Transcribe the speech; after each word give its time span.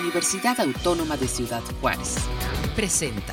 Universidad 0.00 0.58
Autónoma 0.60 1.16
de 1.16 1.28
Ciudad 1.28 1.62
Juárez. 1.80 2.16
Presenta. 2.74 3.32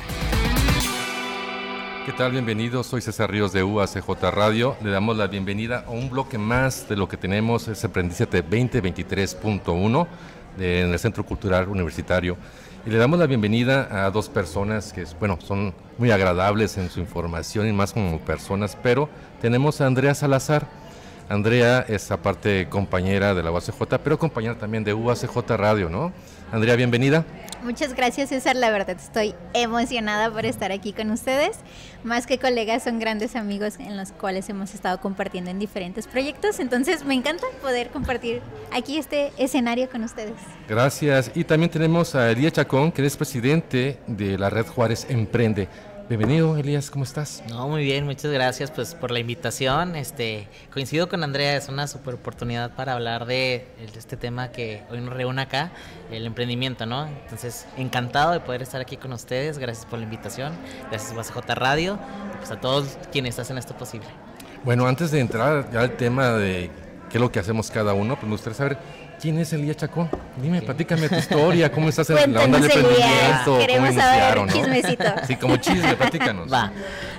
¿Qué 2.06 2.12
tal? 2.12 2.32
Bienvenidos. 2.32 2.86
Soy 2.86 3.00
César 3.00 3.30
Ríos 3.30 3.52
de 3.52 3.64
UACJ 3.64 4.08
Radio. 4.30 4.76
Le 4.82 4.90
damos 4.90 5.16
la 5.16 5.26
bienvenida 5.26 5.84
a 5.86 5.90
un 5.90 6.08
bloque 6.08 6.38
más 6.38 6.88
de 6.88 6.96
lo 6.96 7.08
que 7.08 7.16
tenemos, 7.16 7.66
es 7.68 7.84
Aprendizate 7.84 8.44
2023.1 8.44 10.06
en 10.58 10.92
el 10.92 10.98
Centro 10.98 11.24
Cultural 11.26 11.68
Universitario. 11.68 12.36
Y 12.86 12.90
le 12.90 12.98
damos 12.98 13.18
la 13.18 13.26
bienvenida 13.26 14.06
a 14.06 14.10
dos 14.10 14.28
personas 14.28 14.92
que, 14.92 15.04
bueno, 15.18 15.38
son 15.40 15.74
muy 15.98 16.10
agradables 16.10 16.78
en 16.78 16.90
su 16.90 17.00
información 17.00 17.68
y 17.68 17.72
más 17.72 17.92
como 17.92 18.18
personas, 18.20 18.76
pero 18.82 19.08
tenemos 19.40 19.80
a 19.80 19.86
Andrea 19.86 20.14
Salazar. 20.14 20.68
Andrea 21.28 21.84
es 21.88 22.10
aparte 22.10 22.68
compañera 22.68 23.34
de 23.34 23.42
la 23.42 23.50
UACJ, 23.50 23.98
pero 24.02 24.18
compañera 24.18 24.58
también 24.58 24.84
de 24.84 24.92
UACJ 24.92 25.56
Radio, 25.56 25.88
¿no? 25.88 26.12
Andrea, 26.52 26.76
bienvenida. 26.76 27.24
Muchas 27.62 27.94
gracias 27.94 28.28
César, 28.28 28.56
la 28.56 28.70
verdad 28.70 28.90
estoy 28.90 29.34
emocionada 29.54 30.30
por 30.30 30.44
estar 30.44 30.70
aquí 30.70 30.92
con 30.92 31.10
ustedes. 31.10 31.56
Más 32.04 32.26
que 32.26 32.38
colegas, 32.38 32.82
son 32.82 32.98
grandes 32.98 33.36
amigos 33.36 33.76
en 33.78 33.96
los 33.96 34.12
cuales 34.12 34.50
hemos 34.50 34.74
estado 34.74 35.00
compartiendo 35.00 35.50
en 35.50 35.58
diferentes 35.58 36.06
proyectos, 36.06 36.60
entonces 36.60 37.06
me 37.06 37.14
encanta 37.14 37.46
poder 37.62 37.88
compartir 37.88 38.42
aquí 38.70 38.98
este 38.98 39.32
escenario 39.38 39.88
con 39.88 40.04
ustedes. 40.04 40.34
Gracias. 40.68 41.30
Y 41.34 41.44
también 41.44 41.70
tenemos 41.70 42.14
a 42.14 42.30
Elías 42.30 42.52
Chacón, 42.52 42.92
que 42.92 43.06
es 43.06 43.16
presidente 43.16 43.98
de 44.06 44.36
la 44.36 44.50
Red 44.50 44.66
Juárez 44.66 45.06
Emprende. 45.08 45.68
Bienvenido, 46.12 46.58
Elías, 46.58 46.90
¿cómo 46.90 47.04
estás? 47.04 47.42
No, 47.48 47.68
muy 47.68 47.84
bien, 47.84 48.04
muchas 48.04 48.30
gracias 48.30 48.70
pues 48.70 48.94
por 48.94 49.10
la 49.10 49.18
invitación. 49.18 49.96
Este, 49.96 50.46
coincido 50.70 51.08
con 51.08 51.24
Andrea, 51.24 51.56
es 51.56 51.70
una 51.70 51.88
super 51.88 52.12
oportunidad 52.12 52.72
para 52.72 52.92
hablar 52.92 53.24
de 53.24 53.66
este 53.96 54.18
tema 54.18 54.52
que 54.52 54.82
hoy 54.90 55.00
nos 55.00 55.14
reúne 55.14 55.40
acá, 55.40 55.72
el 56.10 56.26
emprendimiento, 56.26 56.84
¿no? 56.84 57.06
Entonces, 57.06 57.66
encantado 57.78 58.32
de 58.32 58.40
poder 58.40 58.60
estar 58.60 58.78
aquí 58.82 58.98
con 58.98 59.14
ustedes. 59.14 59.56
Gracias 59.56 59.86
por 59.86 60.00
la 60.00 60.04
invitación. 60.04 60.52
Gracias 60.90 61.30
a 61.30 61.32
J 61.32 61.54
Radio, 61.54 61.98
pues 62.36 62.50
a 62.50 62.60
todos 62.60 62.98
quienes 63.10 63.38
hacen 63.38 63.56
esto 63.56 63.74
posible. 63.74 64.08
Bueno, 64.64 64.86
antes 64.86 65.12
de 65.12 65.20
entrar 65.20 65.70
ya 65.72 65.80
al 65.80 65.96
tema 65.96 66.32
de 66.32 66.70
qué 67.08 67.16
es 67.16 67.22
lo 67.22 67.32
que 67.32 67.38
hacemos 67.38 67.70
cada 67.70 67.94
uno, 67.94 68.16
pues 68.16 68.24
me 68.24 68.32
gustaría 68.32 68.58
saber 68.58 68.78
¿Quién 69.22 69.38
es 69.38 69.52
Elías 69.52 69.76
Chacón? 69.76 70.10
Dime, 70.42 70.60
platícame 70.62 71.08
tu 71.08 71.14
historia, 71.14 71.70
¿cómo 71.70 71.88
estás 71.88 72.10
en 72.10 72.34
la 72.34 72.42
onda 72.42 72.58
del 72.58 72.68
emprendimiento? 72.72 73.56
Queremos 73.60 73.94
saber 73.94 74.52
chismecito. 74.52 75.04
Sí, 75.28 75.36
como 75.36 75.56
chisme, 75.58 75.94
platícanos. 75.94 76.52
Va. 76.52 76.72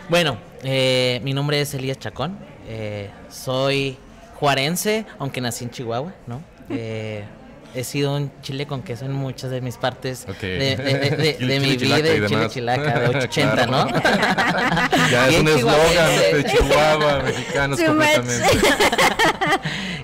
Bueno, 0.09 0.37
eh, 0.63 1.21
mi 1.23 1.33
nombre 1.33 1.61
es 1.61 1.73
Elías 1.73 1.97
Chacón. 1.97 2.37
Eh, 2.67 3.09
soy 3.29 3.97
juarense, 4.37 5.05
aunque 5.17 5.39
nací 5.39 5.63
en 5.63 5.71
Chihuahua, 5.71 6.13
¿no? 6.27 6.41
Eh, 6.69 7.23
he 7.73 7.85
sido 7.85 8.17
un 8.17 8.33
chile 8.41 8.67
con 8.67 8.81
queso 8.83 9.05
en 9.05 9.13
muchas 9.13 9.49
de 9.49 9.61
mis 9.61 9.77
partes 9.77 10.27
de, 10.41 11.37
mi 11.61 11.77
vida, 11.77 12.01
de 12.01 12.25
chile 12.27 12.49
chilaca, 12.49 12.99
de 12.99 13.07
880, 13.15 13.65
¿no? 13.67 13.87
ya 15.09 15.29
es 15.29 15.39
un 15.39 15.47
eslogan 15.47 16.19
de 16.33 16.45
Chihuahua, 16.51 17.23
mexicanos 17.23 17.79
completamente. 17.79 18.45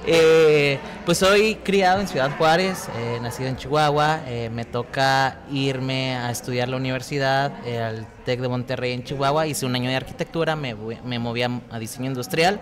eh, 0.07 0.79
pues 1.05 1.17
soy 1.17 1.55
criado 1.55 1.99
en 1.99 2.07
Ciudad 2.07 2.31
Juárez, 2.37 2.87
eh, 2.97 3.19
nacido 3.21 3.49
en 3.49 3.57
Chihuahua. 3.57 4.21
Eh, 4.27 4.49
me 4.49 4.65
toca 4.65 5.39
irme 5.51 6.15
a 6.15 6.31
estudiar 6.31 6.69
la 6.69 6.77
universidad, 6.77 7.51
eh, 7.65 7.81
al 7.81 8.07
TEC 8.25 8.39
de 8.39 8.47
Monterrey 8.47 8.93
en 8.93 9.03
Chihuahua. 9.03 9.47
Hice 9.47 9.65
un 9.65 9.75
año 9.75 9.89
de 9.89 9.95
arquitectura, 9.95 10.55
me, 10.55 10.75
me 11.03 11.19
moví 11.19 11.43
a, 11.43 11.49
diseño 11.79 12.07
industrial. 12.07 12.59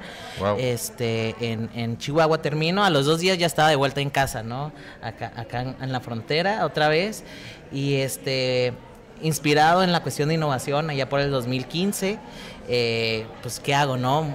Este, 0.57 1.35
en, 1.39 1.69
en, 1.73 1.97
Chihuahua 1.97 2.41
termino. 2.41 2.83
A 2.83 2.89
los 2.89 3.05
dos 3.05 3.19
días 3.19 3.37
ya 3.37 3.45
estaba 3.45 3.69
de 3.69 3.75
vuelta 3.75 4.01
en 4.01 4.09
casa, 4.09 4.43
¿no? 4.43 4.71
Acá, 5.01 5.31
acá 5.35 5.61
en, 5.61 5.75
en 5.81 5.91
la 5.91 5.99
frontera 5.99 6.65
otra 6.65 6.87
vez. 6.87 7.23
Y 7.71 7.95
este, 7.95 8.73
inspirado 9.21 9.83
en 9.83 9.91
la 9.91 10.01
cuestión 10.01 10.29
de 10.29 10.35
innovación 10.35 10.89
allá 10.89 11.09
por 11.09 11.19
el 11.19 11.31
2015. 11.31 12.19
Eh, 12.67 13.25
pues 13.41 13.59
qué 13.59 13.73
hago, 13.73 13.97
¿no? 13.97 14.27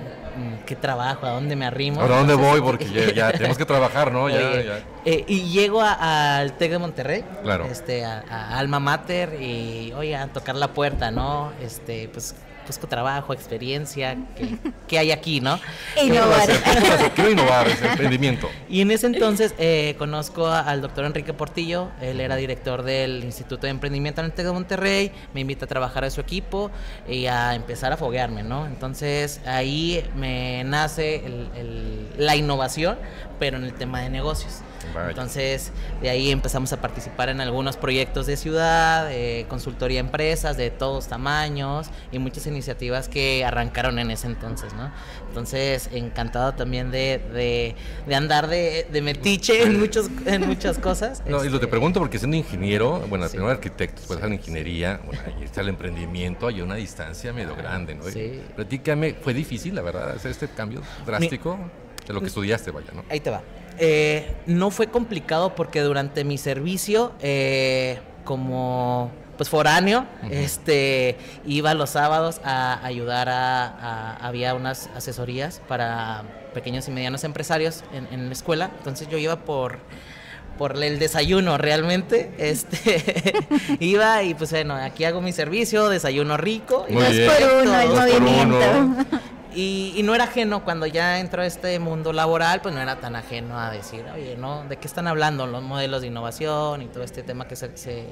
¿Qué 0.64 0.74
trabajo? 0.74 1.26
¿A 1.26 1.30
dónde 1.30 1.56
me 1.56 1.66
arrimo? 1.66 2.00
¿A 2.00 2.06
dónde 2.06 2.34
voy? 2.34 2.60
Porque 2.62 3.12
ya, 3.14 3.32
tenemos 3.32 3.58
que 3.58 3.66
trabajar, 3.66 4.10
¿no? 4.10 4.28
Eh, 4.30 5.24
y 5.26 5.50
llego 5.50 5.82
al 5.82 6.56
TEC 6.56 6.70
de 6.70 6.78
Monterrey, 6.78 7.24
claro. 7.42 7.66
este, 7.66 8.04
a, 8.04 8.24
a, 8.30 8.58
Alma 8.58 8.80
Mater 8.80 9.40
y, 9.40 9.92
oye, 9.92 10.16
a 10.16 10.28
tocar 10.28 10.56
la 10.56 10.68
puerta, 10.68 11.10
¿no? 11.10 11.52
Este, 11.60 12.08
pues 12.08 12.34
busco 12.66 12.86
trabajo, 12.86 13.32
experiencia, 13.32 14.16
¿qué, 14.88 14.98
hay 14.98 15.10
aquí, 15.10 15.40
no? 15.40 15.58
Innovar. 16.02 16.48
Quiero 17.14 17.30
innovar, 17.30 17.68
ese 17.68 17.86
emprendimiento. 17.86 18.48
Y 18.68 18.80
en 18.80 18.90
ese 18.90 19.06
entonces 19.06 19.54
eh, 19.58 19.94
conozco 19.98 20.46
al 20.46 20.80
doctor 20.80 21.04
Enrique 21.04 21.34
Portillo, 21.34 21.90
él 22.00 22.20
era 22.20 22.36
director 22.36 22.82
del 22.82 23.22
Instituto 23.22 23.66
de 23.66 23.70
Emprendimiento 23.70 24.22
en 24.22 24.26
el 24.26 24.32
TEC 24.32 24.46
de 24.46 24.52
Monterrey, 24.52 25.12
me 25.34 25.40
invita 25.42 25.66
a 25.66 25.68
trabajar 25.68 26.04
a 26.04 26.10
su 26.10 26.20
equipo 26.20 26.70
y 27.06 27.26
a 27.26 27.54
empezar 27.54 27.92
a 27.92 27.98
foguearme, 27.98 28.42
¿no? 28.42 28.66
Entonces 28.66 29.40
ahí 29.46 30.02
me 30.16 30.64
nace 30.64 31.22
la 32.16 32.34
innovación, 32.36 32.98
pero 33.38 33.58
en 33.58 33.64
el 33.64 33.74
tema 33.74 34.00
de 34.00 34.08
negocios. 34.08 34.62
Entonces, 35.08 35.72
de 36.00 36.10
ahí 36.10 36.30
empezamos 36.30 36.72
a 36.72 36.80
participar 36.80 37.28
en 37.28 37.40
algunos 37.40 37.76
proyectos 37.76 38.26
de 38.26 38.36
ciudad, 38.36 39.06
de 39.08 39.46
consultoría 39.48 40.00
a 40.00 40.04
empresas 40.04 40.56
de 40.56 40.70
todos 40.70 41.08
tamaños 41.08 41.88
y 42.10 42.18
muchas 42.18 42.46
iniciativas 42.46 43.08
que 43.08 43.44
arrancaron 43.44 43.98
en 43.98 44.10
ese 44.10 44.26
entonces, 44.26 44.72
¿no? 44.74 44.90
Entonces, 45.28 45.88
encantado 45.92 46.52
también 46.52 46.90
de, 46.90 47.74
de, 48.06 48.14
andar 48.14 48.48
de, 48.48 48.86
de, 48.90 49.02
metiche 49.02 49.62
en, 49.62 49.80
muchos, 49.80 50.10
en 50.26 50.46
muchas 50.46 50.78
cosas. 50.78 51.22
No, 51.26 51.42
y 51.44 51.48
lo 51.48 51.58
te 51.58 51.64
este, 51.64 51.68
pregunto 51.68 52.00
porque 52.00 52.18
siendo 52.18 52.36
ingeniero, 52.36 53.00
bueno, 53.08 53.26
primero 53.28 53.50
arquitecto, 53.50 53.96
después 53.96 54.18
hacer 54.18 54.32
ingeniería, 54.32 55.00
bueno, 55.04 55.22
ahí 55.26 55.44
está 55.44 55.62
el 55.62 55.68
emprendimiento, 55.68 56.46
hay 56.46 56.60
una 56.60 56.74
distancia 56.74 57.32
medio 57.32 57.56
grande, 57.56 57.94
¿no? 57.94 58.04
Sí. 58.04 58.40
Platícame, 58.54 59.14
¿fue 59.14 59.34
difícil, 59.34 59.74
la 59.74 59.82
verdad, 59.82 60.10
hacer 60.10 60.30
este 60.30 60.48
cambio 60.48 60.82
drástico 61.06 61.58
de 62.06 62.12
lo 62.12 62.20
que 62.20 62.26
estudiaste, 62.26 62.70
vaya, 62.70 62.92
¿no? 62.94 63.04
Ahí 63.08 63.20
te 63.20 63.30
va. 63.30 63.42
Eh, 63.78 64.34
no 64.46 64.70
fue 64.70 64.88
complicado 64.88 65.54
porque 65.54 65.80
durante 65.80 66.24
mi 66.24 66.38
servicio, 66.38 67.12
eh, 67.20 67.98
como 68.24 69.10
pues 69.36 69.48
foráneo, 69.48 70.06
este, 70.30 71.16
iba 71.46 71.74
los 71.74 71.90
sábados 71.90 72.40
a 72.44 72.84
ayudar 72.84 73.28
a, 73.28 74.16
había 74.16 74.54
unas 74.54 74.88
asesorías 74.94 75.60
para 75.66 76.22
pequeños 76.54 76.86
y 76.86 76.90
medianos 76.90 77.24
empresarios 77.24 77.82
en, 77.92 78.26
la 78.26 78.32
escuela, 78.32 78.70
entonces 78.78 79.08
yo 79.08 79.18
iba 79.18 79.36
por 79.36 79.78
por 80.58 80.80
el 80.80 80.98
desayuno 80.98 81.56
realmente, 81.56 82.30
este, 82.38 83.34
iba 83.80 84.22
y 84.22 84.34
pues 84.34 84.50
bueno, 84.50 84.74
aquí 84.74 85.04
hago 85.04 85.22
mi 85.22 85.32
servicio, 85.32 85.88
desayuno 85.88 86.36
rico. 86.36 86.84
y 86.88 86.92
por 86.94 87.62
uno 87.62 87.80
el 87.80 87.88
movimiento. 87.88 89.06
Y, 89.54 90.00
no 90.04 90.14
era 90.14 90.24
ajeno 90.24 90.64
cuando 90.64 90.86
ya 90.86 91.20
entró 91.20 91.42
a 91.42 91.46
este 91.46 91.78
mundo 91.78 92.12
laboral, 92.12 92.60
pues 92.60 92.74
no 92.74 92.80
era 92.80 93.00
tan 93.00 93.16
ajeno 93.16 93.58
a 93.58 93.70
decir, 93.70 94.04
oye, 94.14 94.36
¿no? 94.36 94.64
¿De 94.64 94.76
qué 94.76 94.86
están 94.86 95.06
hablando 95.06 95.46
los 95.46 95.62
modelos 95.62 96.00
de 96.00 96.08
innovación 96.08 96.82
y 96.82 96.86
todo 96.86 97.04
este 97.04 97.22
tema 97.22 97.46
que 97.46 97.56
se, 97.56 97.76
se, 97.76 98.10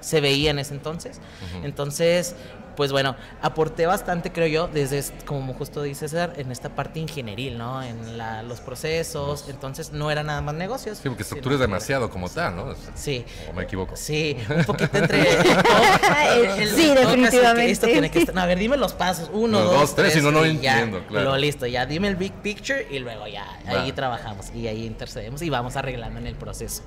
se, 0.00 0.20
veía 0.20 0.50
en 0.50 0.58
ese 0.58 0.74
entonces? 0.74 1.20
Entonces, 1.62 2.34
pues 2.78 2.92
bueno, 2.92 3.16
aporté 3.42 3.86
bastante, 3.86 4.30
creo 4.30 4.46
yo, 4.46 4.68
desde, 4.68 5.02
como 5.24 5.52
justo 5.52 5.82
dice 5.82 6.06
César, 6.06 6.34
en 6.36 6.52
esta 6.52 6.68
parte 6.68 7.00
ingenieril, 7.00 7.58
¿no? 7.58 7.82
En 7.82 8.16
la, 8.16 8.44
los 8.44 8.60
procesos, 8.60 9.46
entonces 9.48 9.90
no 9.90 10.12
era 10.12 10.22
nada 10.22 10.42
más 10.42 10.54
negocios. 10.54 10.98
Sí, 10.98 11.08
porque 11.08 11.24
estructura 11.24 11.56
es 11.56 11.60
demasiado 11.60 12.08
como 12.08 12.28
tal, 12.28 12.54
¿no? 12.54 12.76
Sí. 12.94 13.24
¿O 13.50 13.52
me 13.52 13.64
equivoco? 13.64 13.96
Sí, 13.96 14.36
un 14.48 14.64
poquito 14.64 14.96
entre... 14.96 15.24
sí, 16.76 16.94
definitivamente. 16.94 17.72
Esto 17.72 17.88
tiene 17.88 18.12
que 18.12 18.20
estar... 18.20 18.38
a 18.38 18.46
ver, 18.46 18.60
dime 18.60 18.76
los 18.76 18.92
pasos. 18.92 19.28
Uno, 19.32 19.58
dos, 19.58 19.96
tres, 19.96 20.14
y 20.14 20.20
no, 20.20 20.30
no 20.30 20.44
entiendo, 20.44 21.02
claro. 21.08 21.24
Luego 21.24 21.36
listo, 21.36 21.66
ya 21.66 21.84
dime 21.84 22.06
el 22.06 22.14
big 22.14 22.32
picture 22.34 22.86
y 22.88 23.00
luego 23.00 23.26
ya, 23.26 23.58
ahí 23.66 23.90
trabajamos 23.90 24.52
y 24.54 24.68
ahí 24.68 24.86
intercedemos 24.86 25.42
y 25.42 25.50
vamos 25.50 25.74
arreglando 25.74 26.20
en 26.20 26.28
el 26.28 26.36
proceso. 26.36 26.84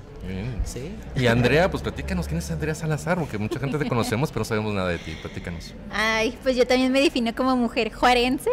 Sí. 0.64 0.94
Y 1.16 1.26
Andrea, 1.26 1.70
pues 1.70 1.82
platícanos, 1.82 2.28
¿quién 2.28 2.38
es 2.38 2.50
Andrea 2.50 2.74
Salazar? 2.74 3.18
Porque 3.18 3.38
mucha 3.38 3.58
gente 3.58 3.78
te 3.78 3.86
conocemos, 3.86 4.30
pero 4.30 4.40
no 4.40 4.44
sabemos 4.44 4.72
nada 4.72 4.88
de 4.88 4.98
ti. 4.98 5.16
Platícanos. 5.20 5.74
Ay, 5.90 6.36
pues 6.42 6.56
yo 6.56 6.66
también 6.66 6.92
me 6.92 7.00
defino 7.00 7.34
como 7.34 7.56
mujer 7.56 7.92
juarense. 7.92 8.50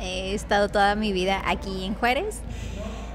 He 0.00 0.34
estado 0.34 0.68
toda 0.68 0.94
mi 0.94 1.12
vida 1.12 1.42
aquí 1.44 1.84
en 1.84 1.94
Juárez. 1.94 2.40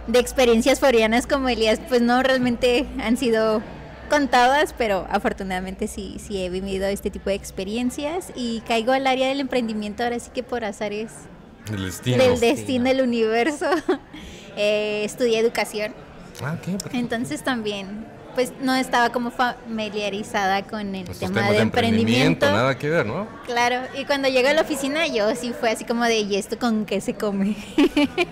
De 0.08 0.20
experiencias 0.20 0.80
forianas 0.80 1.28
como 1.28 1.48
Elías, 1.48 1.80
pues 1.88 2.02
no 2.02 2.24
realmente 2.24 2.88
han 3.00 3.18
sido 3.18 3.62
contadas, 4.10 4.76
pero 4.78 5.08
afortunadamente 5.10 5.88
sí, 5.88 6.18
sí 6.20 6.44
he 6.44 6.50
vivido 6.50 6.86
este 6.88 7.10
tipo 7.10 7.30
de 7.30 7.36
experiencias 7.36 8.32
y 8.36 8.62
caigo 8.62 8.92
al 8.92 9.08
área 9.08 9.30
del 9.30 9.40
emprendimiento 9.40 10.04
ahora 10.04 10.20
sí 10.20 10.32
que 10.34 10.44
por 10.44 10.66
azares 10.66 11.12
el 11.72 11.86
destino. 11.86 12.18
del 12.18 12.40
destino 12.40 12.86
del 12.86 13.02
universo. 13.02 13.68
eh, 14.58 15.04
estudié 15.06 15.40
educación. 15.40 15.94
Ah, 16.44 16.58
¿qué? 16.64 16.76
Entonces 16.98 17.44
también 17.44 18.06
pues 18.34 18.54
no 18.62 18.76
estaba 18.76 19.12
como 19.12 19.32
familiarizada 19.32 20.64
con 20.64 20.96
el 20.96 21.02
Estos 21.04 21.20
tema 21.20 21.36
temas 21.42 21.52
de, 21.52 21.60
emprendimiento. 21.62 22.52
nada 22.52 22.78
que 22.78 22.90
ver, 22.90 23.06
¿no? 23.06 23.28
Claro, 23.46 23.82
y 23.98 24.06
cuando 24.06 24.28
llegué 24.30 24.50
a 24.50 24.54
la 24.54 24.62
oficina 24.62 25.08
yo 25.08 25.34
sí 25.36 25.54
fue 25.58 25.72
así 25.72 25.86
como 25.86 26.04
de, 26.06 26.20
¿y 26.20 26.36
esto 26.36 26.58
con 26.60 26.86
qué 26.86 27.02
se 27.02 27.14
come? 27.14 27.56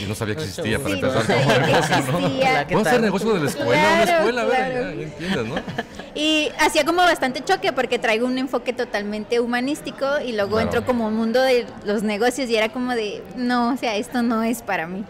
Y 0.00 0.06
no 0.06 0.14
sabía 0.16 0.34
que 0.34 0.42
existía 0.42 0.76
para 0.80 0.92
Sí, 0.96 1.00
no 1.00 1.06
empezar. 1.08 1.24
sabía 1.46 1.64
que 1.66 1.70
¿no? 1.70 1.78
existía. 2.18 2.66
¿Qué 2.66 2.74
Vamos 2.74 2.86
a 2.88 2.90
hacer 2.90 3.00
negocio 3.02 3.34
de 3.34 3.40
la 3.40 3.48
escuela, 3.48 3.70
una 3.94 4.02
Claro, 4.04 4.18
escuela, 4.18 4.40
a 4.40 4.44
ver, 4.46 4.56
claro. 4.56 4.74
ya, 4.90 4.94
ya 4.96 5.02
entiendes, 5.04 5.46
¿no? 5.46 5.54
Y 6.16 6.48
hacía 6.58 6.84
como 6.84 6.98
bastante 6.98 7.44
choque 7.44 7.72
porque 7.72 8.00
traigo 8.00 8.26
un 8.26 8.36
enfoque 8.38 8.72
totalmente 8.72 9.38
humanístico 9.38 10.04
y 10.26 10.32
luego 10.32 10.50
Claro. 10.56 10.62
entro 10.64 10.84
como 10.84 11.06
un 11.06 11.14
mundo 11.14 11.40
de 11.40 11.66
los 11.84 12.02
negocios 12.02 12.50
y 12.50 12.56
era 12.56 12.70
como 12.70 12.92
de, 12.96 13.22
no, 13.36 13.72
o 13.72 13.76
sea, 13.76 13.94
esto 13.94 14.22
no 14.22 14.42
es 14.42 14.62
para 14.62 14.88
mí. 14.88 15.04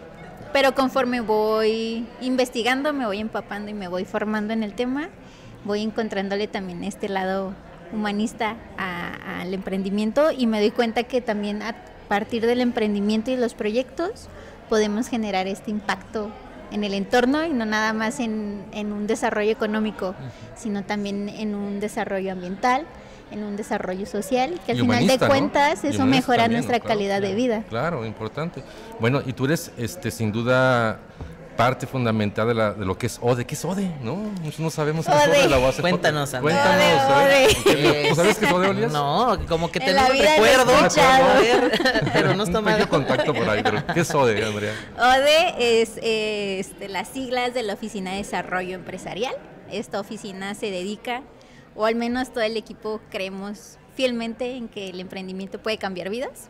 Pero 0.55 0.73
conforme 0.73 1.19
voy 1.19 2.07
investigando, 2.21 2.93
me 2.93 3.05
voy 3.05 3.19
empapando 3.19 3.69
y 3.69 3.73
me 3.73 3.89
voy 3.89 4.05
formando 4.05 4.53
en 4.53 4.63
el 4.63 4.73
tema, 4.73 5.09
voy 5.65 5.81
encontrándole 5.81 6.47
también 6.47 6.85
este 6.85 7.09
lado 7.09 7.53
humanista 7.91 8.55
al 8.77 9.53
emprendimiento 9.53 10.31
y 10.31 10.47
me 10.47 10.61
doy 10.61 10.71
cuenta 10.71 11.03
que 11.03 11.19
también 11.19 11.61
a 11.61 11.75
partir 12.07 12.45
del 12.45 12.61
emprendimiento 12.61 13.31
y 13.31 13.35
los 13.35 13.53
proyectos 13.53 14.29
podemos 14.69 15.09
generar 15.09 15.45
este 15.47 15.71
impacto 15.71 16.31
en 16.71 16.85
el 16.85 16.93
entorno 16.93 17.43
y 17.43 17.49
no 17.49 17.65
nada 17.65 17.91
más 17.91 18.21
en, 18.21 18.63
en 18.71 18.93
un 18.93 19.07
desarrollo 19.07 19.51
económico, 19.51 20.15
sino 20.55 20.85
también 20.85 21.27
en 21.27 21.53
un 21.53 21.81
desarrollo 21.81 22.31
ambiental, 22.31 22.85
en 23.31 23.43
un 23.43 23.55
desarrollo 23.55 24.05
social, 24.05 24.59
que 24.65 24.73
al 24.73 24.79
final 24.79 25.07
de 25.07 25.17
¿no? 25.17 25.27
cuentas 25.27 25.83
eso 25.83 26.05
mejora 26.05 26.43
también, 26.43 26.59
nuestra 26.61 26.77
¿no? 26.77 26.83
Claro, 26.83 26.97
calidad 26.97 27.21
de 27.21 27.35
vida. 27.35 27.63
Claro, 27.69 28.05
importante. 28.05 28.63
Bueno, 28.99 29.21
y 29.25 29.33
tú 29.33 29.45
eres 29.45 29.71
este 29.77 30.11
sin 30.11 30.31
duda 30.31 30.99
parte 31.55 31.87
fundamental 31.87 32.47
de, 32.49 32.53
la, 32.53 32.73
de 32.73 32.85
lo 32.85 32.97
que 32.97 33.07
es 33.07 33.17
ODE. 33.21 33.45
¿Qué 33.45 33.55
es 33.55 33.63
ODE? 33.65 33.89
No, 34.01 34.17
Nosotros 34.17 34.59
no 34.59 34.69
sabemos 34.69 35.05
qué 35.05 35.11
es 35.13 35.27
ODE. 35.27 35.39
ODE. 35.39 35.49
La 35.49 35.59
UACJ. 35.59 35.81
Cuéntanos, 35.81 36.33
Andrea. 36.33 36.63
Cuéntanos. 36.63 37.17
ODE, 37.17 37.45
¿eh? 37.45 37.57
ODE. 38.03 38.09
¿Tú 38.09 38.15
sabes 38.15 38.37
qué 38.37 38.45
es 38.45 38.51
ODE, 38.51 38.67
Olias? 38.69 38.91
No, 38.91 39.37
como 39.47 39.71
que 39.71 39.79
En 39.79 39.85
tenemos 39.85 40.09
la 40.09 40.13
un 40.13 40.19
vida 40.19 40.37
lo 40.37 40.45
he 40.45 40.57
recuerdo, 40.57 40.85
escuchado. 40.85 41.23
a 41.23 41.39
ver, 41.39 42.09
pero 42.13 42.35
no 42.35 42.43
está 42.43 42.87
contacto 42.87 43.33
por 43.33 43.49
ahí, 43.49 43.63
pero 43.63 43.85
¿qué 43.93 44.01
es 44.01 44.13
ODE, 44.13 44.45
Andrea? 44.45 44.73
ODE 44.97 45.81
es 45.81 45.97
eh, 46.01 46.59
este, 46.59 46.89
las 46.89 47.07
siglas 47.07 47.53
de 47.53 47.63
la 47.63 47.73
Oficina 47.73 48.11
de 48.11 48.17
Desarrollo 48.17 48.75
Empresarial. 48.75 49.35
Esta 49.71 49.99
oficina 49.99 50.53
se 50.55 50.69
dedica, 50.71 51.21
o 51.75 51.85
al 51.85 51.95
menos 51.95 52.31
todo 52.31 52.43
el 52.43 52.57
equipo 52.57 53.01
creemos 53.09 53.77
fielmente 53.95 54.55
en 54.55 54.67
que 54.67 54.89
el 54.89 54.99
emprendimiento 54.99 55.61
puede 55.61 55.77
cambiar 55.77 56.09
vidas. 56.09 56.49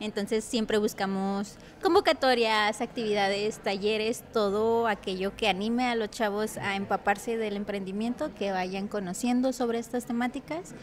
Entonces 0.00 0.44
siempre 0.44 0.78
buscamos 0.78 1.56
convocatorias, 1.80 2.80
actividades, 2.80 3.58
talleres, 3.58 4.24
todo 4.32 4.88
aquello 4.88 5.36
que 5.36 5.48
anime 5.48 5.84
a 5.88 5.94
los 5.94 6.10
chavos 6.10 6.56
a 6.58 6.74
empaparse 6.74 7.36
del 7.36 7.56
emprendimiento, 7.56 8.34
que 8.34 8.50
vayan 8.50 8.88
conociendo 8.88 9.52
sobre 9.52 9.78
estas 9.78 10.04
temáticas 10.04 10.74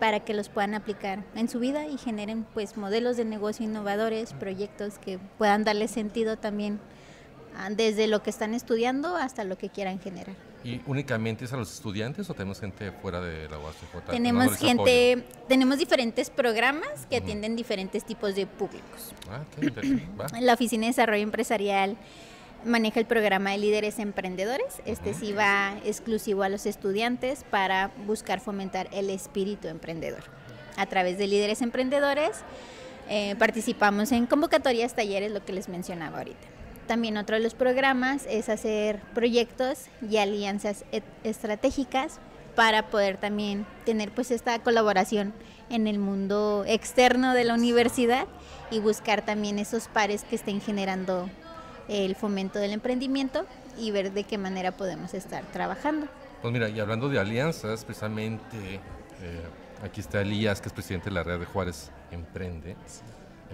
para 0.00 0.20
que 0.20 0.34
los 0.34 0.48
puedan 0.48 0.74
aplicar 0.74 1.24
en 1.34 1.48
su 1.48 1.58
vida 1.58 1.86
y 1.86 1.98
generen 1.98 2.44
pues 2.54 2.76
modelos 2.76 3.16
de 3.16 3.24
negocio 3.24 3.64
innovadores, 3.64 4.32
proyectos 4.32 4.98
que 4.98 5.18
puedan 5.38 5.64
darle 5.64 5.88
sentido 5.88 6.36
también 6.36 6.80
ah, 7.56 7.68
desde 7.70 8.06
lo 8.06 8.22
que 8.22 8.30
están 8.30 8.54
estudiando 8.54 9.16
hasta 9.16 9.44
lo 9.44 9.58
que 9.58 9.68
quieran 9.68 10.00
generar. 10.00 10.45
¿Y 10.66 10.80
únicamente 10.86 11.44
es 11.44 11.52
a 11.52 11.56
los 11.56 11.72
estudiantes 11.72 12.28
o 12.28 12.34
tenemos 12.34 12.58
gente 12.58 12.90
fuera 12.90 13.20
de 13.20 13.48
la 13.48 13.56
UACJ? 13.56 14.10
Tenemos 14.10 14.56
gente, 14.56 15.22
tenemos 15.48 15.78
diferentes 15.78 16.28
programas 16.28 17.06
que 17.08 17.18
atienden 17.18 17.54
diferentes 17.54 18.04
tipos 18.04 18.34
de 18.34 18.48
públicos. 18.48 19.14
Ah, 19.30 19.44
qué 19.54 19.66
interesante. 19.66 20.08
Va. 20.20 20.26
La 20.40 20.54
Oficina 20.54 20.82
de 20.82 20.88
Desarrollo 20.88 21.22
Empresarial 21.22 21.96
maneja 22.64 22.98
el 22.98 23.06
programa 23.06 23.52
de 23.52 23.58
líderes 23.58 24.00
emprendedores. 24.00 24.82
Este 24.86 25.14
sí 25.14 25.32
va 25.32 25.78
exclusivo 25.84 26.42
a 26.42 26.48
los 26.48 26.66
estudiantes 26.66 27.44
para 27.48 27.92
buscar 28.04 28.40
fomentar 28.40 28.88
el 28.90 29.10
espíritu 29.10 29.68
emprendedor. 29.68 30.24
A 30.76 30.86
través 30.86 31.16
de 31.16 31.28
líderes 31.28 31.62
emprendedores 31.62 32.40
eh, 33.08 33.36
participamos 33.38 34.10
en 34.10 34.26
convocatorias, 34.26 34.96
talleres, 34.96 35.30
lo 35.30 35.44
que 35.44 35.52
les 35.52 35.68
mencionaba 35.68 36.18
ahorita. 36.18 36.55
También 36.86 37.16
otro 37.16 37.36
de 37.36 37.42
los 37.42 37.54
programas 37.54 38.26
es 38.28 38.48
hacer 38.48 39.00
proyectos 39.14 39.86
y 40.08 40.18
alianzas 40.18 40.84
estratégicas 41.24 42.20
para 42.54 42.88
poder 42.88 43.16
también 43.18 43.66
tener 43.84 44.12
pues 44.12 44.30
esta 44.30 44.58
colaboración 44.60 45.34
en 45.68 45.86
el 45.86 45.98
mundo 45.98 46.64
externo 46.66 47.34
de 47.34 47.44
la 47.44 47.54
universidad 47.54 48.26
y 48.70 48.80
buscar 48.80 49.24
también 49.24 49.58
esos 49.58 49.88
pares 49.88 50.24
que 50.24 50.36
estén 50.36 50.60
generando 50.60 51.28
el 51.88 52.16
fomento 52.16 52.58
del 52.58 52.72
emprendimiento 52.72 53.46
y 53.78 53.90
ver 53.90 54.12
de 54.12 54.24
qué 54.24 54.38
manera 54.38 54.72
podemos 54.72 55.12
estar 55.14 55.44
trabajando. 55.52 56.08
Pues 56.40 56.52
mira, 56.52 56.68
y 56.68 56.80
hablando 56.80 57.08
de 57.08 57.18
alianzas, 57.18 57.84
precisamente 57.84 58.80
eh, 59.22 59.42
aquí 59.82 60.00
está 60.00 60.20
Elías, 60.20 60.60
que 60.60 60.68
es 60.68 60.72
presidente 60.72 61.10
de 61.10 61.14
la 61.14 61.22
red 61.22 61.40
de 61.40 61.46
Juárez 61.46 61.90
Emprende. 62.10 62.76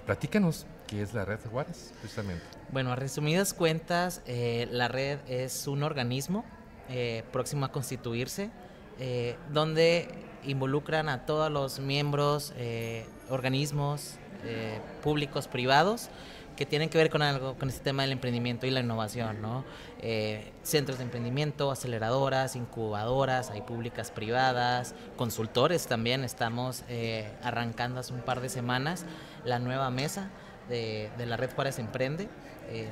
Platícanos, 0.06 0.66
¿qué 0.86 1.02
es 1.02 1.14
la 1.14 1.24
red 1.24 1.38
Juárez, 1.50 1.92
precisamente? 2.00 2.44
Bueno, 2.70 2.92
a 2.92 2.96
resumidas 2.96 3.54
cuentas, 3.54 4.22
eh, 4.26 4.68
la 4.70 4.88
red 4.88 5.18
es 5.28 5.66
un 5.66 5.82
organismo 5.82 6.44
eh, 6.88 7.24
próximo 7.32 7.64
a 7.66 7.72
constituirse, 7.72 8.50
eh, 8.98 9.36
donde 9.52 10.08
involucran 10.44 11.08
a 11.08 11.24
todos 11.24 11.50
los 11.50 11.78
miembros, 11.78 12.52
eh, 12.56 13.06
organismos 13.30 14.16
eh, 14.44 14.80
públicos, 15.02 15.48
privados, 15.48 16.10
que 16.56 16.66
tienen 16.66 16.90
que 16.90 16.98
ver 16.98 17.08
con 17.08 17.22
algo, 17.22 17.54
con 17.54 17.68
este 17.68 17.82
tema 17.82 18.02
del 18.02 18.12
emprendimiento 18.12 18.66
y 18.66 18.70
la 18.70 18.80
innovación, 18.80 19.40
¿no? 19.40 19.64
Eh, 20.00 20.52
centros 20.62 20.98
de 20.98 21.04
emprendimiento, 21.04 21.70
aceleradoras, 21.70 22.56
incubadoras, 22.56 23.50
hay 23.50 23.62
públicas 23.62 24.10
privadas, 24.10 24.94
consultores 25.16 25.86
también, 25.86 26.24
estamos 26.24 26.84
eh, 26.88 27.32
arrancando 27.42 28.00
hace 28.00 28.12
un 28.12 28.20
par 28.20 28.40
de 28.40 28.48
semanas 28.50 29.06
la 29.44 29.58
nueva 29.58 29.90
mesa 29.90 30.28
de, 30.68 31.10
de 31.18 31.26
la 31.26 31.36
red 31.36 31.50
Juárez 31.54 31.78
Emprende. 31.78 32.28
eh, 32.70 32.88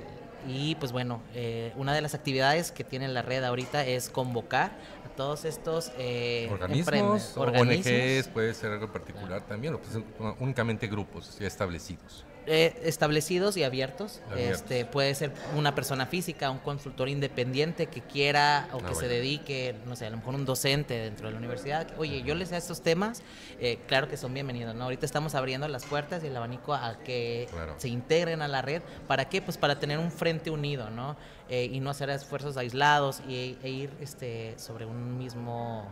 y 0.49 0.75
pues 0.77 0.91
bueno, 0.91 1.21
eh, 1.35 1.71
una 1.77 1.93
de 1.93 2.01
las 2.01 2.15
actividades 2.15 2.73
que 2.73 2.83
tiene 2.83 3.07
la 3.09 3.21
red 3.21 3.45
ahorita 3.45 3.85
es 3.85 4.09
convocar 4.09 4.71
a 5.05 5.15
todos 5.15 5.45
estos 5.45 5.93
eh, 5.99 6.49
organismos, 6.51 6.89
emprende- 6.89 7.23
o 7.37 7.61
ONGs, 7.61 8.29
puede 8.29 8.55
ser 8.55 8.73
algo 8.73 8.91
particular 8.91 9.43
también, 9.43 9.75
o 9.75 9.79
pues 9.79 10.03
únicamente 10.39 10.87
grupos 10.87 11.39
ya 11.39 11.47
establecidos. 11.47 12.25
Eh, 12.53 12.81
establecidos 12.83 13.57
y 13.57 13.63
abiertos. 13.63 14.21
Abiertos. 14.29 14.61
Este 14.63 14.85
puede 14.85 15.15
ser 15.15 15.31
una 15.55 15.73
persona 15.77 16.07
física, 16.07 16.51
un 16.51 16.59
consultor 16.59 17.09
independiente 17.09 17.87
que 17.87 18.01
quiera 18.01 18.69
o 18.73 18.79
Ah, 18.83 18.89
que 18.89 18.97
se 18.97 19.07
dedique, 19.07 19.77
no 19.87 19.95
sé, 19.95 20.07
a 20.07 20.11
lo 20.11 20.17
mejor 20.17 20.35
un 20.35 20.45
docente 20.45 20.95
dentro 20.95 21.29
de 21.29 21.33
la 21.33 21.39
universidad. 21.39 21.87
Oye, 21.97 22.25
yo 22.25 22.35
les 22.35 22.49
sé 22.49 22.57
estos 22.57 22.81
temas, 22.81 23.23
eh, 23.61 23.79
claro 23.87 24.09
que 24.09 24.17
son 24.17 24.35
bienvenidos, 24.35 24.75
¿no? 24.75 24.83
Ahorita 24.83 25.07
estamos 25.07 25.37
abriendo 25.37 25.69
las 25.69 25.85
puertas 25.85 26.25
y 26.25 26.27
el 26.27 26.37
abanico 26.37 26.75
a 26.75 26.99
que 27.05 27.47
Claro. 27.53 27.77
se 27.79 27.87
integren 27.89 28.43
a 28.43 28.49
la 28.49 28.63
red. 28.63 28.83
¿Para 29.07 29.29
qué? 29.29 29.41
Pues 29.41 29.57
para 29.57 29.79
tener 29.79 29.99
un 30.01 30.11
frente 30.11 30.51
unido, 30.51 30.91
¿no? 30.91 31.17
Eh, 31.49 31.69
y 31.71 31.79
no 31.79 31.91
hacer 31.91 32.11
esfuerzos 32.11 32.57
aislados 32.57 33.21
y, 33.29 33.57
e 33.63 33.69
ir 33.69 33.91
este, 34.01 34.59
sobre 34.59 34.87
un 34.87 35.17
mismo 35.19 35.87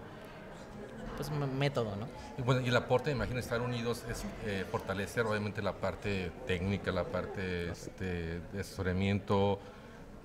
pues, 1.19 1.31
método, 1.31 1.97
¿no? 1.97 2.07
Y 2.39 2.43
bueno, 2.43 2.61
y 2.61 2.69
el 2.69 2.77
aporte, 2.77 3.11
me 3.11 3.17
imagino, 3.17 3.41
estar 3.41 3.61
unidos 3.61 4.05
es 4.09 4.25
eh, 4.47 4.65
fortalecer 4.71 5.27
obviamente 5.27 5.63
la 5.63 5.73
parte 5.73 6.31
técnica, 6.47 6.93
la 6.93 7.05
parte 7.05 7.71
este, 7.71 8.41
de 8.53 8.61
asesoramiento. 8.61 9.59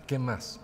¿Qué 0.05 0.19
más? 0.19 0.59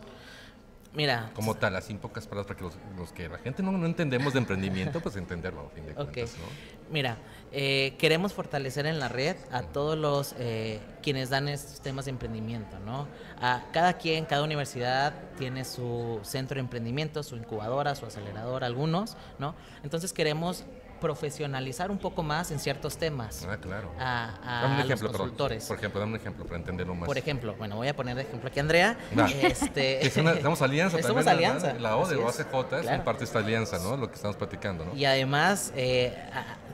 Mira, 0.93 1.29
Como 1.35 1.53
tal, 1.55 1.75
así 1.75 1.93
en 1.93 1.99
pocas 1.99 2.25
palabras, 2.25 2.47
para 2.47 2.57
que 2.57 2.63
los, 2.65 2.73
los 2.97 3.11
que 3.11 3.29
la 3.29 3.37
gente 3.37 3.61
no, 3.61 3.71
no 3.71 3.85
entendemos 3.85 4.33
de 4.33 4.39
emprendimiento, 4.39 4.99
pues 5.01 5.15
entenderlo, 5.17 5.67
a 5.67 5.69
fin 5.69 5.85
de 5.85 5.93
cuentas, 5.93 6.35
¿no? 6.39 6.45
Mira, 6.91 7.17
eh, 7.51 7.95
queremos 7.99 8.33
fortalecer 8.33 8.87
en 8.87 8.99
la 8.99 9.07
red 9.07 9.35
a 9.51 9.61
todos 9.61 9.95
los 9.95 10.33
eh, 10.39 10.79
quienes 11.03 11.29
dan 11.29 11.47
estos 11.47 11.81
temas 11.81 12.05
de 12.05 12.11
emprendimiento, 12.11 12.79
¿no? 12.79 13.07
A 13.39 13.65
cada 13.71 13.93
quien, 13.93 14.25
cada 14.25 14.43
universidad 14.43 15.13
tiene 15.37 15.63
su 15.63 16.19
centro 16.23 16.55
de 16.55 16.61
emprendimiento, 16.61 17.21
su 17.21 17.35
incubadora, 17.35 17.93
su 17.93 18.07
aceleradora, 18.07 18.65
algunos, 18.65 19.15
¿no? 19.37 19.53
Entonces 19.83 20.11
queremos 20.11 20.65
profesionalizar 20.99 21.91
un 21.91 21.97
poco 21.97 22.23
más 22.23 22.51
en 22.51 22.59
ciertos 22.59 22.97
temas 22.97 23.45
Ah, 23.49 23.57
claro. 23.61 23.91
a, 23.99 24.35
a 24.43 24.61
dame 24.61 24.73
un 24.73 24.77
los 24.79 24.85
ejemplo, 24.85 25.07
perdón. 25.11 25.21
consultores. 25.27 25.65
Por 25.65 25.77
ejemplo, 25.77 25.99
dame 25.99 26.13
un 26.13 26.19
ejemplo 26.19 26.45
para 26.45 26.57
entenderlo 26.57 26.95
más. 26.95 27.07
Por 27.07 27.17
ejemplo, 27.17 27.55
bueno, 27.57 27.75
voy 27.77 27.87
a 27.87 27.95
poner 27.95 28.15
de 28.15 28.23
ejemplo 28.23 28.49
aquí 28.49 28.59
a 28.59 28.61
Andrea. 28.63 28.97
Este, 29.41 30.05
Es 30.07 30.17
una- 30.17 30.31
estamos 30.33 30.61
alianza 30.61 31.01
Somos 31.01 31.27
alianza, 31.27 31.73
La 31.73 31.95
O 31.97 32.07
de 32.07 32.15
es, 32.15 32.21
OACJ 32.21 32.75
es 32.77 32.81
claro. 32.83 33.03
parte 33.03 33.19
de 33.19 33.25
esta 33.25 33.39
alianza, 33.39 33.79
¿no? 33.79 33.97
Lo 33.97 34.09
que 34.09 34.15
estamos 34.15 34.35
platicando, 34.35 34.85
¿no? 34.85 34.95
Y 34.95 35.05
además, 35.05 35.71
eh, 35.75 36.15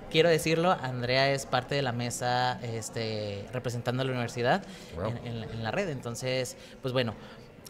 quiero 0.10 0.30
decirlo, 0.30 0.72
Andrea 0.72 1.30
es 1.32 1.46
parte 1.46 1.76
de 1.76 1.82
la 1.82 1.92
mesa 1.92 2.60
este, 2.62 3.46
representando 3.54 4.02
a 4.02 4.06
la 4.06 4.12
universidad 4.12 4.64
Wow. 4.96 5.08
en, 5.10 5.18
en 5.28 5.40
la- 5.42 5.46
en 5.48 5.64
la 5.64 5.72
red. 5.72 5.90
Entonces, 5.90 6.58
pues 6.82 6.94
bueno, 6.94 7.14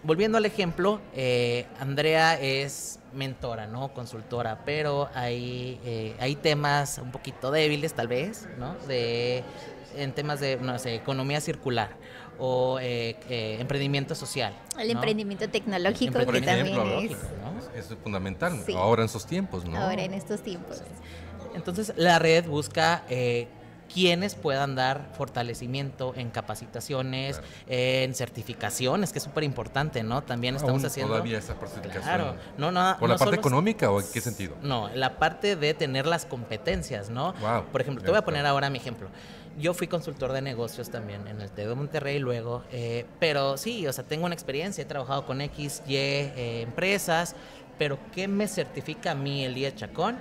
volviendo 0.05 0.37
al 0.37 0.45
ejemplo, 0.45 1.01
eh, 1.13 1.65
Andrea 1.79 2.39
es 2.39 2.99
mentora, 3.13 3.67
¿no? 3.67 3.93
Consultora, 3.93 4.63
pero 4.65 5.09
hay, 5.13 5.79
eh, 5.85 6.15
hay 6.19 6.35
temas 6.35 6.99
un 6.99 7.11
poquito 7.11 7.51
débiles, 7.51 7.93
tal 7.93 8.07
vez, 8.07 8.47
¿no? 8.57 8.75
De, 8.87 9.43
en 9.97 10.11
temas 10.13 10.39
de, 10.39 10.57
no 10.57 10.77
sé, 10.79 10.95
economía 10.95 11.41
circular 11.41 11.89
o 12.37 12.79
eh, 12.81 13.15
eh, 13.29 13.57
emprendimiento 13.59 14.13
social. 14.13 14.53
El 14.77 14.87
¿no? 14.87 14.93
emprendimiento 14.95 15.49
tecnológico 15.49 16.13
Por 16.13 16.33
que 16.33 16.39
ejemplo, 16.39 16.83
también 16.83 17.11
es 17.11 17.17
¿no? 17.41 17.79
eso 17.79 17.93
es 17.93 17.99
fundamental, 18.03 18.61
Sí. 18.65 18.73
ahora 18.73 19.03
en 19.03 19.05
esos 19.05 19.25
tiempos, 19.25 19.65
¿no? 19.65 19.77
ahora 19.77 20.03
en 20.03 20.13
estos 20.13 20.41
tiempos. 20.41 20.81
Entonces 21.55 21.93
la 21.95 22.19
red 22.19 22.45
busca 22.45 23.03
eh, 23.09 23.47
quienes 23.93 24.35
puedan 24.35 24.75
dar 24.75 25.09
fortalecimiento 25.17 26.13
en 26.15 26.29
capacitaciones, 26.31 27.37
Claro. 27.37 27.53
en 27.67 28.13
certificaciones, 28.15 29.11
que 29.11 29.19
es 29.19 29.23
súper 29.23 29.43
importante, 29.43 30.03
¿no? 30.03 30.23
También 30.23 30.55
estamos 30.55 30.79
Aún 30.81 30.85
haciendo... 30.85 31.13
todavía 31.13 31.37
esa 31.37 31.53
certificación. 31.55 32.01
Claro, 32.03 32.35
no, 32.57 32.71
no, 32.71 32.95
¿Por 32.99 33.09
la 33.09 33.15
parte 33.15 33.25
solo- 33.25 33.37
económica 33.37 33.89
o 33.91 33.99
en 34.01 34.07
qué 34.11 34.21
sentido? 34.21 34.55
No, 34.61 34.89
la 34.93 35.17
parte 35.17 35.55
de 35.55 35.73
tener 35.73 36.05
las 36.05 36.25
competencias, 36.25 37.09
¿no? 37.09 37.33
Wow, 37.33 37.65
Por 37.71 37.81
ejemplo, 37.81 38.03
te 38.03 38.09
voy 38.09 38.17
a 38.17 38.23
poner 38.25 38.45
ahora 38.45 38.69
mi 38.69 38.77
ejemplo. 38.79 39.07
Yo 39.57 39.73
fui 39.73 39.87
consultor 39.87 40.33
de 40.33 40.41
negocios 40.41 40.89
también 40.89 41.27
en 41.27 41.39
el 41.39 41.49
TED 41.49 41.69
de 41.69 41.75
Monterrey 41.75 42.19
luego, 42.19 42.63
eh, 42.73 43.05
pero 43.19 43.55
sí, 43.57 43.87
o 43.87 43.93
sea, 43.93 44.03
tengo 44.03 44.25
una 44.25 44.35
experiencia, 44.35 44.81
he 44.81 44.85
trabajado 44.85 45.25
con 45.25 45.39
X, 45.39 45.81
Y 45.87 45.95
eh, 45.95 46.61
empresas, 46.63 47.35
pero 47.77 47.97
¿qué 48.13 48.27
me 48.27 48.47
certifica 48.49 49.11
a 49.11 49.15
mí 49.15 49.45
Elías 49.45 49.75
Chacón 49.75 50.17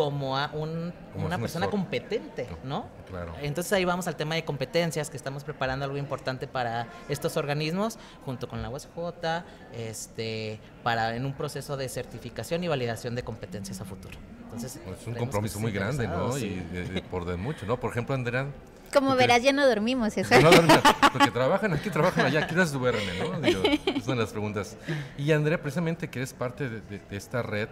como 0.00 0.38
a 0.38 0.48
un- 0.54 0.94
Como 1.12 1.26
una 1.26 1.36
un 1.36 1.42
persona 1.42 1.68
competente, 1.68 2.48
¿no? 2.64 2.88
Claro. 3.06 3.34
Entonces 3.42 3.70
ahí 3.74 3.84
vamos 3.84 4.06
al 4.06 4.16
tema 4.16 4.34
de 4.34 4.44
competencias, 4.46 5.10
que 5.10 5.16
estamos 5.18 5.44
preparando 5.44 5.84
algo 5.84 5.98
importante 5.98 6.46
para 6.46 6.86
estos 7.10 7.36
organismos, 7.36 7.98
junto 8.24 8.48
con 8.48 8.62
la 8.62 8.70
USJ, 8.70 9.44
este, 9.74 10.58
para 10.82 11.14
en 11.16 11.26
un 11.26 11.34
proceso 11.34 11.76
de 11.76 11.86
certificación 11.90 12.64
y 12.64 12.68
validación 12.68 13.14
de 13.14 13.22
competencias 13.22 13.78
a 13.82 13.84
futuro. 13.84 14.16
Entonces, 14.44 14.76
Es 15.00 15.06
un 15.06 15.14
compromiso 15.16 15.60
muy 15.60 15.70
grande, 15.70 16.08
¿no? 16.08 16.38
Y 16.38 16.60
de- 16.72 16.84
de- 16.84 17.02
por 17.02 17.26
de 17.26 17.36
mucho, 17.36 17.66
¿no? 17.66 17.78
Por 17.78 17.90
ejemplo, 17.90 18.14
Andrea, 18.14 18.46
Como 18.92 19.12
¿Tú 19.12 19.18
verás, 19.18 19.42
ya 19.44 19.52
no 19.52 19.64
dormimos 19.68 20.16
eso. 20.16 20.30
no 20.40 20.50
duermen, 20.50 20.80
porque 21.12 21.30
trabajan 21.30 21.72
aquí, 21.74 21.90
trabajan 21.90 22.26
allá, 22.26 22.46
¿qué 22.48 22.56
les 22.56 22.72
duermen, 22.72 23.18
no? 23.20 23.40
Digo, 23.40 23.62
es 23.64 24.04
una 24.06 24.16
de 24.16 24.20
las 24.22 24.30
preguntas. 24.32 24.76
Y 25.18 25.30
Andrea, 25.30 25.60
precisamente 25.62 26.08
que 26.08 26.18
eres 26.20 26.32
parte 26.32 26.68
de, 26.68 26.80
de- 26.80 26.98
de 26.98 27.16
esta 27.16 27.40
red, 27.42 27.68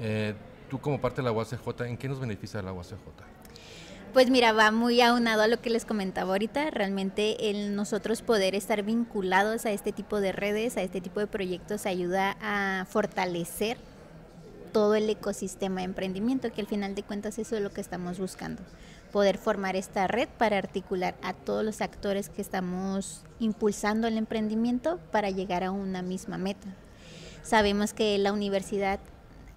eh, 0.00 0.34
tú 0.68 0.80
como 0.80 1.00
parte 1.00 1.22
de 1.22 1.24
la 1.24 1.32
UACJ, 1.32 1.82
¿en 1.86 1.96
qué 1.96 2.08
nos 2.08 2.20
beneficia 2.20 2.62
la 2.62 2.72
UACJ? 2.72 2.94
Pues 4.12 4.30
mira, 4.30 4.52
va 4.52 4.70
muy 4.70 5.00
aunado 5.02 5.42
a 5.42 5.46
lo 5.46 5.60
que 5.60 5.68
les 5.68 5.84
comentaba 5.84 6.30
ahorita. 6.30 6.70
Realmente 6.70 7.36
nosotros 7.70 8.22
poder 8.22 8.54
estar 8.54 8.82
vinculados 8.82 9.66
a 9.66 9.72
este 9.72 9.92
tipo 9.92 10.20
de 10.20 10.32
redes, 10.32 10.78
a 10.78 10.82
este 10.82 11.02
tipo 11.02 11.20
de 11.20 11.26
proyectos, 11.26 11.84
ayuda 11.84 12.36
a 12.40 12.86
fortalecer 12.86 13.76
todo 14.72 14.94
el 14.94 15.10
ecosistema 15.10 15.80
de 15.80 15.86
emprendimiento, 15.86 16.50
que 16.50 16.62
al 16.62 16.66
final 16.66 16.94
de 16.94 17.02
cuentas 17.02 17.38
eso 17.38 17.56
es 17.56 17.62
lo 17.62 17.70
que 17.70 17.80
estamos 17.80 18.18
buscando. 18.18 18.62
Poder 19.12 19.38
formar 19.38 19.76
esta 19.76 20.06
red 20.06 20.28
para 20.38 20.58
articular 20.58 21.14
a 21.22 21.32
todos 21.32 21.64
los 21.64 21.80
actores 21.80 22.28
que 22.28 22.42
estamos 22.42 23.22
impulsando 23.38 24.08
el 24.08 24.16
emprendimiento 24.16 24.98
para 25.12 25.30
llegar 25.30 25.62
a 25.62 25.70
una 25.70 26.00
misma 26.02 26.38
meta. 26.38 26.68
Sabemos 27.42 27.92
que 27.92 28.16
la 28.18 28.32
universidad 28.32 28.98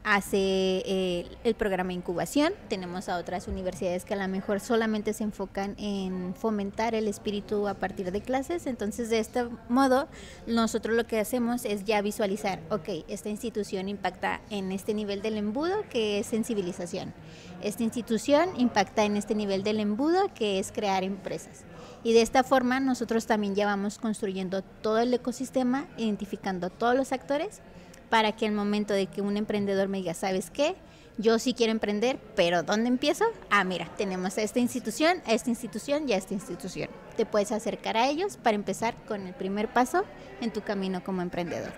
hace 0.04 0.38
eh, 0.38 1.26
el 1.44 1.56
programa 1.56 1.90
de 1.90 1.96
incubación, 1.96 2.54
tenemos 2.70 3.10
a 3.10 3.18
otras 3.18 3.48
universidades 3.48 4.06
que 4.06 4.14
a 4.14 4.18
lo 4.18 4.28
mejor 4.28 4.60
solamente 4.60 5.14
se 5.14 5.24
enfocan 5.24 5.76
en 5.78 6.34
fomentar 6.36 6.96
el 6.96 7.08
espíritu 7.08 7.68
a 7.68 7.74
partir 7.74 8.12
de 8.12 8.22
clases, 8.22 8.66
entonces 8.66 9.10
de 9.10 9.20
este 9.20 9.46
modo 9.68 10.08
nosotros 10.48 10.96
lo 10.96 11.06
que 11.06 11.20
hacemos 11.20 11.66
es 11.66 11.84
ya 11.84 12.02
visualizar, 12.02 12.62
ok, 12.70 12.90
esta 13.08 13.30
institución 13.30 13.90
impacta 13.90 14.42
en 14.50 14.72
este 14.72 14.94
nivel 14.94 15.22
del 15.22 15.38
embudo 15.38 15.84
que 15.90 16.20
es 16.20 16.28
sensibilización, 16.28 17.14
esta 17.62 17.84
institución 17.84 18.50
impacta 18.58 19.04
en 19.04 19.18
este 19.18 19.36
nivel 19.36 19.64
del 19.64 19.80
embudo 19.80 20.34
que 20.34 20.60
es 20.60 20.72
crear 20.72 21.04
empresas. 21.04 21.66
Y 22.02 22.14
de 22.14 22.22
esta 22.22 22.44
forma 22.44 22.80
nosotros 22.80 23.26
también 23.26 23.56
ya 23.56 23.66
vamos 23.66 24.00
construyendo 24.00 24.62
todo 24.62 25.00
el 25.00 25.14
ecosistema, 25.14 25.88
identificando 25.98 26.70
todos 26.70 26.96
los 26.96 27.12
actores 27.12 27.62
para 28.10 28.32
que 28.34 28.46
el 28.46 28.52
momento 28.52 28.94
de 28.94 29.08
que 29.08 29.22
un 29.22 29.38
emprendedor 29.38 29.88
me 29.88 30.00
diga, 30.00 30.14
¿sabes 30.14 30.50
qué? 30.50 30.76
Yo 31.18 31.38
sí 31.38 31.54
quiero 31.54 31.72
emprender, 31.72 32.18
pero 32.36 32.64
¿dónde 32.64 32.88
empiezo? 32.88 33.26
Ah, 33.50 33.66
mira, 33.66 33.90
tenemos 33.98 34.38
a 34.38 34.42
esta 34.42 34.60
institución, 34.60 35.22
a 35.26 35.34
esta 35.34 35.50
institución 35.50 36.08
y 36.08 36.14
a 36.14 36.18
esta 36.18 36.34
institución. 36.34 36.90
Te 37.18 37.26
puedes 37.26 37.52
acercar 37.52 37.98
a 37.98 38.08
ellos 38.08 38.38
para 38.38 38.56
empezar 38.56 38.96
con 39.06 39.28
el 39.28 39.34
primer 39.34 39.68
paso 39.68 40.06
en 40.40 40.54
tu 40.54 40.62
camino 40.62 41.04
como 41.04 41.22
emprendedor. 41.22 41.74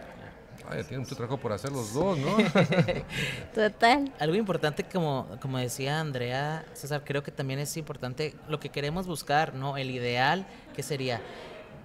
Ay, 0.69 0.83
tienen 0.83 1.01
mucho 1.01 1.15
trabajo 1.15 1.37
por 1.39 1.51
hacer 1.53 1.71
los 1.71 1.93
dos, 1.93 2.19
¿no? 2.19 2.37
Total. 3.55 4.13
Algo 4.19 4.35
importante, 4.35 4.83
como, 4.83 5.27
como 5.41 5.57
decía 5.57 5.99
Andrea, 5.99 6.63
César, 6.73 7.01
creo 7.03 7.23
que 7.23 7.31
también 7.31 7.59
es 7.59 7.75
importante 7.77 8.35
lo 8.47 8.59
que 8.59 8.69
queremos 8.69 9.07
buscar, 9.07 9.55
¿no? 9.55 9.75
El 9.75 9.89
ideal, 9.89 10.45
que 10.75 10.83
sería 10.83 11.19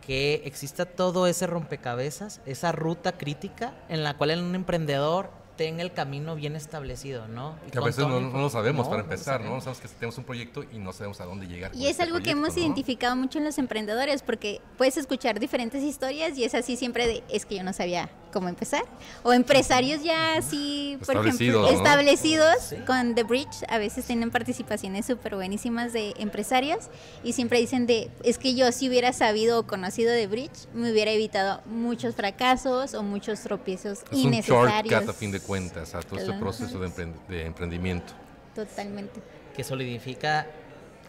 que 0.07 0.43
exista 0.45 0.87
todo 0.87 1.27
ese 1.27 1.47
rompecabezas, 1.49 2.41
esa 2.47 2.71
ruta 2.71 3.19
crítica 3.19 3.75
en 3.89 4.05
la 4.05 4.17
cual 4.17 4.39
un 4.39 4.55
emprendedor 4.55 5.31
tenga 5.57 5.83
el 5.83 5.93
camino 5.93 6.37
bien 6.37 6.55
establecido, 6.55 7.27
¿no? 7.29 7.57
Y 7.67 7.71
Que 7.71 7.79
a 7.79 7.81
veces 7.81 8.07
no, 8.07 8.21
no 8.21 8.39
lo 8.39 8.51
sabemos 8.51 8.87
no, 8.87 8.91
para 8.91 9.03
no 9.03 9.11
empezar, 9.11 9.41
¿no? 9.41 9.47
sabemos. 9.47 9.65
Sabemos 9.65 9.81
que 9.81 9.89
tenemos 9.89 10.19
un 10.19 10.25
proyecto 10.25 10.65
y 10.71 10.79
no 10.79 10.93
sabemos 10.93 11.21
a 11.21 11.25
dónde 11.25 11.47
llegar. 11.47 11.75
Y 11.75 11.85
es 11.87 11.93
este 11.93 12.05
algo 12.05 12.21
que 12.21 12.31
hemos 12.31 12.55
¿no? 12.55 12.63
identificado 12.63 13.17
mucho 13.17 13.39
en 13.39 13.45
los 13.45 13.59
emprendedores, 13.59 14.23
porque 14.23 14.61
puedes 14.77 14.97
escuchar 14.97 15.41
diferentes 15.41 15.83
historias 15.83 16.37
y 16.39 16.45
es 16.45 16.55
así 16.55 16.77
siempre 16.77 17.07
de, 17.07 17.25
es 17.29 17.47
que 17.47 17.57
yo 17.57 17.65
no 17.65 17.73
sabía 17.73 18.11
cómo 18.33 18.49
empezar. 18.49 18.83
O 19.23 19.33
empresarios 19.33 20.03
ya 20.03 20.37
así, 20.37 20.99
por 21.07 21.17
ejemplo, 21.17 21.31
Establecidos, 21.31 21.71
¿no? 21.73 21.77
establecidos 21.79 22.57
Sí. 22.69 22.77
con 22.87 23.15
The 23.15 23.23
Bridge, 23.23 23.65
a 23.69 23.79
veces 23.79 24.05
tienen 24.05 24.31
participaciones 24.31 25.07
súper 25.07 25.35
buenísimas 25.37 25.93
de 25.93 26.15
empresarios 26.19 26.87
y 27.25 27.33
siempre 27.33 27.59
dicen 27.61 27.87
de, 27.87 28.11
es 28.25 28.39
que 28.39 28.55
yo 28.55 28.71
si 28.73 28.89
hubiera 28.89 29.13
sabido 29.13 29.61
o 29.61 29.67
conocido 29.67 30.13
The 30.13 30.27
Bridge, 30.27 30.67
me 30.75 30.91
hubiera 30.93 31.11
evitado 31.11 31.63
muchos 31.67 32.15
fracasos 32.15 32.95
o 32.95 33.03
muchos 33.03 33.41
tropiezos 33.41 34.01
Es 34.11 34.13
un 34.13 34.19
innecesarios. 34.35 34.91
shortcut 34.93 35.09
a 35.09 35.13
fin 35.13 35.31
de 35.33 35.41
cuentas 35.41 35.95
a 35.95 36.01
todo 36.01 36.19
este 36.19 36.33
proceso 36.35 36.79
de, 36.79 36.89
emprend- 36.89 37.27
de 37.29 37.47
emprendimiento. 37.47 38.13
Totalmente. 38.55 39.21
que 39.55 39.65
solidifica 39.65 40.47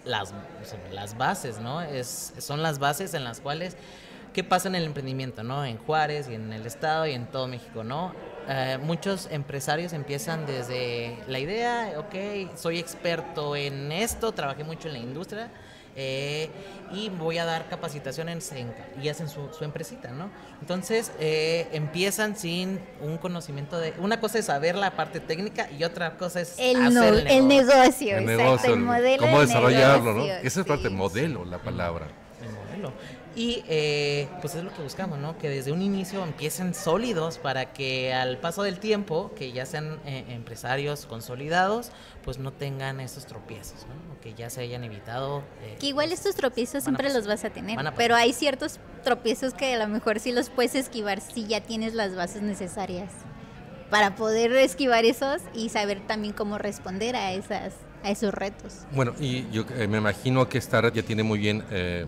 las, 0.06 0.34
las 0.92 1.18
bases, 1.18 1.60
¿no? 1.60 1.82
Es, 1.82 2.34
son 2.38 2.62
las 2.64 2.80
bases 2.80 3.14
en 3.14 3.24
las 3.26 3.42
cuales, 3.42 3.76
¿qué 4.38 4.44
pasa 4.44 4.68
en 4.68 4.76
el 4.76 4.84
emprendimiento, 4.84 5.42
¿no? 5.42 5.66
En 5.66 5.80
Juárez 5.80 6.28
y 6.30 6.36
en 6.36 6.54
el 6.54 6.64
Estado 6.68 7.08
y 7.08 7.14
en 7.14 7.26
todo 7.26 7.48
México, 7.48 7.84
¿no? 7.84 8.14
Eh, 8.48 8.78
muchos 8.84 9.28
empresarios 9.32 9.94
empiezan 9.94 10.46
desde 10.46 11.18
la 11.28 11.40
idea, 11.40 11.94
ok, 11.98 12.56
soy 12.56 12.78
experto 12.78 13.56
en 13.56 13.92
esto, 13.92 14.32
trabajé 14.34 14.64
mucho 14.64 14.90
en 14.90 14.94
la 14.94 15.00
industria 15.00 15.50
eh, 15.96 16.52
y 16.94 17.10
voy 17.10 17.40
a 17.40 17.46
dar 17.46 17.68
capacitaciones 17.68 18.52
en- 18.52 18.72
y 19.02 19.10
hacen 19.10 19.28
su, 19.28 19.52
su 19.58 19.64
empresita, 19.64 20.12
¿no? 20.12 20.30
Entonces 20.62 21.12
eh, 21.20 21.68
empiezan 21.72 22.38
sin 22.38 22.80
un 23.02 23.18
conocimiento 23.18 23.80
de... 23.80 23.96
Una 23.98 24.20
cosa 24.20 24.38
es 24.38 24.46
saber 24.46 24.76
la 24.76 24.92
parte 24.92 25.20
técnica 25.20 25.68
y 25.72 25.84
otra 25.84 26.16
cosa 26.16 26.42
es 26.42 26.54
El, 26.60 26.76
hacer 26.80 26.94
no- 26.94 27.04
el 27.06 27.26
el 27.28 27.48
negocio. 27.48 27.74
negocio, 27.74 28.18
El 28.18 28.24
exacto, 28.30 28.44
negocio, 28.44 28.74
el 28.76 28.80
modelo 28.82 29.24
cómo 29.24 29.40
de 29.40 29.46
desarrollarlo, 29.48 30.14
¿no? 30.14 30.24
Esa 30.26 30.60
es 30.62 30.68
parte 30.68 30.90
sí. 30.90 30.94
modelo, 30.94 31.44
la 31.44 31.58
palabra. 31.58 32.06
el 32.44 32.52
modelo. 32.52 32.94
Y 33.38 33.64
eh, 33.68 34.28
pues 34.42 34.56
es 34.56 34.64
lo 34.64 34.74
que 34.74 34.82
buscamos, 34.82 35.20
¿no? 35.20 35.38
Que 35.38 35.48
desde 35.48 35.72
un 35.72 35.84
inicio 35.84 36.24
empiecen 36.24 36.74
sólidos 36.74 37.38
para 37.38 37.72
que 37.72 38.12
al 38.12 38.40
paso 38.40 38.64
del 38.64 38.80
tiempo, 38.80 39.32
que 39.36 39.52
ya 39.52 39.68
sean 39.68 40.00
eh, 40.08 40.26
empresarios 40.30 41.06
consolidados, 41.06 41.92
pues 42.24 42.40
no 42.40 42.52
tengan 42.52 43.00
esos 43.00 43.28
tropiezos, 43.28 43.86
¿no? 43.88 44.14
O 44.16 44.20
que 44.22 44.34
ya 44.34 44.50
se 44.50 44.62
hayan 44.62 44.84
evitado. 44.84 45.44
eh, 45.62 45.78
Que 45.80 45.86
igual 45.86 46.12
estos 46.12 46.34
tropiezos 46.36 46.84
siempre 46.84 47.06
pasar. 47.10 47.20
los 47.20 47.28
vas 47.28 47.46
a 47.46 47.52
tener, 47.52 47.78
a 47.78 47.94
pero 47.94 48.16
hay 48.16 48.34
ciertos 48.34 48.80
tropiezos 49.04 49.54
que 49.54 49.76
a 49.76 49.78
lo 49.78 49.88
mejor 49.88 50.20
sí 50.20 50.32
los 50.32 50.50
puedes 50.50 50.74
esquivar 50.74 51.22
si 51.22 51.46
ya 51.46 51.62
tienes 51.62 51.94
las 51.94 52.16
bases 52.16 52.42
necesarias 52.42 53.12
para 53.92 54.16
poder 54.16 54.52
esquivar 54.54 55.06
esos 55.06 55.44
y 55.54 55.70
saber 55.70 56.02
también 56.08 56.34
cómo 56.34 56.58
responder 56.58 57.16
a 57.16 57.34
esas 57.34 57.74
a 58.04 58.12
esos 58.12 58.34
retos. 58.34 58.86
Bueno, 58.94 59.14
y 59.20 59.50
yo 59.52 59.66
eh, 59.76 59.88
me 59.88 59.98
imagino 59.98 60.48
que 60.48 60.60
red 60.60 60.94
ya 60.94 61.04
tiene 61.04 61.24
muy 61.24 61.40
bien 61.40 61.64
eh, 61.72 62.06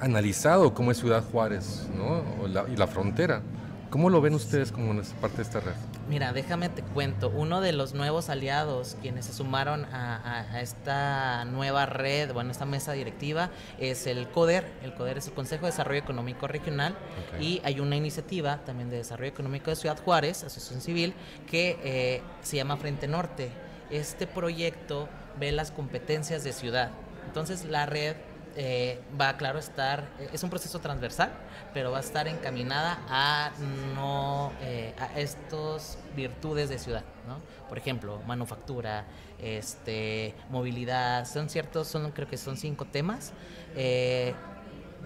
analizado 0.00 0.74
cómo 0.74 0.90
es 0.90 0.98
Ciudad 0.98 1.22
Juárez, 1.30 1.88
¿no? 1.96 2.46
La- 2.48 2.64
y 2.68 2.76
la 2.76 2.86
frontera. 2.86 3.42
¿Cómo 3.90 4.08
lo 4.08 4.20
ven 4.20 4.34
ustedes 4.34 4.70
como 4.70 4.94
parte 5.20 5.38
de 5.38 5.42
esta 5.42 5.58
red? 5.58 5.72
Mira, 6.08 6.32
déjame 6.32 6.68
te 6.68 6.80
cuento, 6.82 7.28
uno 7.28 7.60
de 7.60 7.72
los 7.72 7.92
nuevos 7.92 8.28
aliados 8.30 8.96
quienes 9.02 9.24
se 9.26 9.32
sumaron 9.32 9.84
a, 9.86 10.16
a- 10.16 10.40
a 10.54 10.60
esta 10.60 11.44
nueva 11.46 11.86
red, 11.86 12.32
bueno, 12.32 12.52
esta 12.52 12.64
mesa 12.66 12.92
directiva, 12.92 13.50
es 13.80 14.06
el 14.06 14.28
CODER. 14.28 14.64
El 14.84 14.94
CODER 14.94 15.18
es 15.18 15.26
el 15.26 15.32
Consejo 15.32 15.66
de 15.66 15.72
Desarrollo 15.72 15.98
Económico 15.98 16.46
Regional 16.46 16.92
Ok. 17.34 17.40
y 17.42 17.60
hay 17.64 17.80
una 17.80 17.96
iniciativa 17.96 18.58
también 18.64 18.90
de 18.90 18.96
desarrollo 18.98 19.28
económico 19.30 19.70
de 19.70 19.76
Ciudad 19.76 19.98
Juárez, 20.04 20.44
Asociación 20.44 20.80
Civil, 20.80 21.12
que 21.48 21.78
eh, 21.82 22.22
se 22.42 22.56
llama 22.56 22.76
Frente 22.76 23.08
Norte. 23.08 23.50
Este 23.90 24.28
proyecto 24.28 25.08
ve 25.40 25.50
las 25.50 25.72
competencias 25.72 26.44
de 26.44 26.52
ciudad. 26.52 26.90
Entonces 27.26 27.64
la 27.64 27.86
red 27.86 28.14
eh, 28.56 29.00
va, 29.18 29.36
claro, 29.36 29.58
estar, 29.58 30.04
eh, 30.18 30.30
es 30.32 30.42
un 30.42 30.50
proceso 30.50 30.78
transversal, 30.80 31.30
pero 31.72 31.90
va 31.90 31.98
a 31.98 32.00
estar 32.00 32.26
encaminada 32.28 32.98
a 33.08 33.52
no 33.94 34.52
eh, 34.60 34.94
a 34.98 35.18
estos 35.18 35.98
virtudes 36.16 36.68
de 36.68 36.78
ciudad, 36.78 37.04
¿no? 37.26 37.38
Por 37.68 37.78
ejemplo, 37.78 38.20
manufactura, 38.26 39.04
este, 39.38 40.34
movilidad, 40.50 41.26
son 41.26 41.48
ciertos, 41.48 41.86
son 41.86 42.10
creo 42.10 42.28
que 42.28 42.36
son 42.36 42.56
cinco 42.56 42.84
temas 42.84 43.32
eh, 43.76 44.34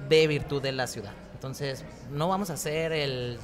de 0.09 0.27
virtud 0.27 0.63
de 0.63 0.73
la 0.73 0.87
ciudad. 0.87 1.13
Entonces, 1.35 1.85
no 2.11 2.29
vamos 2.29 2.51
a 2.51 2.55
hacer 2.55 2.93
el 2.93 3.39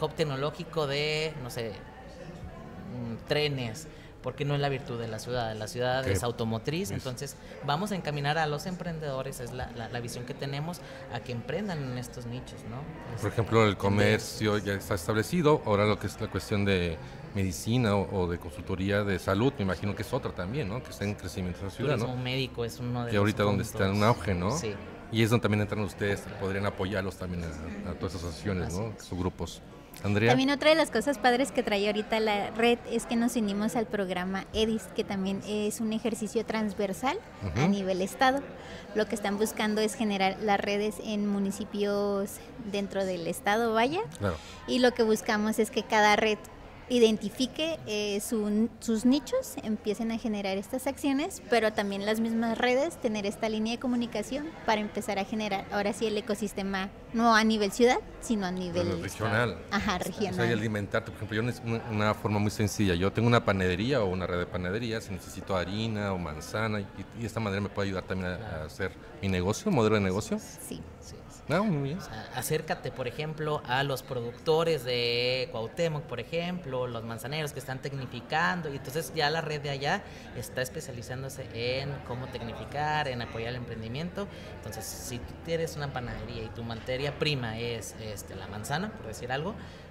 hub 0.00 0.12
tecnológico 0.14 0.86
de, 0.86 1.32
no 1.42 1.50
sé, 1.50 1.70
mm, 1.70 3.26
trenes, 3.26 3.88
porque 4.26 4.44
no 4.44 4.56
es 4.56 4.60
la 4.60 4.68
virtud 4.68 4.98
de 4.98 5.06
la 5.06 5.20
ciudad. 5.20 5.54
La 5.54 5.68
ciudad 5.68 6.04
es 6.08 6.24
automotriz, 6.24 6.90
es- 6.90 6.96
entonces 6.96 7.36
vamos 7.64 7.92
a 7.92 7.94
encaminar 7.94 8.38
a 8.38 8.46
los 8.48 8.66
emprendedores, 8.66 9.38
es 9.38 9.52
la, 9.52 9.70
la- 9.76 9.88
la 9.88 10.00
visión 10.00 10.24
que 10.24 10.34
tenemos, 10.34 10.80
a 11.14 11.20
que 11.20 11.30
emprendan 11.30 11.80
en 11.92 11.96
estos 11.96 12.26
nichos, 12.26 12.58
¿no? 12.68 12.78
Por 13.06 13.14
Este, 13.14 13.28
ejemplo, 13.28 13.64
el 13.64 13.76
comercio 13.76 14.58
ya 14.58 14.72
está 14.72 14.94
establecido, 14.96 15.62
ahora 15.64 15.84
lo 15.86 15.96
que 16.00 16.08
es 16.08 16.20
la 16.20 16.26
cuestión 16.26 16.64
de 16.64 16.98
medicina 17.36 17.94
o, 17.94 18.22
o 18.22 18.26
de 18.28 18.38
consultoría 18.40 19.04
de 19.04 19.20
salud, 19.20 19.52
me 19.58 19.62
imagino 19.62 19.94
que 19.94 20.02
es 20.02 20.12
otra 20.12 20.32
también, 20.32 20.68
¿no? 20.70 20.82
Que 20.82 20.90
está 20.90 21.04
en 21.04 21.14
crecimiento 21.14 21.60
en 21.60 21.66
la 21.66 21.70
ciudad, 21.70 21.94
turismo 21.94 22.16
¿no? 22.16 22.20
médico 22.24 22.64
es 22.64 22.80
uno 22.80 23.04
de 23.04 23.10
Que 23.12 23.16
los 23.18 23.20
ahorita 23.20 23.42
donde 23.44 23.62
está 23.62 23.84
en 23.84 23.90
un 23.92 24.00
puntos. 24.00 24.16
auge, 24.16 24.34
¿no? 24.34 24.50
Sí. 24.58 24.74
Y 25.12 25.22
es 25.22 25.30
donde 25.30 25.42
también 25.42 25.60
entran 25.60 25.82
ustedes, 25.82 26.22
podrían 26.40 26.66
apoyarlos 26.66 27.14
también 27.14 27.44
a, 27.44 27.90
a 27.90 27.94
todas 27.94 28.14
esas 28.16 28.24
asociaciones, 28.24 28.74
¿no? 28.74 28.92
Sus 28.98 29.16
grupos. 29.16 29.62
Andrea. 30.04 30.30
También 30.30 30.50
otra 30.50 30.70
de 30.70 30.76
las 30.76 30.90
cosas 30.90 31.18
padres 31.18 31.50
que 31.52 31.62
trae 31.62 31.86
ahorita 31.86 32.20
la 32.20 32.50
red 32.50 32.78
es 32.90 33.06
que 33.06 33.16
nos 33.16 33.34
unimos 33.36 33.76
al 33.76 33.86
programa 33.86 34.44
EDIS, 34.52 34.82
que 34.94 35.04
también 35.04 35.40
es 35.48 35.80
un 35.80 35.92
ejercicio 35.92 36.44
transversal 36.44 37.18
a 37.56 37.66
nivel 37.66 38.02
estado. 38.02 38.40
Lo 38.94 39.06
que 39.06 39.14
están 39.14 39.36
buscando 39.38 39.80
es 39.80 39.94
generar 39.94 40.36
las 40.40 40.60
redes 40.60 40.96
en 41.04 41.26
municipios 41.26 42.30
dentro 42.70 43.04
del 43.04 43.26
estado, 43.26 43.72
vaya, 43.72 44.00
Claro. 44.18 44.36
y 44.66 44.78
lo 44.78 44.92
que 44.92 45.02
buscamos 45.02 45.58
es 45.58 45.70
que 45.70 45.82
cada 45.82 46.16
red 46.16 46.38
identifique 46.88 47.78
eh, 47.86 48.20
su- 48.20 48.68
sus 48.80 49.04
nichos, 49.04 49.54
empiecen 49.62 50.12
a 50.12 50.18
generar 50.18 50.56
estas 50.56 50.86
acciones, 50.86 51.42
pero 51.50 51.72
también 51.72 52.06
las 52.06 52.20
mismas 52.20 52.56
redes 52.58 53.00
tener 53.00 53.26
esta 53.26 53.48
línea 53.48 53.72
de 53.74 53.78
comunicación 53.80 54.46
para 54.64 54.80
empezar 54.80 55.18
a 55.18 55.24
generar 55.24 55.66
ahora 55.72 55.92
sí 55.92 56.06
el 56.06 56.16
ecosistema 56.16 56.90
no 57.12 57.34
a 57.34 57.42
nivel 57.44 57.72
ciudad, 57.72 57.98
sino 58.20 58.46
a 58.46 58.50
nivel 58.50 58.86
Pero 58.88 59.02
regional. 59.02 59.58
Ajá, 59.70 59.96
O 59.96 60.02
sea, 60.02 60.12
y 60.12 60.20
regional. 60.26 60.52
alimentarte, 60.52 61.10
por 61.10 61.16
ejemplo, 61.24 61.36
yo 61.36 61.62
una, 61.64 61.82
una 61.90 62.14
forma 62.14 62.38
muy 62.38 62.50
sencilla. 62.50 62.94
Yo 62.94 63.12
tengo 63.12 63.26
una 63.28 63.44
panadería 63.44 64.02
o 64.02 64.06
una 64.06 64.26
red 64.26 64.38
de 64.38 64.46
panaderías, 64.46 65.04
si 65.04 65.12
necesito 65.12 65.56
harina 65.56 66.12
o 66.12 66.18
manzana, 66.18 66.80
y, 66.80 66.86
y 67.16 67.20
de 67.22 67.26
esta 67.26 67.40
manera 67.40 67.60
me 67.62 67.68
puede 67.68 67.88
ayudar 67.88 68.04
también 68.04 68.32
a, 68.32 68.36
a 68.62 68.64
hacer 68.64 68.92
mi 69.22 69.28
negocio, 69.28 69.70
modelo 69.70 69.96
de 69.96 70.02
negocio. 70.02 70.38
Sí. 70.68 70.80
Sí. 71.46 71.52
Ah, 71.52 71.62
muy 71.62 71.90
bien. 71.90 71.98
Acércate, 72.34 72.90
por 72.90 73.06
ejemplo, 73.06 73.62
a 73.66 73.82
los 73.84 74.02
productores 74.02 74.84
de 74.84 75.48
Cuauhtémoc, 75.52 76.02
por 76.02 76.18
ejemplo, 76.18 76.86
los 76.86 77.04
manzaneros 77.04 77.52
que 77.52 77.60
están 77.60 77.80
tecnificando, 77.80 78.68
y 78.72 78.76
entonces 78.76 79.12
ya 79.14 79.30
la 79.30 79.40
red 79.40 79.60
de 79.60 79.70
allá 79.70 80.02
está 80.36 80.62
especializándose 80.62 81.46
en 81.54 81.92
cómo 82.08 82.26
tecnificar, 82.26 83.06
en 83.08 83.22
apoyar 83.22 83.50
el 83.50 83.56
emprendimiento. 83.56 84.26
Entonces, 84.56 84.84
si 84.84 85.18
tú 85.18 85.34
tienes 85.44 85.76
una 85.76 85.92
panadería 85.92 86.42
y 86.42 86.48
tu 86.48 86.64
materia 86.64 87.16
prima 87.18 87.58
es 87.58 87.94
este, 88.00 88.34
la 88.34 88.48
manzana, 88.48 88.90
por 88.90 89.06
decir 89.06 89.30
algo, 89.30 89.50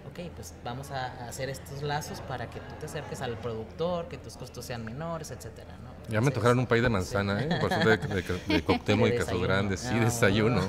ok, 0.09 0.29
pues 0.35 0.53
vamos 0.63 0.91
a 0.91 1.27
hacer 1.27 1.49
estos 1.49 1.81
lazos 1.83 2.19
para 2.21 2.49
que 2.49 2.59
tú 2.59 2.75
te 2.79 2.85
acerques 2.85 3.21
al 3.21 3.37
productor, 3.37 4.07
que 4.09 4.17
tus 4.17 4.35
costos 4.35 4.65
sean 4.65 4.83
menores, 4.83 5.31
etcétera, 5.31 5.77
¿no? 5.83 5.94
Ya 6.09 6.21
me 6.21 6.31
tocaron 6.31 6.59
un 6.59 6.67
país 6.67 6.83
de 6.83 6.89
manzana, 6.89 7.41
¿eh? 7.41 7.49
Por 7.59 7.71
suerte 7.73 8.07
de, 8.07 8.21
de, 8.21 8.39
de 8.47 8.61
Cuauhtémoc 8.63 9.07
y 9.07 9.17
Caso. 9.17 9.39
Grande, 9.39 9.75
sí, 9.77 9.89
Ah, 9.91 10.05
desayuno. 10.05 10.61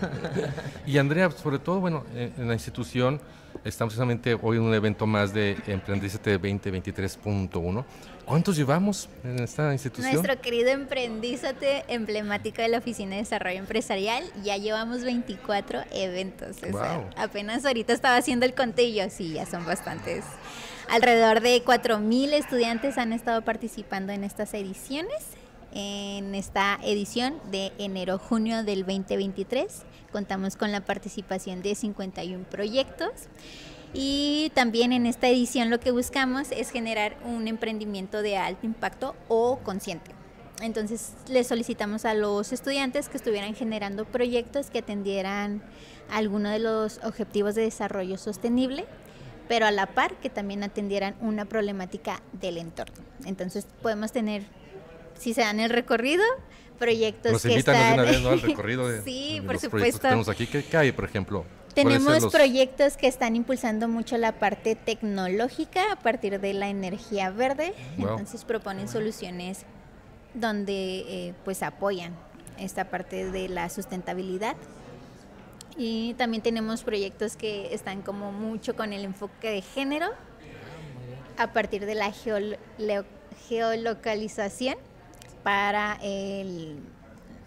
Y 0.86 0.98
Andrea, 0.98 1.30
sobre 1.30 1.58
todo, 1.58 1.80
bueno, 1.80 2.04
en, 2.14 2.32
en 2.38 2.48
la 2.48 2.54
institución 2.54 3.20
estamos 3.64 3.92
precisamente 3.94 4.36
hoy 4.40 4.56
en 4.58 4.62
un 4.62 4.74
evento 4.74 5.06
más 5.06 5.32
de 5.34 5.56
Emprendicete 5.66 6.38
2023.1. 6.40 7.84
¿Cuántos 8.24 8.56
llevamos 8.56 9.08
en 9.24 9.38
esta 9.40 9.72
institución? 9.72 10.12
Nuestro 10.14 10.40
querido 10.40 10.70
emprendízate 10.70 11.84
emblemático 11.88 12.60
de 12.60 12.68
la 12.68 12.78
Oficina 12.78 13.12
de 13.12 13.18
Desarrollo 13.18 13.58
Empresarial, 13.58 14.24
ya 14.42 14.56
llevamos 14.56 15.02
24 15.04 15.82
eventos. 15.92 16.56
o 16.56 16.60
sea, 16.60 16.70
Guau. 16.70 17.04
apenas 17.16 17.64
ahorita 17.64 17.92
estaba 17.92 18.16
haciendo 18.16 18.44
el 18.44 18.54
contillo, 18.54 19.04
sí, 19.10 19.34
ya 19.34 19.46
son 19.46 19.64
bastantes. 19.64 20.24
Alrededor 20.88 21.40
de 21.40 21.64
4.000 21.64 22.32
estudiantes 22.32 22.96
han 22.96 23.12
estado 23.12 23.42
participando 23.42 24.12
en 24.12 24.22
estas 24.22 24.54
ediciones. 24.54 25.24
En 25.72 26.34
esta 26.34 26.78
edición 26.82 27.34
de 27.50 27.72
enero-junio 27.78 28.62
del 28.62 28.86
2023 28.86 29.82
contamos 30.12 30.56
con 30.56 30.70
la 30.70 30.82
participación 30.82 31.60
de 31.60 31.74
51 31.74 32.44
proyectos. 32.44 33.10
Y 33.92 34.52
también 34.54 34.92
en 34.92 35.06
esta 35.06 35.28
edición 35.28 35.70
lo 35.70 35.80
que 35.80 35.90
buscamos 35.90 36.52
es 36.52 36.70
generar 36.70 37.16
un 37.24 37.48
emprendimiento 37.48 38.22
de 38.22 38.36
alto 38.36 38.64
impacto 38.64 39.16
o 39.28 39.58
consciente. 39.58 40.12
Entonces 40.62 41.14
les 41.28 41.48
solicitamos 41.48 42.04
a 42.04 42.14
los 42.14 42.52
estudiantes 42.52 43.08
que 43.08 43.16
estuvieran 43.16 43.54
generando 43.54 44.04
proyectos 44.04 44.70
que 44.70 44.78
atendieran 44.78 45.62
alguno 46.10 46.48
de 46.48 46.60
los 46.60 47.00
objetivos 47.02 47.54
de 47.56 47.62
desarrollo 47.62 48.16
sostenible, 48.16 48.86
pero 49.48 49.66
a 49.66 49.70
la 49.70 49.86
par 49.86 50.14
que 50.16 50.30
también 50.30 50.62
atendieran 50.62 51.14
una 51.20 51.44
problemática 51.44 52.20
del 52.32 52.58
entorno. 52.58 52.96
Entonces 53.24 53.66
podemos 53.82 54.12
tener, 54.12 54.42
si 55.18 55.34
se 55.34 55.42
dan 55.42 55.60
el 55.60 55.70
recorrido, 55.70 56.22
proyectos 56.78 57.32
Nos 57.32 57.42
que 57.42 57.50
invitan 57.52 57.74
de 57.74 57.80
están... 57.80 57.94
una 57.94 58.02
vez 58.10 58.20
¿no? 58.22 58.28
al 58.30 58.40
recorrido 58.42 58.88
de, 58.88 59.02
sí, 59.02 59.36
de 59.36 59.42
por 59.42 59.54
los 59.54 59.60
proyectos 59.62 59.70
que 59.70 59.78
supuesto. 59.78 60.00
tenemos 60.00 60.28
aquí. 60.28 60.46
¿Qué, 60.46 60.64
qué 60.64 60.76
hay, 60.76 60.92
por 60.92 61.04
ejemplo? 61.04 61.44
¿Cuáles 61.74 61.94
son 61.94 62.04
Tenemos 62.04 62.22
los- 62.22 62.32
proyectos 62.32 62.96
que 62.96 63.06
están 63.06 63.36
impulsando 63.36 63.86
mucho 63.88 64.16
la 64.16 64.32
parte 64.38 64.74
tecnológica 64.76 65.92
a 65.92 65.96
partir 65.96 66.40
de 66.40 66.54
la 66.54 66.68
energía 66.68 67.30
verde. 67.30 67.74
Wow. 67.98 68.10
Entonces 68.10 68.44
proponen 68.44 68.88
soluciones 68.88 69.64
donde 70.34 70.98
eh, 71.28 71.34
pues 71.44 71.62
apoyan 71.62 72.14
esta 72.58 72.86
parte 72.90 73.30
de 73.30 73.48
la 73.48 73.68
sustentabilidad. 73.68 74.56
Y 75.76 76.14
también 76.14 76.42
tenemos 76.42 76.82
proyectos 76.82 77.36
que 77.36 77.74
están 77.74 78.02
como 78.02 78.32
mucho 78.32 78.74
con 78.76 78.92
el 78.92 79.04
enfoque 79.04 79.50
de 79.50 79.62
género 79.62 80.08
a 81.38 81.52
partir 81.52 81.84
de 81.84 81.94
la 81.94 82.10
geol- 82.12 82.58
geolocalización 83.48 84.76
para 85.42 85.98
el 86.02 86.78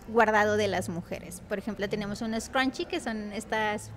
guardado 0.08 0.58
de 0.58 0.68
las 0.68 0.90
mujeres. 0.90 1.42
Por 1.48 1.58
ejemplo, 1.60 1.90
tenemos 1.90 2.22
unos 2.22 2.46
scrunchie 2.46 2.86
que 2.86 3.00
son 3.00 3.34
estas 3.34 3.90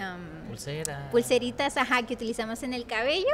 am, 0.00 0.26
Pulsera. 0.48 1.08
pulseritas 1.10 1.76
ajá, 1.76 2.02
que 2.02 2.14
utilizamos 2.14 2.62
en 2.62 2.74
el 2.74 2.86
cabello, 2.86 3.26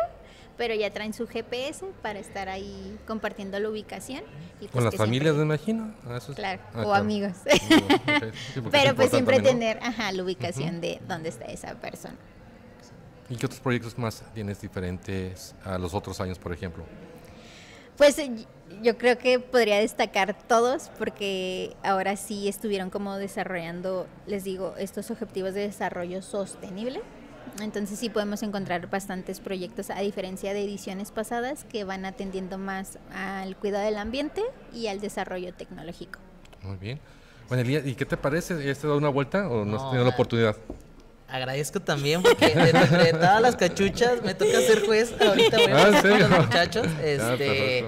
pero 0.56 0.74
ya 0.74 0.90
traen 0.90 1.12
su 1.12 1.26
GPS 1.26 1.84
para 2.02 2.18
estar 2.18 2.48
ahí 2.48 2.98
compartiendo 3.06 3.58
la 3.58 3.68
ubicación. 3.68 4.22
y 4.60 4.68
pues 4.68 4.70
Con 4.72 4.84
las 4.84 4.94
familias, 4.94 5.34
me 5.34 5.42
imagino. 5.42 5.94
Ah, 6.06 6.16
eso 6.18 6.32
es- 6.32 6.36
Claro, 6.36 6.60
ah, 6.74 6.80
o 6.80 6.82
claro. 6.84 6.94
amigos. 6.94 7.32
Sí, 7.50 7.58
pero 8.70 8.94
pues 8.94 9.10
siempre 9.10 9.36
también, 9.36 9.54
¿no? 9.58 9.60
tener 9.60 9.78
ajá, 9.82 10.12
la 10.12 10.22
ubicación 10.22 10.80
de 10.80 11.00
dónde 11.08 11.28
está 11.30 11.44
esa 11.46 11.74
persona. 11.74 12.16
¿Y 13.28 13.36
qué 13.36 13.46
otros 13.46 13.60
proyectos 13.60 13.96
más 13.98 14.22
tienes 14.34 14.60
diferentes 14.60 15.54
a 15.64 15.78
los 15.78 15.94
otros 15.94 16.20
años, 16.20 16.38
por 16.38 16.52
ejemplo? 16.52 16.84
Pues 17.96 18.16
yo 18.82 18.98
creo 18.98 19.18
que 19.18 19.38
podría 19.38 19.78
destacar 19.78 20.36
todos 20.46 20.90
porque 20.98 21.74
ahora 21.82 22.16
sí 22.16 22.48
estuvieron 22.48 22.90
como 22.90 23.16
desarrollando, 23.16 24.06
les 24.26 24.44
digo, 24.44 24.74
estos 24.78 25.10
objetivos 25.10 25.54
de 25.54 25.60
desarrollo 25.62 26.20
sostenible. 26.22 27.00
Entonces 27.60 27.98
sí 27.98 28.08
podemos 28.10 28.42
encontrar 28.42 28.90
bastantes 28.90 29.40
proyectos 29.40 29.90
a 29.90 30.00
diferencia 30.00 30.52
de 30.52 30.64
ediciones 30.64 31.10
pasadas 31.12 31.64
que 31.64 31.84
van 31.84 32.04
atendiendo 32.04 32.58
más 32.58 32.98
al 33.14 33.56
cuidado 33.56 33.84
del 33.84 33.96
ambiente 33.96 34.42
y 34.72 34.88
al 34.88 35.00
desarrollo 35.00 35.54
tecnológico. 35.54 36.18
Muy 36.62 36.76
bien. 36.76 37.00
Bueno, 37.48 37.62
Elías, 37.62 37.86
¿y 37.86 37.94
qué 37.94 38.06
te 38.06 38.16
parece? 38.16 38.54
¿Ya 38.64 38.74
te 38.74 38.86
dado 38.86 38.98
una 38.98 39.08
vuelta 39.10 39.48
o 39.48 39.64
no, 39.64 39.76
has 39.76 39.82
No, 39.82 39.90
tenido 39.90 40.04
la 40.04 40.14
oportunidad? 40.14 40.56
Agradezco 41.28 41.80
también 41.80 42.22
porque 42.22 42.54
de, 42.54 42.72
de 42.72 43.12
todas 43.12 43.40
las 43.40 43.56
cachuchas 43.56 44.22
me 44.22 44.34
toca 44.34 44.60
ser 44.60 44.84
juez. 44.86 45.14
Ahorita 45.20 45.56
voy 45.58 45.66
a 45.72 45.86
Ah, 45.86 45.90
los 46.28 46.46
muchachos. 46.46 46.86
Ah, 46.98 47.02
Este. 47.04 47.84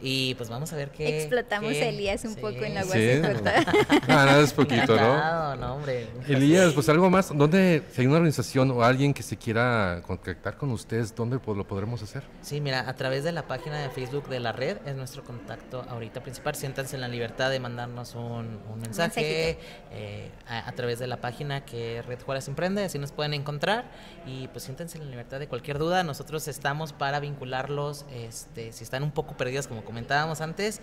Y 0.00 0.34
pues 0.34 0.48
vamos 0.48 0.72
a 0.72 0.76
ver 0.76 0.90
qué. 0.90 1.18
Explotamos 1.20 1.72
qué- 1.72 1.82
a 1.84 1.88
Elías 1.88 2.24
un 2.24 2.34
poco 2.36 2.62
en 2.62 2.74
la 2.74 2.82
Sí. 2.84 3.18
guasipota. 3.20 3.54
Ah, 4.08 4.24
nada, 4.24 4.40
es 4.40 4.52
poquito, 4.52 4.96
¿no? 4.96 5.56
No, 5.56 5.74
hombre. 5.74 6.08
Elías, 6.28 6.72
pues 6.72 6.88
algo 6.88 7.10
más. 7.10 7.36
¿Dónde, 7.36 7.82
si 7.92 8.00
hay 8.02 8.06
una 8.06 8.16
organización 8.16 8.70
o 8.70 8.82
alguien 8.82 9.12
que 9.12 9.22
se 9.22 9.36
quiera 9.36 10.00
contactar 10.06 10.56
con 10.56 10.70
ustedes, 10.70 11.14
dónde 11.14 11.38
lo 11.44 11.66
podremos 11.66 12.02
hacer? 12.02 12.22
Sí, 12.42 12.60
mira, 12.60 12.88
a 12.88 12.94
través 12.94 13.24
de 13.24 13.32
la 13.32 13.46
página 13.46 13.80
de 13.82 13.90
Facebook 13.90 14.28
de 14.28 14.40
la 14.40 14.52
red 14.52 14.76
es 14.86 14.94
nuestro 14.96 15.24
contacto 15.24 15.84
ahorita 15.88 16.22
principal. 16.22 16.54
Siéntanse 16.54 16.94
en 16.96 17.00
la 17.02 17.08
libertad 17.08 17.50
de 17.50 17.58
mandarnos 17.60 18.14
un, 18.14 18.60
un 18.72 18.78
mensaje 18.80 19.58
eh, 19.92 20.30
a, 20.48 20.68
a 20.68 20.72
través 20.72 20.98
de 20.98 21.06
la 21.06 21.16
página 21.20 21.64
que 21.64 22.02
Red 22.06 22.20
Juárez 22.22 22.48
Emprende, 22.48 22.84
así 22.84 22.98
nos 22.98 23.12
pueden 23.12 23.34
encontrar 23.34 23.84
y 24.26 24.48
pues 24.48 24.64
siéntense 24.64 24.98
en 24.98 25.04
la 25.04 25.10
libertad 25.10 25.38
de 25.40 25.48
cualquier 25.48 25.78
duda. 25.78 26.02
Nosotros 26.04 26.46
estamos 26.48 26.92
para 26.92 27.20
vincularlos, 27.20 28.04
este, 28.12 28.72
si 28.72 28.84
están 28.84 29.02
un 29.02 29.10
poco 29.12 29.36
perdidos 29.36 29.66
como 29.66 29.84
comentábamos 29.86 30.42
antes. 30.42 30.80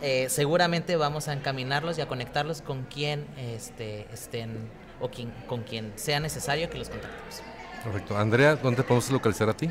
eh, 0.00 0.26
seguramente 0.28 0.96
vamos 0.96 1.28
a 1.28 1.32
encaminarlos 1.32 1.98
y 1.98 2.00
a 2.02 2.08
conectarlos 2.08 2.62
con 2.62 2.84
quien 2.84 3.26
este, 3.38 4.06
estén 4.12 4.68
o 5.00 5.08
quien, 5.08 5.32
con 5.46 5.62
quien 5.62 5.92
sea 5.96 6.20
necesario 6.20 6.68
que 6.70 6.78
los 6.78 6.88
contactemos. 6.90 7.42
Perfecto. 7.82 8.16
Andrea, 8.16 8.56
¿dónde 8.56 8.82
podemos 8.82 9.10
localizar 9.10 9.48
a 9.48 9.54
ti? 9.54 9.68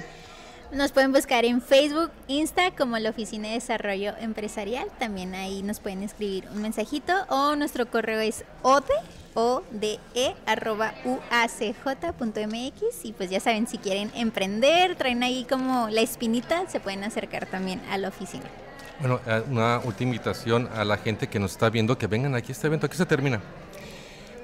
Nos 0.73 0.91
pueden 0.91 1.12
buscar 1.12 1.45
en 1.45 1.62
Facebook, 1.62 2.09
Insta 2.27 2.71
como 2.75 2.97
la 2.97 3.12
Oficina 3.12 3.47
de 3.49 3.53
Desarrollo 3.53 4.13
Empresarial. 4.19 4.88
También 4.97 5.36
ahí 5.36 5.62
nos 5.62 5.79
pueden 5.79 6.01
escribir 6.01 6.47
un 6.51 6.63
mensajito 6.63 7.13
o 7.29 7.55
nuestro 7.55 7.86
correo 7.86 8.19
es 8.19 8.43
ode 8.63 8.95
ode 9.36 9.99
arroba 10.47 10.95
uacj.mx 11.05 12.81
y 13.05 13.13
pues 13.13 13.29
ya 13.29 13.39
saben 13.39 13.67
si 13.67 13.77
quieren 13.77 14.09
emprender, 14.15 14.95
traen 14.95 15.21
ahí 15.21 15.45
como 15.47 15.89
la 15.89 16.01
espinita, 16.01 16.67
se 16.67 16.79
pueden 16.79 17.03
acercar 17.03 17.45
también 17.45 17.79
a 17.91 17.99
la 17.99 18.07
oficina. 18.07 18.45
Bueno, 18.99 19.19
eh, 19.27 19.43
una 19.51 19.77
última 19.77 20.09
invitación 20.09 20.69
a 20.73 20.83
la 20.83 20.97
gente 20.97 21.27
que 21.27 21.38
nos 21.38 21.51
está 21.51 21.69
viendo 21.69 21.99
que 21.99 22.07
vengan 22.07 22.33
aquí 22.33 22.51
a 22.51 22.53
este 22.53 22.65
evento. 22.65 22.88
Aquí 22.88 22.97
se 22.97 23.05
termina. 23.05 23.41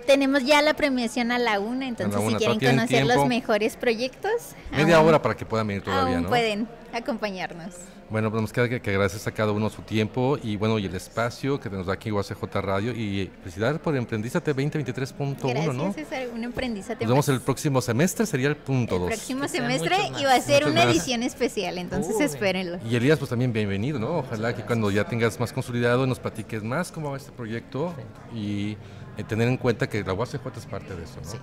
Tenemos 0.10 0.44
ya 0.44 0.64
la 0.64 0.74
premiación 0.74 1.32
a 1.32 1.38
la 1.38 1.60
una, 1.60 1.88
entonces 1.88 2.20
si 2.20 2.36
quieren 2.38 2.60
conocer 2.60 3.06
los 3.06 3.28
mejores 3.28 3.76
proyectos. 3.76 4.32
Media 4.72 5.00
hora 5.02 5.22
para 5.22 5.38
que 5.38 5.46
puedan 5.46 5.68
venir 5.68 5.84
todavía, 5.84 6.18
aún 6.18 6.26
Pueden 6.26 6.68
acompañarnos. 6.92 7.76
Bueno, 8.10 8.32
pues 8.32 8.42
nos 8.42 8.52
queda 8.52 8.68
que, 8.68 8.82
que, 8.82 8.92
gracias 8.92 9.28
a 9.28 9.32
cada 9.32 9.52
uno 9.52 9.70
su 9.70 9.84
tiempo 9.84 10.40
y 10.42 10.56
bueno, 10.56 10.80
y 10.80 10.88
el 10.88 10.96
espacio 10.96 11.60
que 11.60 11.70
nos 11.70 11.86
da 11.86 11.94
aquí 11.94 12.12
UACJ 12.12 12.42
Radio 12.56 12.92
y 12.92 13.30
felicidades 13.44 13.80
por 13.80 13.96
Emprendízate 13.96 14.56
2023.1, 14.56 15.76
¿no? 15.76 15.94
César, 15.94 16.24
un 16.34 16.44
Emprendízate. 16.44 17.06
Nos 17.06 17.12
vemos 17.12 17.30
el 17.30 17.42
próximo 17.42 17.80
semestre, 17.80 18.26
sería 18.26 18.48
el 18.48 18.56
punto 18.56 18.98
2. 18.98 19.12
El 19.12 19.16
próximo 19.16 19.48
semestre 19.48 19.96
y 20.20 20.24
va 20.24 20.34
a 20.34 20.42
ser 20.42 20.66
una 20.66 20.86
edición 20.86 21.22
especial, 21.22 21.78
entonces 21.78 22.20
espérenlo. 22.20 22.80
Y 22.90 22.96
Elías, 22.96 23.20
pues 23.20 23.30
también 23.30 23.54
bienvenido, 23.54 24.00
¿no? 24.00 24.18
Ojalá 24.18 24.56
que 24.56 24.64
cuando 24.64 24.90
ya 24.90 25.04
tengas 25.04 25.40
más 25.40 25.54
consolidado 25.54 26.08
nos 26.08 26.20
platiques 26.20 26.64
más 26.64 26.92
cómo 26.92 27.12
va 27.12 27.18
este 27.18 27.32
proyecto 27.32 27.94
y 28.34 28.76
eh, 29.20 29.24
tener 29.24 29.48
en 29.48 29.58
cuenta 29.58 29.88
que 29.88 30.04
la 30.04 30.14
UACJ 30.14 30.36
es 30.58 30.66
parte 30.66 30.96
de 30.96 31.04
eso, 31.04 31.20
¿no? 31.22 31.30
Sí. 31.30 31.38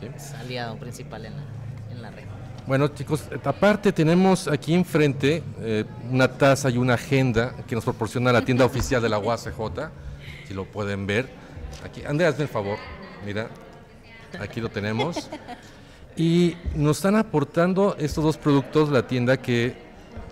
¿Sí? 0.00 0.08
Es 0.16 0.32
aliado 0.34 0.76
principal 0.78 1.26
en 1.26 1.36
la, 1.36 1.42
en 1.90 2.02
la 2.02 2.10
red. 2.10 2.24
Bueno 2.66 2.88
chicos, 2.88 3.24
aparte 3.44 3.92
tenemos 3.92 4.46
aquí 4.46 4.74
enfrente 4.74 5.42
eh, 5.60 5.84
una 6.10 6.28
taza 6.28 6.70
y 6.70 6.78
una 6.78 6.94
agenda 6.94 7.54
que 7.66 7.74
nos 7.74 7.84
proporciona 7.84 8.32
la 8.32 8.44
tienda 8.44 8.64
oficial 8.64 9.02
de 9.02 9.08
la 9.08 9.18
UACJ, 9.18 9.50
si 10.46 10.54
lo 10.54 10.64
pueden 10.64 11.06
ver. 11.06 11.28
Aquí, 11.84 12.02
Andrea, 12.04 12.28
hazme 12.28 12.44
el 12.44 12.48
favor, 12.48 12.78
mira, 13.24 13.48
aquí 14.40 14.60
lo 14.60 14.68
tenemos. 14.68 15.28
Y 16.16 16.56
nos 16.74 16.98
están 16.98 17.16
aportando 17.16 17.96
estos 17.98 18.24
dos 18.24 18.36
productos 18.36 18.90
la 18.90 19.06
tienda 19.06 19.36
que, 19.36 19.76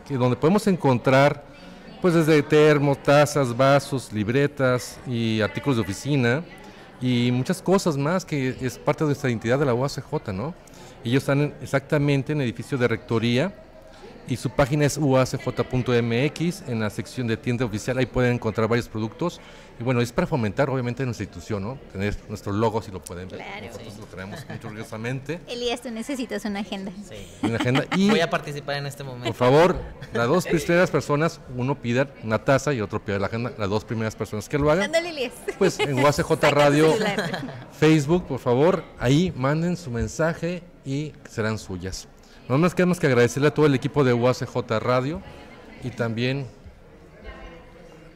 que 0.06 0.16
donde 0.16 0.36
podemos 0.36 0.66
encontrar 0.66 1.44
pues 2.02 2.14
desde 2.14 2.42
termos, 2.42 3.02
tazas, 3.02 3.56
vasos, 3.56 4.12
libretas 4.12 4.98
y 5.06 5.40
artículos 5.40 5.76
de 5.76 5.82
oficina 5.82 6.44
y 7.00 7.30
muchas 7.32 7.62
cosas 7.62 7.96
más 7.96 8.24
que 8.24 8.56
es 8.60 8.78
parte 8.78 9.04
de 9.04 9.08
nuestra 9.08 9.30
identidad 9.30 9.58
de 9.58 9.66
la 9.66 9.74
UACJ, 9.74 10.32
¿no? 10.32 10.54
Ellos 11.04 11.22
están 11.22 11.54
exactamente 11.60 12.32
en 12.32 12.40
el 12.40 12.44
edificio 12.44 12.78
de 12.78 12.88
rectoría 12.88 13.54
y 14.28 14.36
su 14.36 14.50
página 14.50 14.84
es 14.84 14.98
uacj.mx 14.98 16.62
en 16.68 16.80
la 16.80 16.90
sección 16.90 17.26
de 17.26 17.36
tienda 17.36 17.64
oficial. 17.64 17.98
Ahí 17.98 18.06
pueden 18.06 18.34
encontrar 18.34 18.68
varios 18.68 18.88
productos. 18.88 19.40
Y 19.78 19.84
bueno, 19.84 20.00
es 20.00 20.10
para 20.10 20.26
fomentar 20.26 20.70
obviamente 20.70 21.04
nuestra 21.04 21.24
institución, 21.24 21.62
¿no? 21.62 21.78
Tener 21.92 22.16
nuestro 22.28 22.52
logo 22.52 22.80
si 22.80 22.90
lo 22.90 23.02
pueden 23.02 23.28
ver. 23.28 23.40
Claro. 23.40 23.66
Nosotros 23.66 23.92
sí. 23.92 24.00
lo 24.00 24.06
tenemos 24.06 24.48
mucho 24.48 24.68
orgullosamente. 24.68 25.40
Elías, 25.48 25.82
tú 25.82 25.90
necesitas 25.90 26.44
una 26.46 26.60
agenda. 26.60 26.92
Sí. 27.08 27.16
Una 27.42 27.56
agenda. 27.56 27.84
Y, 27.94 28.08
Voy 28.08 28.20
a 28.20 28.30
participar 28.30 28.76
en 28.76 28.86
este 28.86 29.04
momento. 29.04 29.26
por 29.26 29.34
favor, 29.34 29.76
las 30.14 30.28
dos 30.28 30.46
primeras 30.46 30.90
personas, 30.90 31.40
uno 31.56 31.74
pida 31.80 32.08
una 32.22 32.42
taza 32.42 32.72
y 32.72 32.80
otro 32.80 33.04
pida 33.04 33.18
la 33.18 33.26
agenda. 33.26 33.52
Las 33.58 33.68
dos 33.68 33.84
primeras 33.84 34.16
personas 34.16 34.48
que 34.48 34.58
lo 34.58 34.70
hagan. 34.70 34.84
Ándale, 34.84 35.10
Elías. 35.10 35.32
Pues 35.58 35.78
en 35.78 36.02
UACJ 36.02 36.32
Radio, 36.50 36.94
Facebook, 37.78 38.26
por 38.26 38.38
favor, 38.38 38.82
ahí 38.98 39.32
manden 39.36 39.76
su 39.76 39.90
mensaje 39.90 40.62
y 40.84 41.12
serán 41.28 41.58
suyas. 41.58 42.08
No 42.48 42.58
más 42.58 42.74
queda 42.74 42.86
más 42.86 43.00
que 43.00 43.06
agradecerle 43.06 43.48
a 43.48 43.54
todo 43.54 43.66
el 43.66 43.74
equipo 43.74 44.04
de 44.04 44.12
UACJ 44.14 44.56
Radio 44.80 45.20
y 45.82 45.90
también, 45.90 46.46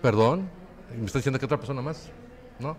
perdón, 0.00 0.48
me 0.98 1.06
está 1.06 1.18
diciendo 1.18 1.38
que 1.38 1.46
otra 1.46 1.58
persona 1.58 1.82
más, 1.82 2.08
¿no? 2.58 2.76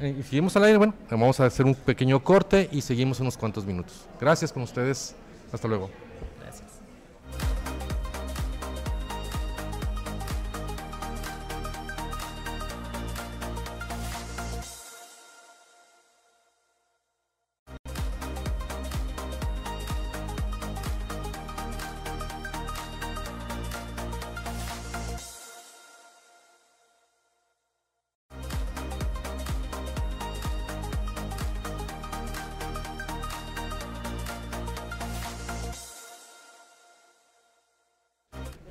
Eh, 0.00 0.16
Y 0.18 0.22
seguimos 0.22 0.56
al 0.56 0.64
aire, 0.64 0.78
bueno, 0.78 0.94
vamos 1.10 1.38
a 1.40 1.46
hacer 1.46 1.66
un 1.66 1.74
pequeño 1.74 2.22
corte 2.22 2.68
y 2.72 2.80
seguimos 2.80 3.20
unos 3.20 3.36
cuantos 3.36 3.64
minutos. 3.66 4.06
Gracias 4.20 4.52
con 4.52 4.62
ustedes, 4.62 5.14
hasta 5.52 5.68
luego. 5.68 5.90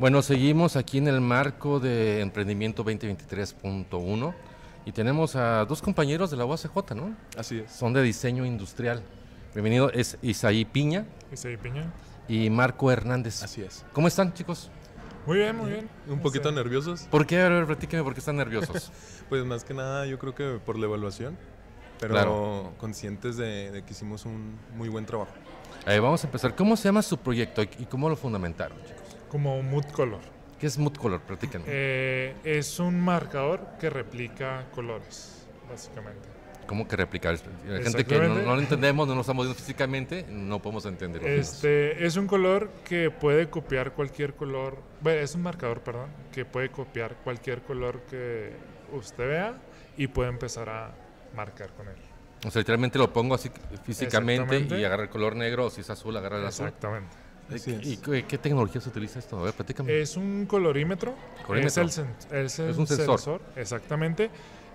Bueno, 0.07 0.21
seguimos 0.21 0.77
aquí 0.77 0.99
en 0.99 1.09
el 1.09 1.19
marco 1.19 1.81
de 1.81 2.21
Emprendimiento 2.21 2.85
2023.1 2.85 4.33
y 4.85 4.93
tenemos 4.93 5.35
a 5.35 5.65
dos 5.65 5.81
compañeros 5.81 6.31
de 6.31 6.37
la 6.37 6.45
UACJ, 6.45 6.95
¿no? 6.95 7.13
Así 7.37 7.59
es. 7.59 7.73
Son 7.73 7.91
de 7.91 8.01
diseño 8.01 8.45
industrial. 8.45 9.03
Bienvenido, 9.53 9.91
es 9.91 10.17
Isaí 10.21 10.63
Piña 10.63 11.05
Isaí 11.29 11.57
Piña. 11.57 11.91
y 12.29 12.49
Marco 12.49 12.89
Hernández. 12.89 13.43
Así 13.43 13.61
es. 13.63 13.83
¿Cómo 13.91 14.07
están, 14.07 14.33
chicos? 14.33 14.71
Muy 15.25 15.39
bien, 15.39 15.57
muy 15.57 15.71
bien. 15.71 15.89
Un 16.07 16.21
poquito 16.21 16.47
Este, 16.47 16.63
nerviosos. 16.63 17.01
¿Por 17.11 17.27
qué? 17.27 17.41
A 17.41 17.49
ver, 17.49 17.65
platíquenme 17.65 18.01
por 18.05 18.13
qué 18.13 18.21
están 18.21 18.37
nerviosos. 18.37 18.89
Pues 19.27 19.43
más 19.43 19.65
que 19.65 19.73
nada 19.73 20.05
yo 20.05 20.17
creo 20.19 20.33
que 20.33 20.57
por 20.65 20.79
la 20.79 20.85
evaluación. 20.85 21.37
Pero 21.99 22.13
Claro. 22.13 22.73
conscientes 22.77 23.35
de, 23.35 23.71
de 23.71 23.83
que 23.83 23.91
hicimos 23.91 24.25
un 24.25 24.57
muy 24.73 24.87
buen 24.87 25.05
trabajo. 25.05 25.33
Eh, 25.85 25.99
vamos 25.99 26.23
a 26.23 26.27
empezar. 26.27 26.55
¿Cómo 26.55 26.77
se 26.77 26.85
llama 26.87 27.01
su 27.01 27.17
proyecto 27.17 27.61
y 27.61 27.85
cómo 27.87 28.07
lo 28.07 28.15
fundamentaron, 28.15 28.77
chicos? 28.85 29.06
Como 29.29 29.61
Mood 29.61 29.85
Color. 29.85 30.21
¿Qué 30.59 30.67
es 30.67 30.77
Mood 30.77 30.95
Color? 30.95 31.21
Platíquenme. 31.21 31.65
Eh, 31.67 32.35
es 32.43 32.79
un 32.79 32.99
marcador 32.99 33.61
que 33.79 33.89
replica 33.89 34.65
colores, 34.73 35.47
básicamente. 35.69 36.37
¿Cómo 36.67 36.85
que 36.87 36.97
replicar? 36.97 37.39
La 37.65 37.81
gente 37.81 38.03
que 38.03 38.19
no, 38.19 38.55
lo 38.55 38.59
entendemos, 38.59 39.07
no 39.07 39.15
lo 39.15 39.21
estamos 39.21 39.45
viendo 39.45 39.57
físicamente, 39.57 40.25
no 40.29 40.61
podemos 40.61 40.85
entender. 40.85 41.25
Este 41.25 42.05
es 42.05 42.17
un 42.17 42.27
color 42.27 42.69
que 42.83 43.09
puede 43.09 43.49
copiar 43.49 43.93
cualquier 43.93 44.33
color. 44.33 44.77
Bueno, 44.99 45.21
es 45.21 45.33
un 45.33 45.43
marcador, 45.43 45.79
perdón, 45.79 46.09
que 46.33 46.43
puede 46.43 46.69
copiar 46.69 47.15
cualquier 47.23 47.61
color 47.61 48.01
que 48.09 48.51
usted 48.91 49.27
vea 49.27 49.57
y 49.95 50.07
puede 50.07 50.29
empezar 50.29 50.69
a 50.69 50.91
marcar 51.35 51.71
con 51.71 51.87
él. 51.87 51.95
O 52.45 52.51
sea, 52.51 52.59
literalmente 52.59 52.99
lo 52.99 53.11
pongo 53.13 53.35
así 53.35 53.49
físicamente 53.83 54.77
y 54.77 54.83
agarra 54.83 55.03
el 55.03 55.09
color 55.09 55.37
negro, 55.37 55.67
o 55.67 55.69
si 55.69 55.81
es 55.81 55.89
azul, 55.89 56.17
agarra 56.17 56.37
el 56.37 56.47
azul. 56.47 56.67
Exactamente. 56.67 57.26
¿Y 57.83 57.97
qué, 57.97 58.25
qué 58.25 58.37
tecnología 58.37 58.81
se 58.81 58.89
utiliza 58.89 59.19
esto? 59.19 59.39
A 59.39 59.43
ver, 59.43 59.53
platícame. 59.53 59.99
Es 60.01 60.17
un 60.17 60.45
colorímetro. 60.45 61.13
Colorímetro. 61.45 61.83
Es, 61.83 61.97
el 61.97 62.05
es 62.45 62.59
el 62.59 62.69
Es 62.71 62.77
un 62.77 62.87
sensor. 62.87 63.41
Exactamente. 63.55 64.29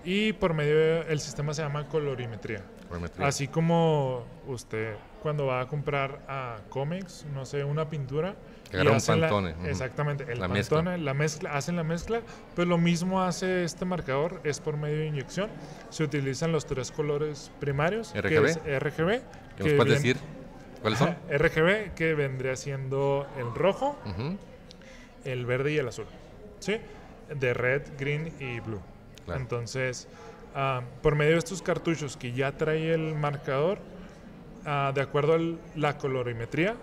Y 0.05 0.33
por 0.33 0.53
medio 0.53 0.75
de- 0.77 1.01
el 1.09 1.19
sistema 1.19 1.53
se 1.53 1.61
llama 1.61 1.87
colorimetría. 1.87 2.61
Colorimetría. 2.87 3.25
Así 3.27 3.47
como 3.47 4.25
usted 4.47 4.95
cuando 5.21 5.45
va 5.45 5.61
a 5.61 5.67
comprar 5.67 6.19
a 6.27 6.57
cómics, 6.69 7.25
no 7.33 7.45
sé, 7.45 7.63
una 7.63 7.89
pintura. 7.89 8.35
Que 8.69 8.77
agarra 8.77 8.97
un 8.97 9.21
la- 9.21 9.29
Pantone. 9.29 9.69
Exactamente, 9.69 10.25
el 10.29 10.39
La 10.39 10.47
mezcla. 10.49 10.77
Pantone, 10.79 10.97
la 10.97 11.13
mezcla, 11.13 11.51
hacen 11.53 11.75
la 11.77 11.83
mezcla, 11.83 12.21
pues 12.55 12.67
lo 12.67 12.77
mismo 12.77 13.21
hace 13.23 13.63
este 13.63 13.85
marcador, 13.85 14.41
es 14.43 14.59
por 14.59 14.75
medio 14.75 14.97
de 14.97 15.05
inyección. 15.07 15.49
Se 15.89 16.03
utilizan 16.03 16.51
los 16.51 16.65
tres 16.65 16.91
colores 16.91 17.51
primarios, 17.61 18.11
RGB. 18.13 18.27
que 18.29 18.45
es 18.45 18.57
RGB. 18.83 19.21
¿Qué 19.57 19.63
nos 19.63 19.73
puedes 19.73 19.93
decir? 20.01 20.17
¿Cuáles 20.83 20.99
son? 20.99 21.17
RGB, 21.31 21.95
que 21.95 22.13
vendría 22.13 22.55
siendo 22.55 23.25
el 23.39 23.55
rojo, 23.55 23.97
Ujú, 24.05 24.37
el 25.25 25.45
verde 25.47 25.71
y 25.71 25.77
el 25.77 25.87
azul. 25.87 26.05
¿Sí? 26.59 26.77
De 27.33 27.53
red, 27.55 27.81
green 27.97 28.31
y 28.39 28.59
blue. 28.59 28.81
Claro. 29.25 29.41
Entonces, 29.41 30.07
ah, 30.53 30.81
por 31.01 31.15
medio 31.15 31.31
de 31.31 31.39
estos 31.39 31.63
cartuchos 31.63 32.17
que 32.17 32.33
ya 32.33 32.51
trae 32.51 32.93
el 32.93 33.15
marcador, 33.15 33.79
ah, 34.65 34.91
de 34.93 35.01
acuerdo 35.01 35.33
a 35.33 35.39
la 35.75 35.97
colorimetría, 35.97 36.75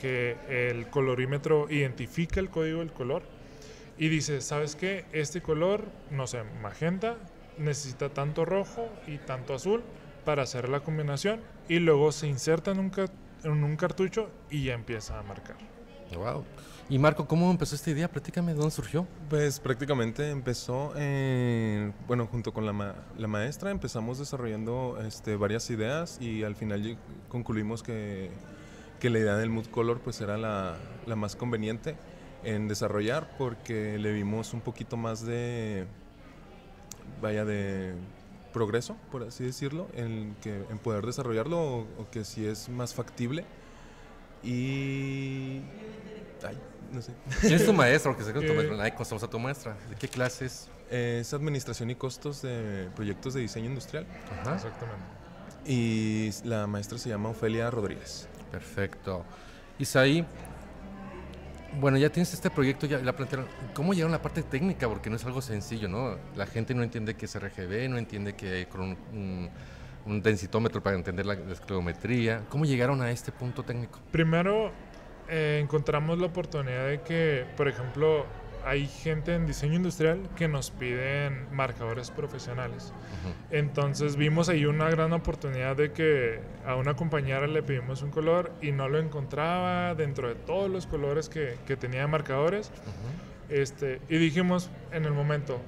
que 0.00 0.36
el 0.48 0.88
colorímetro 0.88 1.70
identifica 1.70 2.40
el 2.40 2.48
código 2.48 2.80
del 2.80 2.92
color 2.92 3.22
y 3.98 4.08
dice, 4.08 4.40
¿sabes 4.40 4.74
qué? 4.74 5.04
Este 5.12 5.42
color, 5.42 5.84
no 6.10 6.26
sé, 6.26 6.42
magenta, 6.60 7.16
necesita 7.58 8.08
tanto 8.08 8.44
rojo 8.44 8.88
y 9.06 9.18
tanto 9.18 9.54
azul 9.54 9.82
para 10.24 10.42
hacer 10.42 10.68
la 10.68 10.80
combinación 10.80 11.40
y 11.68 11.78
luego 11.78 12.10
se 12.12 12.26
inserta 12.26 12.72
en 12.72 12.80
un, 12.80 12.92
en 13.44 13.62
un 13.64 13.76
cartucho 13.76 14.30
y 14.50 14.64
ya 14.64 14.74
empieza 14.74 15.18
a 15.18 15.22
marcar. 15.22 15.56
Wow. 16.14 16.44
Y 16.90 16.98
Marco, 16.98 17.26
¿cómo 17.26 17.50
empezó 17.50 17.74
esta 17.74 17.90
idea? 17.90 18.06
Platícame, 18.06 18.52
¿de 18.52 18.58
dónde 18.58 18.70
surgió? 18.74 19.06
Pues 19.30 19.58
prácticamente 19.60 20.28
empezó, 20.30 20.92
en- 20.96 21.94
bueno, 22.06 22.26
junto 22.26 22.52
con 22.52 22.66
la, 22.66 22.72
ma- 22.74 22.94
la 23.16 23.28
maestra 23.28 23.70
empezamos 23.70 24.18
desarrollando 24.18 24.98
este, 25.06 25.36
varias 25.36 25.70
ideas 25.70 26.18
y 26.20 26.42
al 26.42 26.54
final 26.54 26.98
concluimos 27.30 27.82
que, 27.82 28.30
que 29.00 29.08
la 29.08 29.20
idea 29.20 29.36
del 29.36 29.48
mood 29.48 29.66
color 29.68 30.00
pues 30.00 30.20
era 30.20 30.36
la, 30.36 30.76
la 31.06 31.16
más 31.16 31.34
conveniente 31.34 31.96
en 32.44 32.68
desarrollar 32.68 33.30
porque 33.38 33.96
le 33.98 34.12
vimos 34.12 34.52
un 34.52 34.60
poquito 34.60 34.98
más 34.98 35.24
de, 35.24 35.86
vaya, 37.22 37.44
de 37.46 37.94
progreso, 38.52 38.96
por 39.10 39.22
así 39.24 39.44
decirlo, 39.44 39.88
en, 39.94 40.36
que, 40.42 40.64
en 40.70 40.78
poder 40.78 41.04
desarrollarlo 41.06 41.58
o, 41.60 41.78
o 41.98 42.10
que 42.10 42.24
si 42.24 42.46
es 42.46 42.68
más 42.68 42.94
factible. 42.94 43.44
Y... 44.42 45.60
Ay, 46.46 46.58
no 46.92 47.00
sé. 47.00 47.12
¿Quién 47.40 47.54
es 47.54 47.64
tu 47.66 47.72
maestro? 47.72 48.16
Que 48.16 48.24
sé 48.24 48.32
que 48.32 48.40
tu 48.40 48.52
Eh. 48.52 48.54
maestra. 48.54 48.82
Ay, 48.84 48.92
a 49.24 49.28
tu 49.28 49.38
maestra. 49.38 49.76
¿De 49.88 49.96
qué 49.96 50.08
clases? 50.08 50.68
Es 50.90 51.32
administración 51.32 51.90
y 51.90 51.94
costos 51.94 52.42
de 52.42 52.90
proyectos 52.94 53.34
de 53.34 53.40
diseño 53.40 53.66
industrial. 53.66 54.06
Ajá. 54.40 54.56
Exactamente. 54.56 55.04
Y 55.64 56.30
la 56.44 56.66
maestra 56.66 56.98
se 56.98 57.08
llama 57.08 57.30
Ofelia 57.30 57.70
Rodríguez. 57.70 58.28
Perfecto. 58.50 59.24
Isaí, 59.78 60.26
bueno, 61.80 61.98
ya 61.98 62.10
tienes 62.10 62.32
este 62.34 62.50
proyecto, 62.50 62.86
ya 62.86 62.98
la 62.98 63.14
plantearon. 63.14 63.46
¿Cómo 63.74 63.94
llegaron 63.94 64.14
a 64.14 64.18
la 64.18 64.22
parte 64.22 64.42
técnica? 64.42 64.88
Porque 64.88 65.10
no 65.10 65.16
es 65.16 65.24
algo 65.24 65.40
sencillo, 65.40 65.88
¿no? 65.88 66.16
La 66.36 66.46
gente 66.46 66.74
no 66.74 66.82
entiende 66.82 67.14
qué 67.14 67.26
es 67.26 67.38
RGB, 67.38 67.88
no 67.88 67.98
entiende 67.98 68.34
que 68.34 68.52
hay 68.52 68.66
con 68.66 68.96
un 70.04 70.22
densitómetro 70.22 70.82
para 70.82 70.96
entender 70.96 71.26
la, 71.26 71.34
la 71.34 71.52
esclerometría. 71.52 72.44
¿Cómo 72.48 72.64
llegaron 72.64 73.00
a 73.02 73.10
este 73.10 73.32
punto 73.32 73.62
técnico? 73.62 74.00
Primero, 74.10 74.72
eh, 75.28 75.60
encontramos 75.62 76.18
la 76.18 76.26
oportunidad 76.26 76.88
de 76.88 77.00
que, 77.00 77.46
por 77.56 77.68
ejemplo, 77.68 78.26
hay 78.64 78.86
gente 78.86 79.34
en 79.34 79.46
diseño 79.46 79.74
industrial 79.74 80.28
que 80.36 80.48
nos 80.48 80.70
piden 80.70 81.46
marcadores 81.52 82.10
profesionales. 82.10 82.92
Entonces 83.50 84.16
vimos 84.16 84.48
ahí 84.48 84.66
una 84.66 84.88
gran 84.90 85.12
oportunidad 85.12 85.76
de 85.76 85.92
que 85.92 86.40
a 86.66 86.76
una 86.76 86.94
compañera 86.94 87.46
le 87.46 87.62
pedimos 87.62 88.02
un 88.02 88.10
color 88.10 88.52
y 88.60 88.72
no 88.72 88.88
lo 88.88 88.98
encontraba 88.98 89.94
dentro 89.94 90.28
de 90.28 90.34
todos 90.34 90.70
los 90.70 90.86
colores 90.86 91.28
que, 91.28 91.56
que 91.66 91.76
tenía 91.76 92.06
marcadores. 92.06 92.70
Este, 93.48 94.00
y 94.08 94.16
dijimos 94.18 94.70
en 94.92 95.04
el 95.04 95.12
momento, 95.12 95.60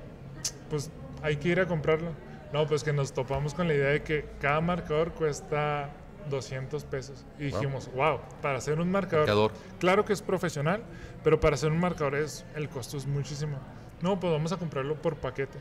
pues 0.71 0.91
hay 1.23 1.37
que 1.37 1.49
ir 1.49 1.61
a 1.61 1.67
comprarlo. 1.67 2.11
No, 2.53 2.67
pues 2.69 2.85
que 2.85 2.93
nos 2.93 3.13
topamos 3.13 3.53
con 3.53 3.67
la 3.67 3.75
idea 3.75 3.89
de 3.89 4.03
que 4.03 4.27
cada 4.41 4.61
marcador 4.61 5.13
cuesta 5.13 5.91
200 6.31 6.85
pesos. 6.85 7.25
Y 7.39 7.51
Wow. 7.51 7.61
dijimos, 7.61 7.91
wow, 7.95 8.21
para 8.43 8.59
hacer 8.59 8.81
un 8.81 8.91
marcador, 8.91 9.27
Marcador. 9.27 9.53
claro 9.79 10.05
que 10.05 10.13
es 10.13 10.23
profesional, 10.23 10.83
pero 11.23 11.41
para 11.41 11.55
hacer 11.55 11.71
un 11.71 11.79
marcador 11.81 12.15
es, 12.17 12.45
el 12.55 12.69
costo 12.69 12.97
es 12.97 13.07
muchísimo. 13.07 13.59
No, 14.01 14.19
pues 14.21 14.33
vamos 14.33 14.53
a 14.53 14.57
comprarlo 14.57 14.95
por 15.01 15.17
paquete. 15.17 15.59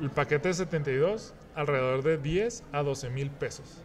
El 0.00 0.10
paquete 0.10 0.48
de 0.48 0.54
72, 0.54 1.34
alrededor 1.54 2.02
de 2.02 2.18
10 2.18 2.62
a 2.72 2.82
12 2.82 3.08
mil 3.10 3.30
pesos. 3.30 3.78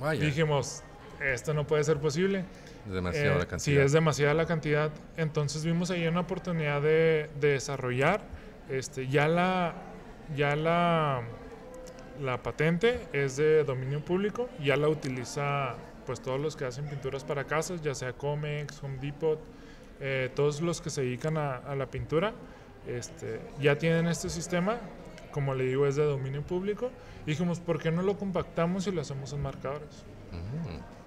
Vaya, 0.00 0.24
Dijimos, 0.24 0.82
esto 1.20 1.52
no 1.54 1.66
puede 1.66 1.82
ser 1.84 1.98
posible. 1.98 2.44
es 2.86 2.92
demasiado 2.92 3.34
Eh, 3.34 3.38
la 3.40 3.46
cantidad. 3.46 3.58
Sí, 3.58 3.76
es 3.76 3.92
demasiada 3.92 4.34
la 4.34 4.46
cantidad. 4.46 4.90
Entonces 5.16 5.64
vimos 5.64 5.90
ahí 5.90 6.06
una 6.06 6.20
oportunidad 6.20 6.80
de, 6.82 7.28
de 7.40 7.48
desarrollar. 7.48 8.20
Este, 8.68 9.08
ya 9.08 9.26
la, 9.26 9.74
ya 10.36 10.54
la, 10.54 11.22
la 12.20 12.42
patente 12.42 13.00
es 13.12 13.36
de 13.36 13.64
dominio 13.64 14.00
público. 14.04 14.48
Ya 14.62 14.76
la 14.76 14.88
utiliza 14.88 15.74
pues 16.06 16.20
todos 16.20 16.40
los 16.40 16.54
que 16.56 16.64
hacen 16.64 16.86
pinturas 16.88 17.24
para 17.24 17.44
casas, 17.44 17.82
ya 17.82 17.94
sea 17.94 18.12
Comex, 18.12 18.82
Home 18.82 18.98
Depot, 18.98 19.40
eh, 20.00 20.30
todos 20.34 20.60
los 20.60 20.80
que 20.80 20.90
se 20.90 21.02
dedican 21.02 21.36
a, 21.36 21.56
a 21.56 21.74
la 21.74 21.86
pintura. 21.86 22.32
Este, 22.86 23.40
ya 23.60 23.76
tienen 23.78 24.06
este 24.06 24.28
sistema. 24.28 24.76
Como 25.32 25.54
le 25.54 25.64
digo, 25.64 25.86
es 25.86 25.96
de 25.96 26.04
dominio 26.04 26.42
público. 26.42 26.90
Y 27.26 27.30
dijimos, 27.30 27.60
¿por 27.60 27.78
qué 27.80 27.90
no 27.90 28.02
lo 28.02 28.16
compactamos 28.16 28.86
y 28.86 28.92
lo 28.92 29.00
hacemos 29.02 29.32
en 29.32 29.42
marcadores? 29.42 30.04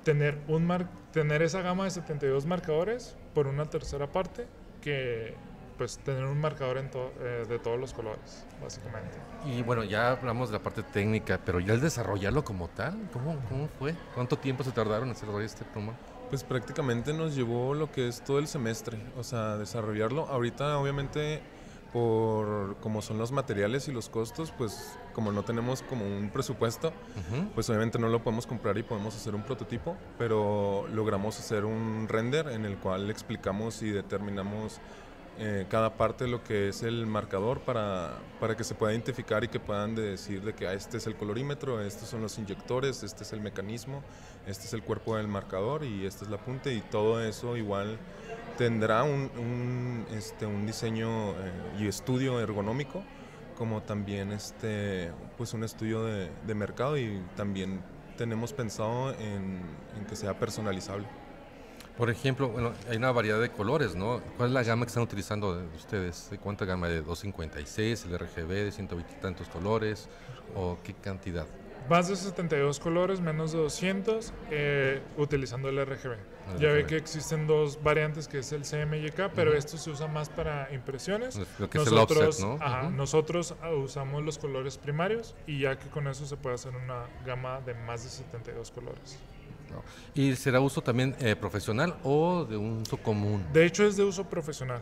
Tener, 0.04 0.38
un 0.48 0.66
mar- 0.68 0.88
tener 1.12 1.42
esa 1.42 1.62
gama 1.62 1.86
de 1.86 1.92
72 1.92 2.46
marcadores 2.46 3.16
por 3.34 3.48
una 3.48 3.66
tercera 3.66 4.08
parte 4.08 4.48
que 4.82 5.34
pues 5.80 5.98
tener 6.00 6.26
un 6.26 6.40
marcador 6.40 6.78
en 6.78 6.92
to- 6.92 7.14
eh, 7.22 7.46
de 7.48 7.58
todos 7.58 7.80
los 7.80 7.94
colores, 7.94 8.46
básicamente. 8.62 9.18
Y 9.46 9.64
bueno, 9.64 9.84
ya 9.86 10.12
hablamos 10.12 10.50
de 10.50 10.58
la 10.58 10.62
parte 10.62 10.84
técnica, 10.84 11.40
pero 11.44 11.60
ya 11.62 11.74
el 11.74 11.80
desarrollarlo 11.80 12.44
como 12.44 12.68
tal, 12.68 13.00
¿cómo, 13.14 13.38
cómo 13.48 13.68
fue? 13.80 13.96
¿Cuánto 14.14 14.38
tiempo 14.38 14.64
se 14.66 14.72
tardaron 14.74 15.08
en 15.08 15.14
desarrollar 15.14 15.44
este 15.44 15.64
plumón? 15.64 15.96
Pues 16.30 16.44
prácticamente 16.44 17.14
nos 17.14 17.34
llevó 17.34 17.74
lo 17.74 17.92
que 17.92 18.10
es 18.10 18.22
todo 18.22 18.40
el 18.40 18.48
semestre, 18.48 19.00
o 19.18 19.24
sea, 19.24 19.56
desarrollarlo. 19.58 20.28
Ahorita 20.28 20.78
obviamente 20.78 21.42
por 21.94 22.76
como 22.82 23.02
son 23.02 23.18
los 23.18 23.32
materiales 23.32 23.88
y 23.88 23.92
los 23.92 24.10
costos, 24.10 24.52
pues 24.58 24.96
como 25.14 25.32
no 25.32 25.44
tenemos 25.44 25.82
como 25.82 26.06
un 26.06 26.30
presupuesto, 26.30 26.90
Ujú. 26.90 27.50
pues 27.56 27.68
obviamente 27.70 27.98
no 27.98 28.10
lo 28.10 28.22
podemos 28.22 28.46
comprar 28.46 28.78
y 28.78 28.84
podemos 28.84 29.16
hacer 29.16 29.34
un 29.34 29.42
prototipo, 29.44 29.96
pero 30.18 30.86
logramos 30.94 31.40
hacer 31.40 31.66
un 31.66 32.08
render 32.08 32.50
en 32.50 32.66
el 32.66 32.78
cual 32.78 33.10
explicamos 33.10 33.82
y 33.82 33.90
determinamos 33.90 34.80
eh, 35.42 35.66
cada 35.70 35.94
parte 35.94 36.28
lo 36.28 36.44
que 36.44 36.68
es 36.68 36.84
el 36.84 37.06
marcador 37.06 37.62
para, 37.62 38.18
para 38.42 38.58
que 38.58 38.66
se 38.66 38.76
pueda 38.76 38.92
identificar 38.92 39.42
y 39.46 39.48
que 39.48 39.58
puedan 39.58 39.96
decir 39.96 40.42
de 40.42 40.54
que 40.54 40.68
ah, 40.68 40.74
este 40.74 40.98
es 40.98 41.08
el 41.08 41.16
colorímetro, 41.16 41.82
estos 41.82 42.10
son 42.10 42.22
los 42.22 42.38
inyectores, 42.38 43.04
este 43.04 43.24
es 43.24 43.32
el 43.32 43.40
mecanismo, 43.40 44.04
este 44.46 44.66
es 44.66 44.74
el 44.74 44.84
cuerpo 44.84 45.16
del 45.16 45.30
marcador 45.30 45.86
y 45.86 46.06
esta 46.06 46.26
es 46.26 46.32
la 46.32 46.38
punta 46.38 46.70
y 46.72 46.82
todo 46.82 47.24
eso 47.24 47.56
igual 47.56 47.98
tendrá 48.58 49.04
un, 49.04 50.06
este, 50.12 50.46
un 50.46 50.66
diseño 50.66 51.32
eh, 51.32 51.36
y 51.80 51.88
estudio 51.88 52.42
ergonómico 52.42 53.02
como 53.58 53.82
también 53.82 54.34
este 54.34 55.12
pues 55.38 55.54
un 55.54 55.64
estudio 55.64 56.04
de, 56.04 56.54
mercado 56.54 56.98
y 56.98 57.22
también 57.38 57.82
tenemos 58.18 58.52
pensado 58.52 59.14
en, 59.14 59.62
en 59.98 60.06
que 60.06 60.18
sea 60.18 60.38
personalizable. 60.38 61.08
Por 62.00 62.10
ejemplo, 62.10 62.48
bueno, 62.48 62.72
hay 62.90 62.96
una 62.96 63.12
variedad 63.12 63.42
de 63.42 63.50
colores, 63.50 63.94
¿no? 63.94 64.22
¿Cuál 64.38 64.48
es 64.50 64.54
la 64.54 64.64
gama 64.64 64.86
que 64.86 64.88
están 64.88 65.04
utilizando 65.04 65.58
de 65.58 65.66
ustedes? 65.76 66.30
¿De 66.32 66.38
cuánta 66.38 66.64
gama? 66.64 66.88
¿De 66.88 67.02
256, 67.02 68.06
el 68.06 68.18
RGB 68.18 68.48
de 68.48 68.72
120 68.72 69.14
y 69.18 69.22
tantos 69.22 69.50
colores? 69.50 70.08
¿O 70.56 70.78
qué 70.82 70.94
cantidad? 70.94 71.46
Más 71.90 72.08
de 72.08 72.16
72 72.16 72.80
colores, 72.80 73.20
menos 73.20 73.52
de 73.52 73.58
200, 73.58 74.32
eh, 74.50 75.02
utilizando 75.18 75.68
el 75.68 75.86
RGB. 75.86 76.14
El 76.54 76.60
Ya 76.60 76.72
ve 76.72 76.86
que 76.86 76.96
existen 76.96 77.48
dos 77.48 77.84
variantes, 77.84 78.30
que 78.30 78.40
es 78.40 78.52
el 78.54 78.62
CMYK, 78.62 79.32
pero 79.36 79.52
Ujú. 79.52 79.60
esto 79.60 79.78
se 79.78 79.90
usa 79.90 80.08
más 80.08 80.30
para 80.30 80.74
impresiones. 80.74 81.38
Lo 81.60 81.70
que 81.70 81.80
es 81.80 81.88
el 81.88 81.98
offset, 81.98 82.40
¿no? 82.40 82.58
ajá, 82.62 82.90
nosotros 82.92 83.56
ah, 83.62 83.72
usamos 83.72 84.24
los 84.24 84.38
colores 84.38 84.78
primarios 84.78 85.36
y 85.46 85.60
ya 85.60 85.78
que 85.78 85.90
con 85.90 86.08
eso 86.08 86.26
se 86.26 86.38
puede 86.38 86.56
hacer 86.56 86.74
una 86.78 87.08
gama 87.26 87.60
de 87.60 87.74
más 87.74 88.06
de 88.06 88.10
72 88.10 88.72
colores. 88.72 89.20
No. 89.72 89.84
¿Y 90.14 90.36
será 90.36 90.60
uso 90.60 90.82
también 90.82 91.16
eh, 91.20 91.36
profesional 91.36 91.96
o 92.04 92.46
de 92.46 92.58
un 92.58 92.82
uso 92.82 92.98
común? 92.98 93.46
De 93.54 93.66
hecho 93.66 93.86
es 93.86 93.98
de 93.98 94.04
uso 94.04 94.24
profesional, 94.26 94.82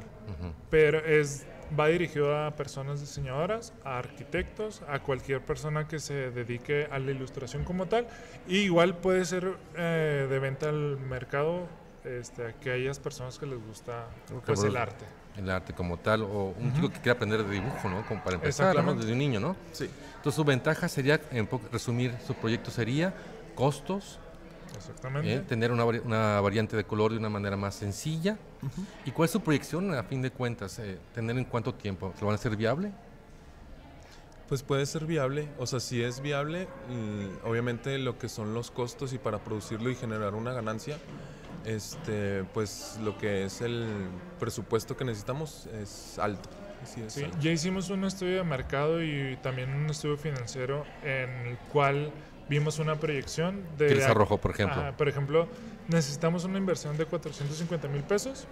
pero 0.70 1.00
es 1.00 1.46
va 1.78 1.88
dirigido 1.88 2.38
a 2.38 2.52
personas 2.52 3.00
diseñadoras, 3.00 3.74
a 3.84 3.98
arquitectos, 3.98 4.82
a 4.88 5.00
cualquier 5.00 5.42
persona 5.42 5.88
que 5.88 6.00
se 6.00 6.32
dedique 6.32 6.88
a 6.92 7.00
la 7.00 7.12
ilustración 7.12 7.64
como 7.64 7.88
tal. 7.88 8.08
Y 8.48 8.60
igual 8.60 8.98
puede 8.98 9.26
ser 9.26 9.58
eh, 9.76 10.28
de 10.30 10.40
venta 10.40 10.70
al 10.70 10.98
mercado 10.98 11.68
este, 12.04 12.46
a 12.46 12.50
aquellas 12.50 13.00
personas 13.00 13.38
que 13.38 13.46
les 13.46 13.60
gusta 13.66 14.08
pues, 14.46 14.64
el 14.64 14.78
arte. 14.78 15.06
El 15.36 15.50
arte 15.50 15.74
como 15.74 15.98
tal, 15.98 16.24
o 16.24 16.56
un 16.58 16.74
chico 16.74 16.90
que 16.90 16.96
quiere 16.96 17.12
aprender 17.12 17.44
de 17.44 17.52
dibujo, 17.52 17.90
¿no? 17.90 18.06
Como 18.08 18.24
para 18.24 18.38
empezar, 18.38 18.84
¿no? 18.84 18.96
Desde 18.96 19.12
un 19.12 19.20
niño, 19.20 19.40
¿no? 19.40 19.56
Sí. 19.72 19.90
Entonces 20.16 20.36
su 20.36 20.44
ventaja 20.44 20.88
sería, 20.88 21.22
en 21.32 21.48
resumir 21.72 22.16
su 22.26 22.34
proyecto 22.34 22.72
sería 22.72 23.14
costos, 23.54 24.20
Exactamente. 24.76 25.34
eh, 25.36 25.40
tener 25.42 25.72
una, 25.72 25.86
vari- 25.86 26.02
una 26.04 26.42
variante 26.42 26.76
de 26.76 26.84
color 26.84 27.12
de 27.12 27.18
una 27.18 27.30
manera 27.30 27.56
más 27.56 27.76
sencilla. 27.76 28.38
¿Y 29.06 29.12
cuál 29.12 29.26
es 29.26 29.32
su 29.32 29.42
proyección 29.42 29.94
a 29.94 30.04
fin 30.04 30.22
de 30.22 30.32
cuentas? 30.32 30.80
Eh, 30.80 30.98
¿Tener 31.14 31.38
en 31.38 31.46
cuánto 31.46 31.74
tiempo? 31.74 32.12
¿Se 32.16 32.22
lo 32.22 32.28
van 32.28 32.34
a 32.34 32.36
hacer 32.40 32.56
viable? 32.56 32.92
Pues 34.48 34.64
puede 34.64 34.86
ser 34.86 35.06
viable, 35.06 35.50
o 35.60 35.68
sea, 35.68 35.82
si 35.82 36.02
es 36.02 36.22
viable, 36.22 36.68
mm, 36.90 37.46
obviamente 37.48 37.98
lo 37.98 38.18
que 38.18 38.30
son 38.30 38.54
los 38.54 38.72
costos 38.72 39.12
y 39.12 39.18
para 39.18 39.40
producirlo 39.40 39.90
y 39.90 39.96
generar 39.96 40.36
una 40.36 40.54
ganancia, 40.54 40.98
este, 41.66 42.46
pues 42.54 42.98
lo 43.04 43.18
que 43.18 43.44
es 43.44 43.60
el 43.60 43.86
presupuesto 44.40 44.96
que 44.96 45.04
necesitamos 45.04 45.68
es 45.82 46.18
alto. 46.18 46.50
Sí, 46.86 47.02
es 47.02 47.12
Sí, 47.14 47.24
alto. 47.26 47.38
ya 47.42 47.52
hicimos 47.52 47.90
un 47.90 48.06
estudio 48.06 48.38
de 48.38 48.44
mercado 48.46 49.04
y 49.04 49.38
también 49.44 49.74
un 49.74 49.90
estudio 49.90 50.16
financiero 50.16 50.86
en 51.04 51.30
el 51.48 51.58
cual 51.74 52.12
vimos 52.50 52.80
una 52.80 52.96
proyección 52.96 53.64
de... 53.78 53.88
¿Qué 53.88 54.04
arrojó, 54.04 54.38
por 54.38 54.52
ejemplo? 54.52 54.94
Por 54.98 55.08
ejemplo, 55.08 55.48
necesitamos 55.88 56.46
una 56.46 56.58
inversión 56.58 56.98
de 56.98 57.06
450 57.06 57.88
mil 57.88 58.04
pesos 58.04 58.48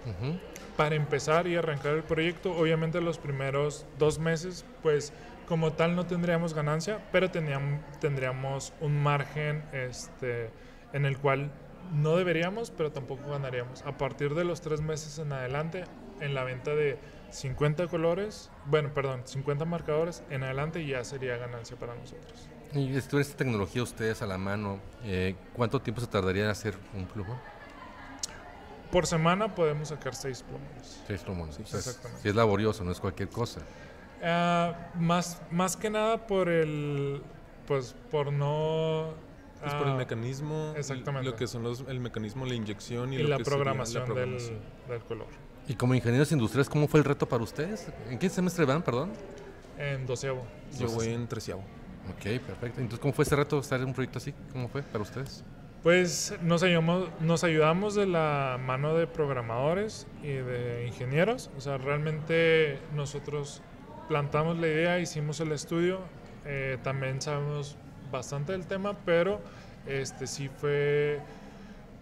para 0.76 0.94
empezar 0.94 1.46
y 1.46 1.56
arrancar 1.56 1.94
el 1.94 2.02
proyecto. 2.02 2.52
Obviamente 2.52 3.00
los 3.00 3.18
primeros 3.18 3.86
dos 3.98 4.18
meses, 4.18 4.64
pues 4.82 5.12
como 5.46 5.72
tal 5.72 5.94
no 5.94 6.06
tendríamos 6.06 6.54
ganancia, 6.54 7.00
pero 7.12 7.30
teníamos, 7.30 7.80
tendríamos 8.00 8.72
un 8.80 9.02
margen 9.02 9.64
este, 9.72 10.50
en 10.92 11.06
el 11.06 11.18
cual 11.18 11.50
no 11.94 12.16
deberíamos, 12.16 12.70
pero 12.70 12.90
tampoco 12.90 13.30
ganaríamos. 13.30 13.82
A 13.82 13.96
partir 13.96 14.34
de 14.34 14.44
los 14.44 14.60
tres 14.60 14.80
meses 14.80 15.18
en 15.18 15.32
adelante, 15.32 15.84
en 16.20 16.34
la 16.34 16.44
venta 16.44 16.74
de 16.74 16.98
50 17.36 17.88
colores, 17.88 18.50
bueno, 18.64 18.92
perdón, 18.94 19.22
50 19.24 19.64
marcadores 19.66 20.22
en 20.30 20.42
adelante 20.42 20.84
ya 20.86 21.04
sería 21.04 21.36
ganancia 21.36 21.76
para 21.76 21.94
nosotros. 21.94 22.48
Y 22.72 22.98
si 23.00 23.08
tuviera 23.08 23.28
esta 23.28 23.36
tecnología 23.36 23.82
ustedes 23.82 24.22
a 24.22 24.26
la 24.26 24.38
mano, 24.38 24.80
eh, 25.04 25.34
¿cuánto 25.54 25.80
tiempo 25.80 26.00
se 26.00 26.06
tardaría 26.06 26.44
en 26.44 26.50
hacer 26.50 26.74
un 26.94 27.06
plumón? 27.06 27.38
por 28.90 29.06
semana 29.06 29.54
podemos 29.54 29.88
sacar 29.88 30.14
seis 30.14 30.42
plomos. 30.42 31.02
Seis 31.06 31.20
plomos. 31.20 31.54
Sí, 31.56 31.62
exactamente. 31.62 32.22
sí 32.22 32.28
es 32.30 32.34
laborioso, 32.34 32.82
no 32.84 32.92
es 32.92 32.98
cualquier 32.98 33.28
cosa. 33.28 33.60
Ah, 34.22 34.90
más, 34.94 35.42
más 35.50 35.76
que 35.76 35.90
nada 35.90 36.26
por 36.26 36.48
el, 36.48 37.22
pues 37.66 37.94
por 38.10 38.32
no... 38.32 39.10
Es 39.64 39.74
por 39.74 39.86
el 39.86 39.94
ah, 39.94 39.96
mecanismo, 39.96 40.74
exactamente. 40.76 41.28
lo 41.28 41.36
que 41.36 41.46
son 41.46 41.62
los, 41.62 41.80
el 41.88 42.00
mecanismo, 42.00 42.46
la 42.46 42.54
inyección 42.54 43.12
y, 43.12 43.16
y 43.16 43.22
lo 43.22 43.28
la 43.28 43.36
que 43.38 43.44
sería 43.44 43.56
programación, 43.56 44.02
la 44.02 44.06
programación. 44.06 44.60
Del, 44.86 44.88
del 44.88 45.00
color. 45.02 45.45
Y 45.68 45.74
como 45.74 45.94
ingenieros 45.94 46.30
industriales, 46.32 46.68
¿cómo 46.68 46.86
fue 46.86 47.00
el 47.00 47.04
reto 47.04 47.28
para 47.28 47.42
ustedes? 47.42 47.88
¿En 48.08 48.18
qué 48.18 48.28
semestre 48.28 48.64
van, 48.64 48.82
perdón? 48.82 49.12
En 49.78 50.06
doceavo. 50.06 50.46
Yo 50.78 50.88
voy 50.88 51.08
en 51.08 51.26
treceavo. 51.26 51.62
Ok, 52.08 52.40
perfecto. 52.46 52.80
Entonces, 52.80 53.00
¿cómo 53.00 53.12
fue 53.12 53.24
ese 53.24 53.34
reto 53.34 53.58
estar 53.58 53.80
en 53.80 53.86
un 53.86 53.94
proyecto 53.94 54.18
así? 54.18 54.32
¿Cómo 54.52 54.68
fue 54.68 54.82
para 54.82 55.02
ustedes? 55.02 55.42
Pues 55.82 56.34
nos 56.42 56.62
ayudamos, 56.62 57.08
nos 57.20 57.44
ayudamos 57.44 57.94
de 57.94 58.06
la 58.06 58.58
mano 58.64 58.94
de 58.94 59.06
programadores 59.06 60.06
y 60.22 60.28
de 60.28 60.86
ingenieros. 60.86 61.50
O 61.56 61.60
sea, 61.60 61.78
realmente 61.78 62.78
nosotros 62.94 63.60
plantamos 64.08 64.56
la 64.58 64.68
idea, 64.68 64.98
hicimos 65.00 65.40
el 65.40 65.52
estudio. 65.52 66.00
eh, 66.44 66.78
también 66.84 67.20
sabemos 67.20 67.76
bastante 68.12 68.52
del 68.52 68.66
tema, 68.66 68.96
pero 69.04 69.40
este 69.84 70.28
sí 70.28 70.48
fue, 70.48 71.18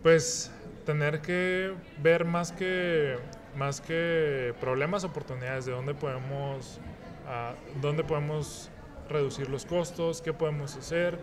pues, 0.03 0.51
tener 0.85 1.23
que 1.23 1.73
ver 2.03 2.27
más 2.27 2.53
que 2.53 3.17
más 3.57 3.81
que 3.81 4.55
problemas, 4.61 5.05
oportunidades 5.05 5.67
de 5.67 5.73
dónde 5.73 5.95
podemos, 5.95 6.81
ah, 7.27 7.55
dónde 7.81 8.05
podemos 8.05 8.71
reducir 9.09 9.49
los 9.49 9.67
costos, 9.67 10.23
qué 10.23 10.33
podemos 10.33 10.77
hacer 10.77 11.19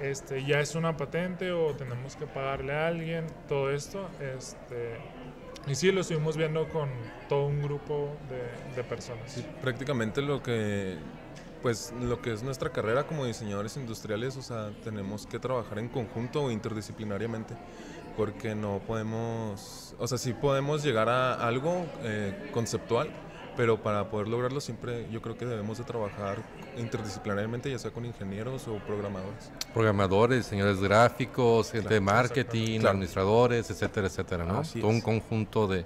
este, 0.00 0.44
ya 0.44 0.60
es 0.60 0.74
una 0.74 0.96
patente 0.96 1.52
o 1.52 1.72
tenemos 1.74 2.16
que 2.16 2.26
pagarle 2.26 2.72
a 2.72 2.88
alguien, 2.88 3.26
todo 3.48 3.70
esto. 3.70 4.08
Este, 4.20 4.96
y 5.66 5.74
sí, 5.74 5.92
lo 5.92 6.00
estuvimos 6.00 6.36
viendo 6.36 6.68
con 6.68 6.88
todo 7.28 7.46
un 7.46 7.62
grupo 7.62 8.16
de, 8.28 8.74
de 8.74 8.84
personas. 8.84 9.32
Sí, 9.32 9.44
prácticamente 9.62 10.20
lo 10.20 10.42
que 10.42 10.96
pues 11.62 11.94
lo 11.98 12.20
que 12.20 12.30
es 12.30 12.42
nuestra 12.42 12.68
carrera 12.70 13.06
como 13.06 13.24
diseñadores 13.24 13.78
industriales, 13.78 14.36
o 14.36 14.42
sea, 14.42 14.70
tenemos 14.82 15.26
que 15.26 15.38
trabajar 15.38 15.78
en 15.78 15.88
conjunto 15.88 16.42
o 16.42 16.50
interdisciplinariamente, 16.50 17.54
porque 18.16 18.54
no 18.54 18.80
podemos, 18.86 19.94
o 19.98 20.06
sea, 20.06 20.18
sí 20.18 20.32
podemos 20.32 20.82
llegar 20.82 21.08
a 21.08 21.34
algo 21.46 21.84
eh, 22.02 22.50
conceptual, 22.52 23.10
pero 23.56 23.82
para 23.82 24.08
poder 24.10 24.28
lograrlo 24.28 24.60
siempre 24.60 25.06
yo 25.10 25.22
creo 25.22 25.36
que 25.36 25.46
debemos 25.46 25.78
de 25.78 25.84
trabajar 25.84 26.38
interdisciplinariamente, 26.76 27.70
ya 27.70 27.78
sea 27.78 27.90
con 27.90 28.04
ingenieros 28.04 28.66
o 28.68 28.78
programadores. 28.78 29.50
Programadores, 29.72 30.44
diseñadores 30.44 30.80
gráficos, 30.80 31.70
gente 31.70 31.94
de 31.94 32.00
marketing. 32.00 32.80
Claro. 32.80 32.90
administradores, 32.90 33.70
etcétera, 33.70 34.08
etcétera, 34.08 34.44
¿no? 34.44 34.58
Así 34.58 34.80
Todo 34.80 34.90
un 34.90 35.00
conjunto 35.00 35.66
de, 35.66 35.84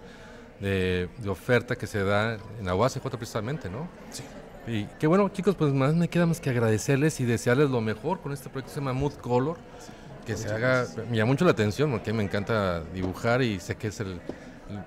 de, 0.61 1.09
de 1.19 1.29
oferta 1.29 1.77
que 1.77 1.87
se 1.87 2.03
da 2.05 2.35
en 2.59 2.65
la 2.65 2.75
UACJ 2.75 3.01
precisamente, 3.11 3.69
¿no? 3.69 3.89
Sí. 4.11 4.23
Y 4.67 4.85
qué 4.99 5.07
bueno, 5.07 5.29
chicos, 5.31 5.55
pues 5.55 5.73
más 5.73 5.95
me 5.95 6.09
queda 6.09 6.27
más 6.27 6.41
que 6.41 6.51
agradecerles 6.51 7.21
y 7.21 7.25
desearles 7.25 7.71
lo 7.71 7.81
mejor 7.81 8.21
con 8.21 8.33
este 8.33 8.51
proyecto 8.51 8.69
que 8.69 8.75
se 8.75 8.81
llama 8.81 8.93
Mood 8.93 9.15
Color. 9.15 9.57
Que 10.29 10.37
se 10.37 10.49
haga, 10.51 10.87
me 11.11 11.17
llama 11.17 11.33
mucho 11.33 11.45
la 11.47 11.53
atención 11.53 11.91
porque 11.91 12.13
me 12.13 12.23
encanta 12.23 12.83
dibujar 12.93 13.41
y 13.41 13.59
sé 13.61 13.77
que 13.77 13.89
es 13.89 14.01
el, 14.01 14.21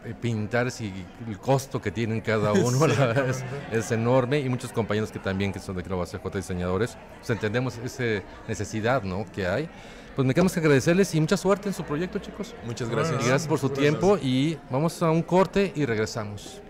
el 0.06 0.16
pintar, 0.16 0.70
si 0.70 0.94
el 1.28 1.40
costo 1.40 1.82
que 1.82 1.92
tienen 1.92 2.22
cada 2.22 2.54
uno 2.68 2.86
la 2.86 3.12
es, 3.28 3.44
es 3.72 3.92
enorme 3.92 4.40
y 4.40 4.50
muchos 4.50 4.72
compañeros 4.72 5.12
que 5.12 5.18
también 5.20 5.52
que 5.52 5.60
son 5.60 5.76
de 5.76 5.84
la 5.84 5.96
UACJ 5.96 6.22
diseñadores, 6.36 6.96
pues 7.18 7.30
entendemos 7.32 7.78
esa 7.80 8.24
necesidad 8.48 9.02
¿no? 9.04 9.26
que 9.34 9.48
hay. 9.48 9.68
Pues 10.16 10.28
me 10.28 10.34
queda 10.34 10.44
más 10.44 10.54
que 10.54 10.60
agradecerles 10.60 11.16
y 11.16 11.22
mucha 11.22 11.38
suerte 11.38 11.70
en 11.70 11.74
su 11.74 11.84
proyecto, 11.84 12.20
chicos. 12.20 12.54
Muchas 12.66 12.90
gracias. 12.90 13.24
Y 13.24 13.28
gracias 13.28 13.48
por 13.48 13.60
su 13.60 13.70
Gracias. 13.70 13.90
tiempo 13.90 14.18
y 14.22 14.60
vamos 14.70 15.02
a 15.02 15.10
un 15.10 15.24
corte 15.24 15.72
y 15.74 15.86
regresamos. 15.86 16.62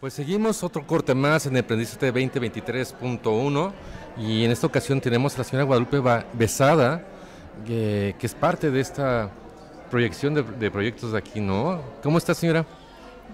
Pues 0.00 0.14
seguimos 0.14 0.62
otro 0.64 0.86
corte 0.86 1.14
más 1.14 1.44
en 1.44 1.56
Emprendiste 1.56 2.12
2023.1 2.12 3.72
y 4.16 4.44
en 4.44 4.50
esta 4.50 4.66
ocasión 4.66 4.98
tenemos 5.00 5.34
a 5.34 5.38
la 5.38 5.44
señora 5.44 5.64
Guadalupe 5.64 6.00
Besada, 6.32 7.04
que, 7.66 8.16
que 8.18 8.26
es 8.26 8.34
parte 8.34 8.70
de 8.70 8.80
esta 8.80 9.30
proyección 9.90 10.32
de, 10.34 10.42
de 10.42 10.70
proyectos 10.70 11.12
de 11.12 11.18
aquí, 11.18 11.40
¿no? 11.40 11.82
¿Cómo 12.02 12.16
está 12.16 12.32
señora? 12.34 12.64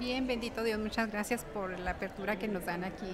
Bien, 0.00 0.26
bendito 0.26 0.64
Dios, 0.64 0.80
muchas 0.80 1.10
gracias 1.12 1.44
por 1.54 1.78
la 1.78 1.92
apertura 1.92 2.36
que 2.36 2.48
nos 2.48 2.64
dan 2.66 2.82
aquí, 2.82 3.06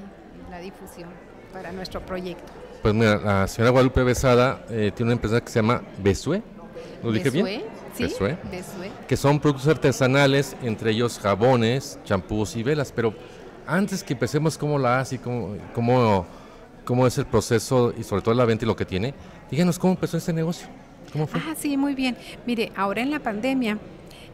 la 0.51 0.59
difusión 0.59 1.11
para 1.53 1.73
nuestro 1.73 2.01
proyecto. 2.01 2.51
Pues 2.81 2.95
mira, 2.95 3.17
la 3.19 3.47
señora 3.49 3.71
Guadalupe 3.71 4.03
Besada 4.03 4.65
eh, 4.71 4.93
tiene 4.95 5.13
una 5.13 5.17
empresa 5.17 5.43
que 5.43 5.49
se 5.51 5.57
llama 5.59 5.83
Besue, 5.99 6.43
¿lo 7.03 7.13
dije 7.13 7.29
bien? 7.29 7.45
Besue, 7.45 7.65
Sí, 7.95 8.05
Besue. 8.05 8.39
Besue. 8.51 8.91
que 9.07 9.19
son 9.19 9.39
productos 9.39 9.69
artesanales, 9.69 10.57
entre 10.63 10.93
ellos 10.93 11.19
jabones, 11.19 11.99
champús 12.05 12.57
y 12.57 12.63
velas. 12.63 12.91
Pero 12.91 13.13
antes 13.67 14.03
que 14.03 14.13
empecemos 14.13 14.59
cómo 14.59 14.79
la 14.79 15.01
hace 15.01 15.17
y 15.17 15.19
cómo, 15.19 15.57
cómo, 15.75 16.27
cómo 16.85 17.07
es 17.07 17.19
el 17.19 17.27
proceso 17.27 17.93
y 17.97 18.03
sobre 18.03 18.23
todo 18.23 18.35
la 18.35 18.45
venta 18.45 18.65
y 18.65 18.69
lo 18.69 18.77
que 18.77 18.85
tiene, 18.85 19.15
díganos 19.51 19.79
cómo 19.79 19.95
empezó 19.95 20.17
este 20.17 20.33
negocio. 20.33 20.69
¿Cómo 21.13 21.27
fue? 21.27 21.41
Ah, 21.41 21.55
sí, 21.57 21.77
muy 21.77 21.95
bien. 21.95 22.17
Mire, 22.47 22.73
ahora 22.75 23.03
en 23.03 23.11
la 23.11 23.21
pandemia 23.21 23.79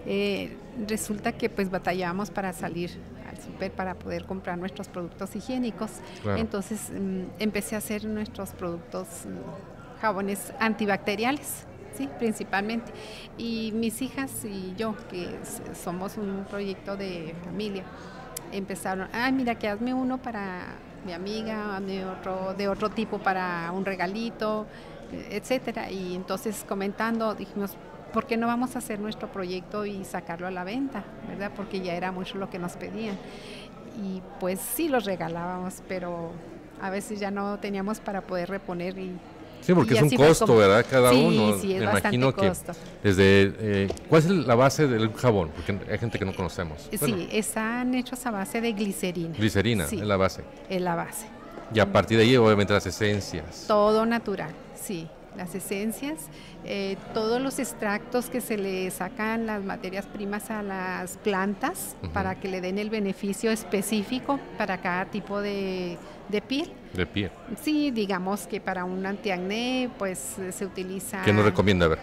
eh, 0.07 0.57
resulta 0.87 1.33
que 1.33 1.51
pues 1.51 1.71
batallábamos 1.71 2.31
para 2.31 2.53
salir 2.53 2.91
al 3.29 3.37
súper 3.43 3.73
para 3.73 3.95
poder 3.95 4.25
comprar 4.25 4.57
nuestros 4.59 4.89
productos 4.89 5.35
higiénicos. 5.35 5.91
Claro. 6.23 6.39
Entonces 6.39 6.91
mm, 6.91 7.41
empecé 7.41 7.75
a 7.75 7.79
hacer 7.79 8.05
nuestros 8.05 8.51
productos 8.51 9.07
mm, 9.27 10.01
jabones 10.01 10.53
antibacteriales. 10.61 11.65
Sí, 11.97 12.09
principalmente. 12.19 12.93
Y 13.39 13.73
mis 13.75 14.03
hijas 14.03 14.31
y 14.45 14.73
yo, 14.77 14.95
que 15.11 15.37
somos 15.83 16.17
un 16.17 16.45
proyecto 16.49 16.97
de 16.97 17.35
familia, 17.45 17.83
empezaron, 18.53 19.09
ay, 19.13 19.33
mira, 19.33 19.57
que 19.57 19.69
hazme 19.69 19.95
uno 19.95 20.19
para 20.19 20.77
mi 21.05 21.13
amiga, 21.13 21.77
hazme 21.77 22.05
otro 22.05 22.55
de 22.55 22.69
otro 22.69 22.91
tipo 22.91 23.19
para 23.19 23.71
un 23.73 23.85
regalito, 23.85 24.67
etcétera. 25.31 25.91
Y 25.91 26.15
entonces 26.15 26.65
comentando 26.69 27.35
dijimos, 27.35 27.77
¿por 28.13 28.27
qué 28.27 28.37
no 28.37 28.47
vamos 28.47 28.75
a 28.75 28.79
hacer 28.79 29.01
nuestro 29.01 29.29
proyecto 29.29 29.85
y 29.87 30.05
sacarlo 30.05 30.47
a 30.47 30.51
la 30.51 30.65
venta? 30.65 31.05
¿Verdad? 31.29 31.53
Porque 31.55 31.81
ya 31.81 31.95
era 31.95 32.13
mucho 32.13 32.39
lo 32.39 32.51
que 32.51 32.59
nos 32.59 32.77
pedían. 32.77 33.17
Y 34.03 34.23
pues 34.39 34.61
sí 34.61 34.89
los 34.89 35.05
regalábamos, 35.05 35.83
pero 35.89 36.31
a 36.81 36.91
veces 36.91 37.19
ya 37.21 37.31
no 37.31 37.59
teníamos 37.59 38.01
para 38.01 38.21
poder 38.23 38.49
reponer 38.49 38.99
y 38.99 39.19
Sí, 39.61 39.75
porque 39.75 39.95
y 39.95 39.97
es 39.99 40.03
un 40.05 40.11
costo, 40.11 40.47
como- 40.47 40.59
¿verdad? 40.59 40.85
Cada 40.91 41.11
Sí, 41.11 41.23
uno. 41.27 41.59
sí, 41.59 41.75
es 41.75 41.81
Me 41.81 41.85
imagino 41.91 42.35
que 42.35 42.49
costo. 42.49 42.73
desde... 43.03 43.53
eh, 43.59 43.89
¿Cuál 44.09 44.23
es 44.23 44.31
la 44.31 44.55
base 44.55 44.87
del 44.87 45.13
jabón? 45.13 45.51
Porque 45.55 45.79
hay 45.93 45.99
gente 45.99 46.19
que 46.19 46.25
no 46.25 46.35
conocemos. 46.35 46.89
Bueno, 46.99 47.17
sí, 47.19 47.29
están 47.33 47.95
hechos 47.95 48.25
a 48.25 48.31
base 48.31 48.61
de 48.61 48.73
glicerina. 48.73 49.35
glicerina 49.37 49.87
Sí, 49.87 49.97
es 50.01 50.07
la 50.07 50.17
base. 50.17 50.43
es 50.71 50.81
la 50.81 50.95
base. 50.95 51.27
Y 51.75 51.81
a 51.81 51.93
partir 51.93 52.17
de 52.17 52.25
ahí, 52.25 52.37
obviamente, 52.37 52.73
las 52.73 52.87
esencias. 52.87 53.65
Todo 53.69 54.07
natural, 54.07 54.51
sí. 54.75 55.07
Las 55.39 55.55
esencias, 55.55 56.27
eh, 56.65 56.97
todos 57.15 57.41
los 57.41 57.61
extractos 57.61 58.29
que 58.29 58.41
se 58.41 58.59
le 58.59 58.91
sacan 58.91 59.47
las 59.47 59.63
materias 59.63 60.05
primas 60.05 60.51
a 60.51 60.63
las 60.63 61.17
plantas 61.19 61.95
para 62.13 62.41
que 62.41 62.49
le 62.49 62.61
den 62.61 62.77
el 62.77 62.91
beneficio 62.91 63.53
específico 63.53 64.41
para 64.59 64.79
cada 64.79 65.05
tipo 65.05 65.41
de, 65.41 65.97
de 66.29 66.43
piel. 66.43 66.73
De 66.93 67.07
pie. 67.07 67.31
Sí, 67.63 67.93
digamos 67.93 68.49
que 68.49 68.61
para 68.61 68.85
un 68.85 69.07
antiacné, 69.07 69.91
pues 69.97 70.41
eh, 70.41 70.51
se 70.51 70.67
utiliza. 70.67 71.23
¿Qué 71.23 71.33
nos 71.33 71.45
recomienda? 71.45 71.87
A 71.87 71.89
ver. 71.91 71.99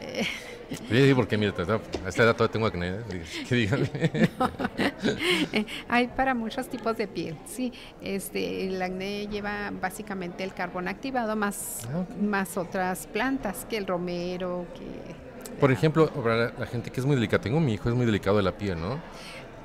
Sí, 0.70 1.06
sí, 1.08 1.14
porque 1.14 1.36
mira, 1.36 1.52
a 1.58 2.08
esta 2.08 2.22
edad 2.24 2.34
todavía 2.36 2.52
tengo 2.52 2.66
acné. 2.66 2.88
¿eh? 2.90 3.22
Que. 3.48 4.28
Eh, 5.52 5.66
Hay 5.88 6.08
para 6.08 6.34
muchos 6.34 6.68
tipos 6.68 6.96
de 6.96 7.06
piel, 7.06 7.36
sí. 7.44 7.72
Este, 8.00 8.66
el 8.66 8.80
acné 8.80 9.26
lleva 9.28 9.70
básicamente 9.70 10.42
el 10.44 10.54
carbón 10.54 10.88
activado 10.88 11.36
más, 11.36 11.86
Ah, 11.92 12.04
más 12.20 12.56
otras 12.56 13.06
plantas 13.06 13.66
que 13.68 13.76
el 13.76 13.86
romero, 13.86 14.66
que 14.74 15.14
Por 15.60 15.70
ejemplo, 15.70 16.08
para 16.08 16.52
la, 16.58 16.66
gente 16.66 16.90
que 16.90 17.00
es 17.00 17.06
muy 17.06 17.16
delicada, 17.16 17.42
tengo 17.42 17.60
mi 17.60 17.74
hijo, 17.74 17.88
es 17.88 17.94
muy 17.94 18.06
delicado 18.06 18.36
de 18.38 18.42
la 18.42 18.52
piel, 18.52 18.80
¿no? 18.80 18.98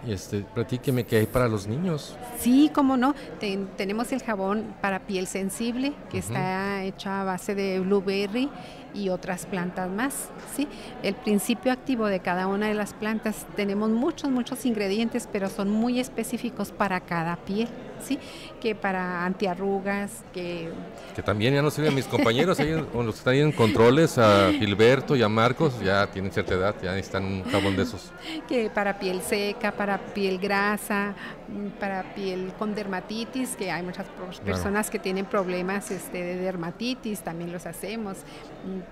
Y 0.07 0.13
este, 0.13 0.41
platíqueme 0.53 1.03
qué 1.05 1.17
hay 1.17 1.25
para 1.25 1.47
los 1.49 1.67
niños. 1.67 2.15
Sí, 2.39 2.71
cómo 2.73 2.95
no. 2.95 3.13
Ten- 3.39 3.67
tenemos 3.75 4.11
el 4.13 4.21
jabón 4.23 4.73
para 4.81 4.99
piel 4.99 5.27
sensible, 5.27 5.91
que 6.09 6.19
está 6.19 6.83
hecho 6.83 7.09
a 7.09 7.25
base 7.25 7.53
de 7.53 7.79
blueberry 7.81 8.49
y 8.93 9.09
otras 9.09 9.45
plantas 9.45 9.89
más. 9.89 10.29
¿sí? 10.55 10.67
El 11.03 11.15
principio 11.15 11.71
activo 11.71 12.07
de 12.07 12.19
cada 12.19 12.47
una 12.47 12.67
de 12.67 12.73
las 12.73 12.93
plantas, 12.93 13.45
tenemos 13.55 13.89
muchos, 13.89 14.29
muchos 14.29 14.65
ingredientes, 14.65 15.27
pero 15.31 15.49
son 15.49 15.69
muy 15.69 15.99
específicos 15.99 16.71
para 16.71 16.99
cada 16.99 17.35
piel. 17.37 17.67
¿Sí? 18.01 18.17
Que 18.61 18.75
para 18.75 19.25
antiarrugas, 19.25 20.23
que 20.33 20.69
Que 21.15 21.21
también 21.21 21.53
ya 21.53 21.61
no 21.61 21.71
sirven 21.71 21.95
mis 21.95 22.05
compañeros, 22.05 22.57
los 22.59 22.87
que 22.87 23.09
están 23.19 23.33
ahí 23.33 23.41
en 23.41 23.51
controles, 23.51 24.17
a 24.17 24.51
Gilberto 24.51 25.15
y 25.15 25.23
a 25.23 25.29
Marcos, 25.29 25.79
ya 25.83 26.07
tienen 26.07 26.31
cierta 26.31 26.53
edad, 26.53 26.75
ya 26.81 26.91
necesitan 26.93 27.25
un 27.25 27.43
jabón 27.45 27.75
de 27.75 27.83
esos. 27.83 28.11
que 28.47 28.69
para 28.69 28.99
piel 28.99 29.21
seca, 29.21 29.71
para 29.71 29.97
piel 29.97 30.37
grasa, 30.39 31.13
para 31.79 32.13
piel 32.15 32.51
con 32.59 32.75
dermatitis, 32.75 33.55
que 33.55 33.71
hay 33.71 33.83
muchas 33.83 34.05
personas 34.45 34.89
que 34.89 34.99
tienen 34.99 35.25
problemas 35.25 35.91
este, 35.91 36.23
de 36.23 36.35
dermatitis, 36.37 37.21
también 37.21 37.51
los 37.51 37.65
hacemos. 37.65 38.17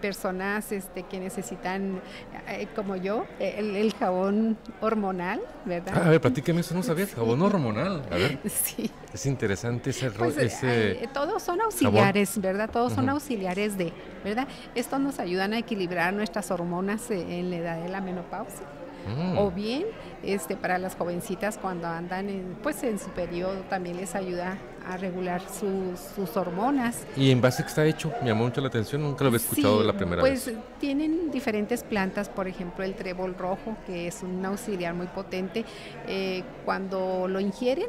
Personas 0.01 0.71
este, 0.71 1.03
que 1.03 1.19
necesitan, 1.19 2.01
eh, 2.47 2.67
como 2.75 2.95
yo, 2.95 3.25
el, 3.39 3.75
el 3.75 3.93
jabón 3.93 4.57
hormonal, 4.81 5.39
Ah, 5.47 5.49
a 5.65 5.69
¿verdad? 5.69 6.09
ver, 6.09 6.21
platíqueme 6.21 6.61
eso, 6.61 6.73
no 6.73 6.83
sabía, 6.83 7.07
jabón 7.07 7.41
hormonal. 7.41 8.03
A 8.11 8.15
ver, 8.15 8.39
Sí. 8.49 8.89
Es 9.13 9.25
interesante 9.25 9.89
ese... 9.91 10.09
ro- 10.09 10.15
Pues, 10.17 10.37
eh, 10.37 10.99
eh, 11.03 11.07
todos 11.13 11.41
son 11.43 11.61
auxiliares, 11.61 12.39
¿verdad? 12.41 12.69
Todos 12.69 12.93
son 12.93 13.09
auxiliares 13.09 13.77
de, 13.77 13.93
¿verdad? 14.23 14.47
Estos 14.75 14.99
nos 14.99 15.19
ayudan 15.19 15.53
a 15.53 15.57
equilibrar 15.59 16.13
nuestras 16.13 16.51
hormonas 16.51 17.09
eh, 17.11 17.39
en 17.39 17.49
la 17.49 17.55
edad 17.57 17.81
de 17.81 17.89
la 17.89 18.01
menopausia. 18.01 18.65
Mm. 19.07 19.37
O 19.37 19.51
bien, 19.51 19.85
este, 20.21 20.57
para 20.57 20.77
las 20.77 20.95
jovencitas 20.95 21.57
cuando 21.57 21.87
andan 21.87 22.27
en, 22.27 22.57
pues 22.61 22.83
en 22.83 22.99
su 22.99 23.09
periodo 23.11 23.61
también 23.69 23.95
les 23.97 24.15
ayuda 24.15 24.57
a 24.87 24.97
regular 24.97 25.41
sus, 25.41 25.99
sus 26.15 26.37
hormonas. 26.37 27.05
¿Y 27.15 27.31
en 27.31 27.41
base 27.41 27.61
a 27.61 27.65
qué 27.65 27.69
está 27.69 27.85
hecho? 27.85 28.11
Me 28.21 28.29
llamó 28.29 28.45
mucho 28.45 28.61
la 28.61 28.67
atención, 28.69 29.01
nunca 29.01 29.23
lo 29.23 29.27
había 29.27 29.37
escuchado 29.37 29.81
Sí, 29.81 29.87
la 29.87 29.93
primera 29.93 30.21
pues 30.21 30.45
vez. 30.45 30.55
tienen 30.79 31.29
diferentes 31.31 31.83
plantas, 31.83 32.29
por 32.29 32.47
ejemplo 32.47 32.83
el 32.85 32.95
trébol 32.95 33.35
rojo, 33.37 33.75
que 33.85 34.07
es 34.07 34.23
un 34.23 34.45
auxiliar 34.45 34.93
muy 34.93 35.07
potente. 35.07 35.65
eh, 36.07 36.43
cuando 36.65 37.27
lo 37.27 37.39
ingieren, 37.39 37.87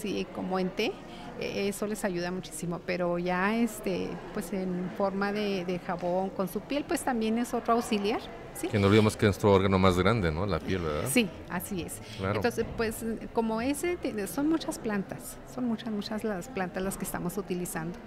sí, 0.00 0.26
como 0.34 0.58
en 0.58 0.70
té, 0.70 0.92
eso 1.40 1.86
les 1.86 2.04
ayuda 2.04 2.30
muchísimo. 2.30 2.80
Pero 2.86 3.18
ya 3.18 3.56
este, 3.56 4.08
pues 4.34 4.52
en 4.52 4.90
forma 4.96 5.32
de, 5.32 5.64
de 5.64 5.78
jabón 5.78 6.30
con 6.30 6.48
su 6.48 6.60
piel, 6.60 6.84
pues 6.86 7.02
también 7.02 7.38
es 7.38 7.54
otro 7.54 7.74
auxiliar. 7.74 8.20
¿sí? 8.54 8.68
Que 8.68 8.78
no 8.78 8.86
olvidemos 8.86 9.16
que 9.16 9.26
es 9.26 9.30
nuestro 9.30 9.52
órgano 9.52 9.78
más 9.78 9.96
grande, 9.98 10.30
¿no? 10.30 10.46
La 10.46 10.58
piel, 10.58 10.82
¿verdad? 10.82 11.08
Sí, 11.10 11.28
así 11.48 11.82
es. 11.82 12.00
Claro. 12.18 12.36
Entonces, 12.36 12.64
pues 12.76 13.04
como 13.32 13.60
ese, 13.60 13.98
son 14.26 14.48
muchas 14.48 14.78
plantas, 14.78 15.36
son 15.52 15.64
muchas, 15.64 15.90
muchas 15.92 16.24
las 16.24 16.48
plantas 16.48 16.82
las 16.82 16.96
que 16.96 17.04
estamos 17.04 17.36
utilizando. 17.38 17.98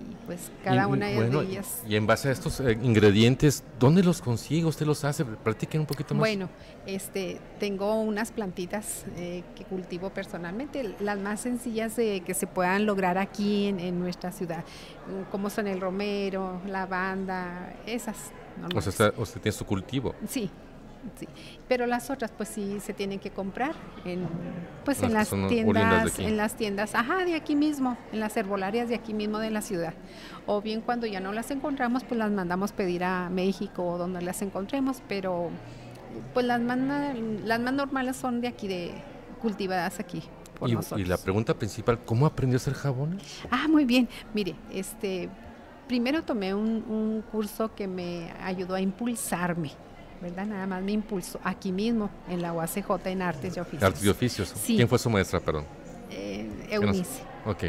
Y 0.00 0.26
pues 0.26 0.50
cada 0.62 0.82
Y, 0.82 0.90
una 0.90 1.12
bueno, 1.14 1.40
de 1.40 1.46
ellas... 1.46 1.82
Y 1.86 1.96
en 1.96 2.06
base 2.06 2.28
a 2.28 2.32
estos 2.32 2.60
eh, 2.60 2.78
ingredientes, 2.82 3.64
¿dónde 3.78 4.02
los 4.02 4.20
consigue? 4.20 4.64
¿Usted 4.64 4.86
los 4.86 5.04
hace? 5.04 5.24
Platiquen 5.24 5.82
un 5.82 5.86
poquito 5.86 6.14
más. 6.14 6.20
Bueno, 6.20 6.48
este, 6.86 7.40
tengo 7.58 8.00
unas 8.00 8.32
plantitas 8.32 9.04
eh, 9.16 9.42
que 9.54 9.64
cultivo 9.64 10.10
personalmente, 10.10 10.94
las 11.00 11.18
más 11.18 11.40
sencillas 11.40 11.96
de 11.96 12.22
que 12.22 12.34
se 12.34 12.46
puedan 12.46 12.86
lograr 12.86 13.18
aquí 13.18 13.66
en, 13.66 13.80
en 13.80 13.98
nuestra 13.98 14.32
ciudad, 14.32 14.64
como 15.30 15.50
son 15.50 15.66
el 15.66 15.80
romero, 15.80 16.60
lavanda, 16.66 17.74
esas. 17.86 18.16
o 18.74 18.80
sea, 18.80 19.12
usted 19.16 19.40
tiene 19.40 19.56
su 19.56 19.64
cultivo. 19.64 20.14
Sí, 20.28 20.50
sí. 21.16 21.28
Pero 21.68 21.86
las 21.86 22.10
otras, 22.10 22.30
pues 22.30 22.48
sí, 22.48 22.78
se 22.80 22.92
tienen 22.92 23.18
que 23.18 23.30
comprar 23.30 23.74
en, 24.04 24.26
pues 24.84 25.00
Las 25.00 25.32
en 25.32 25.42
las 25.42 25.48
tiendas, 25.48 26.18
en 26.18 26.36
las 26.36 26.56
tiendas, 26.56 26.94
ajá, 26.94 27.24
de 27.24 27.34
aquí 27.34 27.56
mismo, 27.56 27.96
en 28.12 28.20
las 28.20 28.36
herbolarias 28.36 28.88
de 28.88 28.94
aquí 28.94 29.14
mismo 29.14 29.38
de 29.38 29.50
la 29.50 29.62
ciudad. 29.62 29.94
O 30.46 30.60
bien 30.60 30.80
cuando 30.80 31.06
ya 31.06 31.20
no 31.20 31.32
las 31.32 31.50
encontramos, 31.50 32.04
pues 32.04 32.18
las 32.18 32.30
mandamos 32.30 32.72
pedir 32.72 33.04
a 33.04 33.28
México 33.30 33.84
o 33.86 33.98
donde 33.98 34.20
las 34.22 34.42
encontremos, 34.42 35.02
pero 35.08 35.50
pues 36.32 36.46
las 36.46 36.60
más, 36.60 36.78
las 37.44 37.60
más 37.60 37.72
normales 37.74 38.16
son 38.16 38.40
de 38.40 38.48
aquí, 38.48 38.68
de 38.68 38.92
cultivadas 39.40 40.00
aquí 40.00 40.22
por 40.58 40.68
Y, 40.70 40.74
nosotros. 40.74 41.00
y 41.00 41.04
la 41.04 41.16
pregunta 41.18 41.54
principal, 41.54 41.98
¿cómo 42.04 42.26
aprendió 42.26 42.56
a 42.56 42.58
hacer 42.58 42.74
jabones? 42.74 43.40
Ah, 43.50 43.66
muy 43.68 43.84
bien. 43.84 44.08
Mire, 44.32 44.54
este, 44.70 45.28
primero 45.88 46.22
tomé 46.22 46.54
un, 46.54 46.84
un 46.88 47.22
curso 47.32 47.74
que 47.74 47.88
me 47.88 48.32
ayudó 48.40 48.74
a 48.74 48.80
impulsarme, 48.80 49.72
¿verdad? 50.24 50.46
Nada 50.46 50.66
más 50.66 50.82
me 50.82 50.92
impulsó 50.92 51.38
aquí 51.44 51.70
mismo, 51.70 52.08
en 52.30 52.40
la 52.40 52.54
UACJ, 52.54 53.06
en 53.06 53.20
Artes 53.20 53.56
y 53.56 53.60
Oficios. 53.60 53.82
Artes 53.82 54.04
y 54.04 54.08
oficios. 54.08 54.52
Sí. 54.56 54.76
¿Quién 54.76 54.88
fue 54.88 54.98
su 54.98 55.10
maestra, 55.10 55.38
perdón? 55.38 55.66
Eh, 56.10 56.48
Eunice. 56.70 57.22
Ok. 57.44 57.64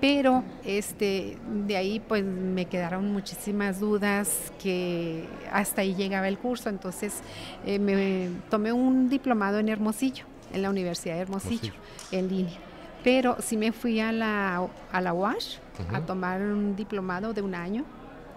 Pero 0.00 0.44
este, 0.64 1.36
de 1.66 1.76
ahí 1.76 1.98
pues 1.98 2.22
me 2.22 2.66
quedaron 2.66 3.12
muchísimas 3.12 3.80
dudas 3.80 4.52
que 4.62 5.24
hasta 5.50 5.80
ahí 5.80 5.96
llegaba 5.96 6.28
el 6.28 6.38
curso. 6.38 6.68
Entonces 6.68 7.20
eh, 7.66 7.80
me 7.80 8.30
tomé 8.48 8.70
un 8.70 9.08
diplomado 9.08 9.58
en 9.58 9.68
Hermosillo, 9.68 10.24
en 10.52 10.62
la 10.62 10.70
Universidad 10.70 11.16
de 11.16 11.22
Hermosillo, 11.22 11.72
en 12.12 12.28
línea. 12.28 12.58
Pero 13.02 13.38
sí 13.40 13.56
me 13.56 13.72
fui 13.72 13.98
a 13.98 14.12
la, 14.12 14.68
a 14.92 15.00
la 15.00 15.12
UASH 15.12 15.58
a 15.92 16.00
tomar 16.02 16.40
un 16.40 16.76
diplomado 16.76 17.32
de 17.32 17.42
un 17.42 17.56
año, 17.56 17.84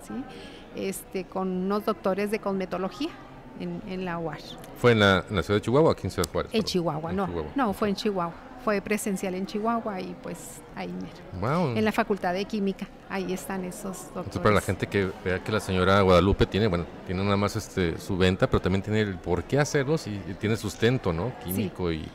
¿sí? 0.07 0.13
este, 0.75 1.25
con 1.25 1.47
unos 1.47 1.85
doctores 1.85 2.31
de 2.31 2.39
cosmetología 2.39 3.09
en, 3.59 3.81
en 3.87 4.05
la 4.05 4.17
UASH. 4.19 4.55
¿Fue 4.77 4.91
en 4.93 4.99
la, 4.99 5.23
en 5.29 5.35
la 5.35 5.43
ciudad 5.43 5.57
de 5.59 5.61
Chihuahua 5.61 5.89
o 5.89 5.91
aquí 5.91 6.07
en 6.07 6.11
Ciudad 6.11 6.29
Juárez? 6.31 6.51
En? 6.53 6.63
Chihuahua, 6.63 7.11
no, 7.11 7.27
Chihuahua. 7.27 7.51
no, 7.55 7.73
fue 7.73 7.89
en 7.89 7.95
Chihuahua. 7.95 8.33
Fue 8.63 8.79
presencial 8.79 9.33
en 9.33 9.47
Chihuahua 9.47 9.99
y 10.01 10.15
pues 10.21 10.61
ahí 10.75 10.87
mero. 10.89 11.15
Wow. 11.65 11.75
En 11.75 11.83
la 11.83 11.91
Facultad 11.91 12.31
de 12.33 12.45
Química, 12.45 12.87
ahí 13.09 13.33
están 13.33 13.65
esos 13.65 13.97
doctores. 13.97 14.17
Entonces, 14.17 14.41
para 14.41 14.53
la 14.53 14.61
gente 14.61 14.85
que 14.85 15.09
vea 15.25 15.43
que 15.43 15.51
la 15.51 15.59
señora 15.59 15.99
Guadalupe 16.01 16.45
tiene, 16.45 16.67
bueno, 16.67 16.85
tiene 17.07 17.23
nada 17.23 17.37
más 17.37 17.55
este, 17.55 17.97
su 17.97 18.17
venta, 18.17 18.47
pero 18.47 18.61
también 18.61 18.83
tiene 18.83 19.01
el 19.01 19.17
por 19.17 19.45
qué 19.45 19.57
hacerlos 19.57 20.05
y, 20.05 20.11
y 20.11 20.35
tiene 20.39 20.57
sustento, 20.57 21.11
¿no? 21.11 21.31
Químico 21.43 21.91
y, 21.91 22.07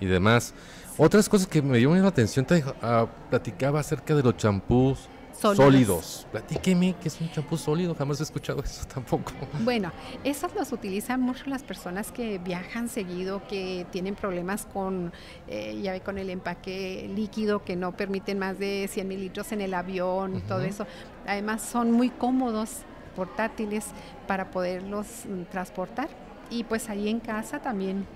y 0.00 0.06
demás. 0.06 0.52
Otras 0.98 1.28
cosas 1.28 1.46
que 1.46 1.62
me 1.62 1.80
llamaron 1.80 2.02
la 2.02 2.08
atención, 2.08 2.44
te 2.44 2.64
ah, 2.82 3.06
platicaba 3.30 3.78
acerca 3.78 4.16
de 4.16 4.22
los 4.24 4.36
champús 4.36 5.08
Sólidos. 5.34 5.56
sólidos. 5.56 6.26
Platíqueme, 6.30 6.94
¿qué 7.00 7.08
es 7.08 7.20
un 7.20 7.30
champú 7.30 7.56
sólido? 7.56 7.94
Jamás 7.94 8.20
he 8.20 8.22
escuchado 8.22 8.62
eso 8.62 8.84
tampoco. 8.94 9.32
Bueno, 9.60 9.92
esos 10.22 10.54
los 10.54 10.72
utilizan 10.72 11.20
mucho 11.20 11.44
las 11.46 11.62
personas 11.62 12.12
que 12.12 12.38
viajan 12.38 12.88
seguido, 12.88 13.42
que 13.48 13.86
tienen 13.90 14.14
problemas 14.14 14.66
con, 14.72 15.12
eh, 15.48 15.78
ya 15.82 15.92
ve, 15.92 16.00
con 16.00 16.18
el 16.18 16.30
empaque 16.30 17.10
líquido, 17.14 17.64
que 17.64 17.76
no 17.76 17.92
permiten 17.92 18.38
más 18.38 18.58
de 18.58 18.88
100 18.90 19.08
mililitros 19.08 19.52
en 19.52 19.60
el 19.60 19.74
avión 19.74 20.36
y 20.36 20.40
todo 20.40 20.58
Ujú. 20.60 20.68
eso. 20.68 20.86
Además, 21.26 21.62
son 21.62 21.90
muy 21.90 22.10
cómodos, 22.10 22.82
portátiles, 23.16 23.86
para 24.26 24.50
poderlos 24.50 25.06
mm, 25.28 25.42
transportar. 25.50 26.08
Y 26.50 26.64
pues 26.64 26.88
ahí 26.90 27.08
en 27.08 27.20
casa 27.20 27.60
también 27.60 28.06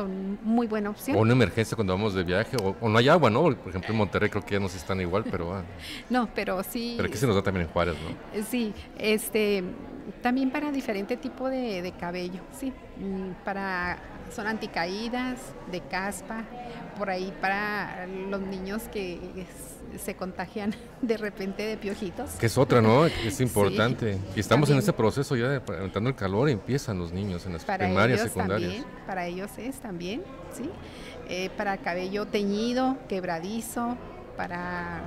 son 0.00 0.38
muy 0.42 0.66
buena 0.66 0.90
opción. 0.90 1.16
O 1.16 1.20
una 1.20 1.32
emergencia 1.32 1.74
cuando 1.76 1.92
vamos 1.92 2.14
de 2.14 2.24
viaje, 2.24 2.56
o, 2.62 2.74
o 2.80 2.88
no 2.88 2.98
hay 2.98 3.08
agua, 3.08 3.30
¿no? 3.30 3.42
Por 3.42 3.68
ejemplo, 3.68 3.90
en 3.90 3.96
Monterrey 3.96 4.30
creo 4.30 4.44
que 4.44 4.54
ya 4.54 4.60
no 4.60 4.68
se 4.68 4.78
están 4.78 5.00
igual, 5.00 5.24
pero, 5.30 5.54
ah, 5.54 5.62
No, 6.10 6.28
pero 6.34 6.62
sí. 6.62 6.94
pero 6.96 7.08
aquí 7.08 7.18
se 7.18 7.26
nos 7.26 7.36
da 7.36 7.42
también 7.42 7.66
en 7.66 7.72
Juárez, 7.72 7.94
¿no? 8.02 8.38
Eh, 8.38 8.44
Sí, 8.48 8.72
este, 8.98 9.62
también 10.22 10.50
para 10.50 10.72
diferente 10.72 11.16
tipo 11.16 11.48
de, 11.48 11.82
de 11.82 11.92
cabello, 11.92 12.40
sí, 12.58 12.72
mm, 12.98 13.44
para, 13.44 13.98
son 14.34 14.46
anticaídas, 14.46 15.38
de 15.70 15.80
caspa, 15.82 16.44
por 16.98 17.10
ahí 17.10 17.32
para 17.40 18.06
los 18.06 18.40
niños 18.40 18.82
que 18.92 19.18
se 19.98 20.14
contagian 20.14 20.74
de 21.02 21.16
repente 21.16 21.62
de 21.64 21.76
piojitos. 21.76 22.30
Que 22.32 22.46
es 22.46 22.56
otra, 22.58 22.80
¿no? 22.80 23.06
Es 23.24 23.40
importante. 23.40 24.18
Y 24.36 24.40
estamos 24.40 24.68
en 24.68 24.74
También. 24.76 24.78
ese 24.82 24.92
proceso 24.92 25.36
ya 25.36 25.48
de 25.48 25.56
entrando 25.82 26.10
el 26.10 26.16
calor 26.16 26.48
empiezan 26.48 26.98
los 26.98 27.12
niños 27.12 27.46
en 27.46 27.54
las 27.54 27.64
Para 27.64 27.86
primarias, 27.86 28.20
secundarias. 28.22 28.72
también, 28.72 28.84
para 29.06 29.26
ellos 29.26 29.50
es 29.58 29.80
también, 29.80 30.22
sí. 30.52 30.68
Eh, 31.28 31.50
para 31.56 31.76
cabello 31.78 32.26
teñido, 32.26 32.96
quebradizo, 33.08 33.96
para 34.36 35.02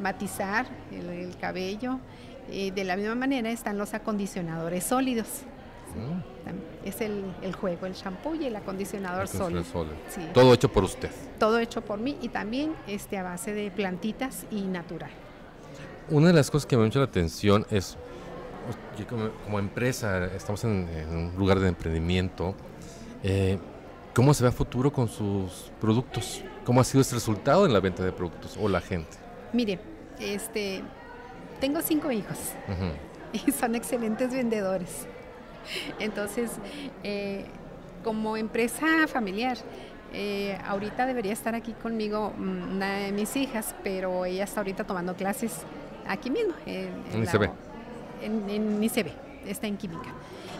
matizar 0.00 0.66
el, 0.92 1.08
el 1.08 1.36
cabello. 1.36 1.98
Eh, 2.50 2.70
de 2.70 2.84
la 2.84 2.96
misma 2.96 3.16
manera 3.16 3.50
están 3.50 3.76
los 3.78 3.92
acondicionadores 3.94 4.84
sólidos. 4.84 5.26
Es 6.84 7.00
el, 7.00 7.24
el 7.42 7.54
juego, 7.54 7.86
el 7.86 7.94
shampoo 7.94 8.34
y 8.36 8.46
el 8.46 8.54
acondicionador 8.54 9.26
sólido. 9.26 9.64
Sí. 10.08 10.20
Todo 10.32 10.54
hecho 10.54 10.70
por 10.70 10.84
usted. 10.84 11.10
Todo 11.38 11.58
hecho 11.58 11.80
por 11.80 11.98
mí 11.98 12.16
y 12.22 12.28
también 12.28 12.74
este, 12.86 13.18
a 13.18 13.24
base 13.24 13.52
de 13.52 13.70
plantitas 13.70 14.46
y 14.50 14.62
natural. 14.62 15.10
Una 16.10 16.28
de 16.28 16.34
las 16.34 16.50
cosas 16.50 16.66
que 16.66 16.76
me 16.76 16.82
ha 16.82 16.84
mucho 16.86 17.00
la 17.00 17.06
atención 17.06 17.66
es, 17.70 17.96
que 18.96 19.04
como, 19.04 19.30
como 19.44 19.58
empresa, 19.58 20.26
estamos 20.26 20.62
en, 20.62 20.88
en 20.88 21.08
un 21.08 21.36
lugar 21.36 21.58
de 21.58 21.68
emprendimiento, 21.68 22.54
eh, 23.24 23.58
¿cómo 24.14 24.32
se 24.32 24.44
ve 24.44 24.50
a 24.50 24.52
futuro 24.52 24.92
con 24.92 25.08
sus 25.08 25.72
productos? 25.80 26.42
¿Cómo 26.64 26.80
ha 26.80 26.84
sido 26.84 27.00
este 27.00 27.16
resultado 27.16 27.66
en 27.66 27.72
la 27.72 27.80
venta 27.80 28.04
de 28.04 28.12
productos 28.12 28.56
o 28.60 28.68
la 28.68 28.80
gente? 28.80 29.16
Mire, 29.52 29.80
este, 30.20 30.82
tengo 31.60 31.80
cinco 31.80 32.12
hijos. 32.12 32.38
Y 33.32 33.50
son 33.50 33.74
excelentes 33.74 34.32
vendedores. 34.32 35.08
Entonces, 35.98 36.50
eh, 37.02 37.44
como 38.04 38.36
empresa 38.36 38.86
familiar, 39.08 39.56
Eh, 40.12 40.56
ahorita 40.64 41.04
debería 41.04 41.32
estar 41.32 41.54
aquí 41.54 41.72
conmigo 41.82 42.32
mm, 42.38 42.76
una 42.76 42.94
de 43.00 43.12
mis 43.12 43.36
hijas, 43.36 43.74
pero 43.82 44.24
ella 44.24 44.44
está 44.44 44.60
ahorita 44.60 44.84
tomando 44.84 45.14
clases 45.14 45.52
aquí 46.08 46.30
mismo. 46.30 46.54
En, 46.64 46.88
En 47.12 47.24
la-. 47.24 47.52
En, 48.22 48.48
en 48.48 48.82
ICB, 48.84 49.08
está 49.46 49.66
en 49.66 49.76
química. 49.76 50.08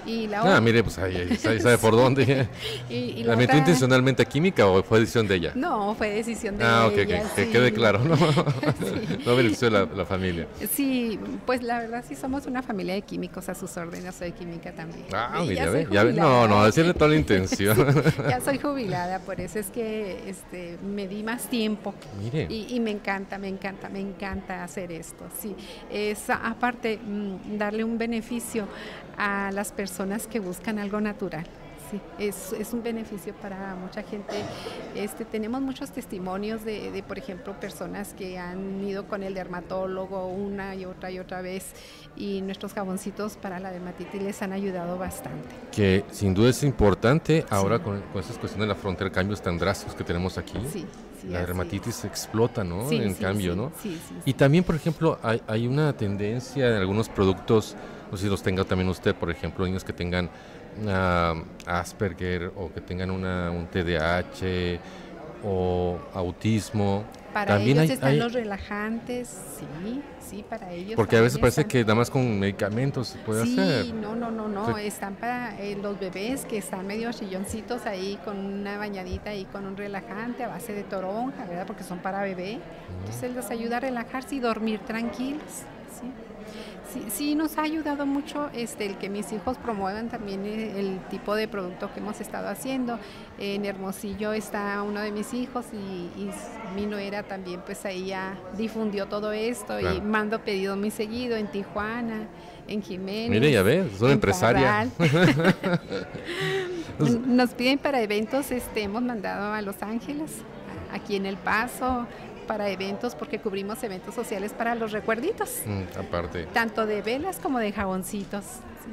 Y 0.06 0.28
la 0.28 0.38
Ah, 0.38 0.42
otra- 0.44 0.60
mire, 0.60 0.82
pues 0.84 0.98
ahí, 0.98 1.16
ahí 1.16 1.36
sabe, 1.36 1.60
sabe 1.60 1.78
por 1.78 1.92
dónde. 1.96 2.48
y- 2.88 2.94
y 2.94 3.22
¿La 3.24 3.30
la 3.30 3.36
metió 3.36 3.54
otra- 3.54 3.58
intencionalmente 3.58 4.22
a 4.22 4.24
química 4.24 4.66
o 4.66 4.82
fue 4.82 5.00
decisión 5.00 5.26
de 5.26 5.34
ella? 5.34 5.52
No, 5.56 5.94
fue 5.96 6.10
decisión 6.10 6.56
de 6.58 6.64
ah, 6.64 6.86
ok, 6.86 6.96
ella. 6.98 7.22
que 7.34 7.48
quede 7.50 7.72
claro, 7.72 7.98
¿no? 8.04 8.16
Sí. 8.16 9.18
no 9.26 9.34
benefició 9.36 9.68
la, 9.70 9.84
la 9.84 10.04
familia. 10.06 10.46
Sí, 10.72 11.18
pues 11.44 11.62
la 11.62 11.80
verdad 11.80 12.04
sí 12.06 12.14
somos 12.14 12.46
una 12.46 12.62
familia 12.62 12.94
de 12.94 13.02
químicos 13.02 13.48
a 13.48 13.54
sus 13.56 13.76
órdenes, 13.76 14.14
soy 14.14 14.30
química 14.32 14.70
también. 14.72 15.06
Ah, 15.12 15.40
Y 15.42 15.48
mira, 15.48 15.64
ya 15.64 15.70
ve, 15.70 15.88
ya 15.90 16.04
ve. 16.04 16.12
No, 16.12 16.46
no, 16.46 16.64
decirle 16.64 16.94
toda 16.94 17.08
la 17.10 17.16
intención. 17.16 17.76
Ya 18.28 18.40
soy 18.40 18.58
jubilada, 18.58 19.18
por 19.20 19.40
eso 19.40 19.58
es 19.58 19.66
que 19.70 20.28
este, 20.28 20.78
me 20.86 21.08
di 21.08 21.22
más 21.24 21.48
tiempo. 21.48 21.94
Mire. 22.22 22.46
Y, 22.48 22.74
y 22.76 22.78
me 22.80 22.92
encanta, 22.92 23.38
me 23.38 23.48
encanta, 23.48 23.88
me 23.88 23.98
encanta 24.00 24.62
hacer 24.62 24.92
esto. 24.92 25.24
Sí, 25.40 25.54
es 25.90 26.30
aparte 26.30 26.98
mm, 27.04 27.56
darle 27.58 27.82
un 27.82 27.98
beneficio 27.98 28.68
a 29.18 29.50
las 29.52 29.72
personas 29.72 29.95
que 30.30 30.40
buscan 30.40 30.78
algo 30.78 31.00
natural. 31.00 31.46
Sí, 31.90 32.00
es, 32.18 32.52
es 32.52 32.72
un 32.72 32.82
beneficio 32.82 33.32
para 33.34 33.76
mucha 33.76 34.02
gente. 34.02 34.34
Este, 34.96 35.24
tenemos 35.24 35.62
muchos 35.62 35.90
testimonios 35.90 36.64
de, 36.64 36.90
de, 36.90 37.02
por 37.02 37.16
ejemplo, 37.16 37.58
personas 37.60 38.12
que 38.12 38.38
han 38.38 38.82
ido 38.84 39.06
con 39.06 39.22
el 39.22 39.34
dermatólogo 39.34 40.26
una 40.26 40.74
y 40.74 40.84
otra 40.84 41.12
y 41.12 41.20
otra 41.20 41.42
vez 41.42 41.74
y 42.16 42.40
nuestros 42.42 42.74
jaboncitos 42.74 43.36
para 43.36 43.60
la 43.60 43.70
dermatitis 43.70 44.20
les 44.20 44.42
han 44.42 44.52
ayudado 44.52 44.98
bastante. 44.98 45.48
Que 45.70 46.04
sin 46.10 46.34
duda 46.34 46.50
es 46.50 46.62
importante 46.64 47.46
ahora 47.50 47.78
con, 47.78 48.02
con 48.12 48.20
estas 48.20 48.36
cuestiones 48.36 48.68
de 48.68 48.74
la 48.74 48.80
frontera, 48.80 49.10
cambios 49.10 49.40
tan 49.40 49.56
drásticos 49.56 49.94
que 49.94 50.02
tenemos 50.02 50.38
aquí. 50.38 50.58
Sí, 50.70 50.84
sí, 51.22 51.28
la 51.28 51.38
dermatitis 51.38 52.04
explota, 52.04 52.64
¿no? 52.64 52.88
Sí, 52.88 52.96
en 52.96 53.14
sí, 53.14 53.22
cambio, 53.22 53.52
sí, 53.52 53.58
¿no? 53.58 53.72
sí, 53.80 54.00
sí, 54.08 54.14
Y 54.24 54.34
también, 54.34 54.64
por 54.64 54.74
ejemplo, 54.74 55.20
hay, 55.22 55.40
hay 55.46 55.68
una 55.68 55.92
tendencia 55.92 56.68
en 56.68 56.74
algunos 56.74 57.08
productos, 57.08 57.76
no 58.10 58.16
sé 58.16 58.24
si 58.24 58.28
los 58.30 58.42
tenga 58.42 58.64
también 58.64 58.88
usted, 58.88 59.14
por 59.14 59.30
ejemplo, 59.30 59.64
niños 59.66 59.84
que 59.84 59.92
tengan 59.92 60.28
ah, 60.88 61.34
Asperger 61.66 62.52
o 62.56 62.72
que 62.72 62.80
tengan 62.80 63.10
una, 63.10 63.50
un 63.50 63.66
TDAH 63.66 64.78
o 65.44 65.98
autismo. 66.14 67.04
Para 67.32 67.56
también 67.56 67.76
ellos 67.78 67.90
hay- 67.90 67.94
están 67.94 68.08
hay- 68.12 68.18
los 68.18 68.32
relajantes, 68.32 69.28
sí, 69.58 70.00
sí, 70.20 70.42
para 70.48 70.72
ellos. 70.72 70.94
Porque 70.96 71.16
a 71.18 71.20
veces 71.20 71.38
parece 71.38 71.60
están. 71.62 71.70
que 71.70 71.80
nada 71.82 71.94
más 71.96 72.08
con 72.10 72.38
medicamentos 72.40 73.08
se 73.08 73.18
puede 73.18 73.44
sí, 73.44 73.58
hacer. 73.60 73.94
no, 73.94 74.16
no, 74.16 74.30
no, 74.30 74.48
no, 74.48 74.74
Sí. 74.78 74.86
están 74.86 75.14
para 75.16 75.60
eh, 75.60 75.76
los 75.80 76.00
bebés 76.00 76.46
que 76.46 76.56
están 76.58 76.86
medio 76.86 77.12
chilloncitos 77.12 77.84
ahí 77.84 78.18
con 78.24 78.38
una 78.38 78.78
bañadita 78.78 79.34
y 79.34 79.44
con 79.44 79.66
un 79.66 79.76
relajante 79.76 80.44
a 80.44 80.48
base 80.48 80.72
de 80.72 80.82
toronja, 80.84 81.44
¿verdad? 81.44 81.66
Porque 81.66 81.84
son 81.84 81.98
para 81.98 82.22
bebé. 82.22 82.58
Entonces 83.00 83.34
les 83.34 83.50
ayuda 83.50 83.76
a 83.76 83.80
relajarse 83.80 84.34
y 84.36 84.40
dormir 84.40 84.80
tranquilos, 84.80 85.42
¿sí? 86.00 86.10
Sí, 86.92 87.02
sí, 87.10 87.34
nos 87.34 87.58
ha 87.58 87.62
ayudado 87.62 88.06
mucho 88.06 88.48
este, 88.54 88.86
el 88.86 88.96
que 88.96 89.08
mis 89.08 89.32
hijos 89.32 89.58
promuevan 89.58 90.08
también 90.08 90.44
el, 90.46 90.60
el 90.76 90.98
tipo 91.10 91.34
de 91.34 91.48
producto 91.48 91.92
que 91.92 92.00
hemos 92.00 92.20
estado 92.20 92.48
haciendo. 92.48 92.98
En 93.38 93.64
Hermosillo 93.64 94.32
está 94.32 94.82
uno 94.82 95.00
de 95.00 95.10
mis 95.10 95.34
hijos 95.34 95.66
y, 95.72 95.76
y 95.76 96.30
mi 96.74 96.86
nuera 96.86 97.22
también 97.24 97.60
pues 97.66 97.84
ahí 97.84 98.06
ya 98.06 98.38
difundió 98.56 99.06
todo 99.06 99.32
esto 99.32 99.78
Claro. 99.78 99.96
y 99.96 100.00
mando 100.00 100.40
pedido 100.40 100.76
muy 100.76 100.90
seguido 100.90 101.36
en 101.36 101.48
Tijuana, 101.50 102.28
en 102.68 102.82
Jiménez. 102.82 103.30
Mire, 103.30 103.50
ya 103.52 103.62
ve, 103.62 103.86
es 103.92 104.00
una 104.00 104.10
en 104.10 104.14
empresaria. 104.14 104.88
Nos 106.98 107.50
piden 107.50 107.78
para 107.78 108.00
eventos, 108.00 108.50
este, 108.50 108.82
hemos 108.82 109.02
mandado 109.02 109.52
a 109.52 109.60
Los 109.60 109.82
Ángeles, 109.82 110.30
aquí 110.92 111.16
en 111.16 111.26
El 111.26 111.36
Paso, 111.36 112.06
para 112.46 112.68
eventos, 112.70 113.14
porque 113.14 113.38
cubrimos 113.40 113.82
eventos 113.82 114.14
sociales 114.14 114.52
para 114.52 114.74
los 114.74 114.92
recuerditos, 114.92 115.60
Mm, 115.66 115.82
aparte. 115.98 116.44
tanto 116.52 116.86
de 116.86 117.02
velas 117.02 117.38
como 117.38 117.58
de 117.58 117.72
jaboncitos. 117.72 118.44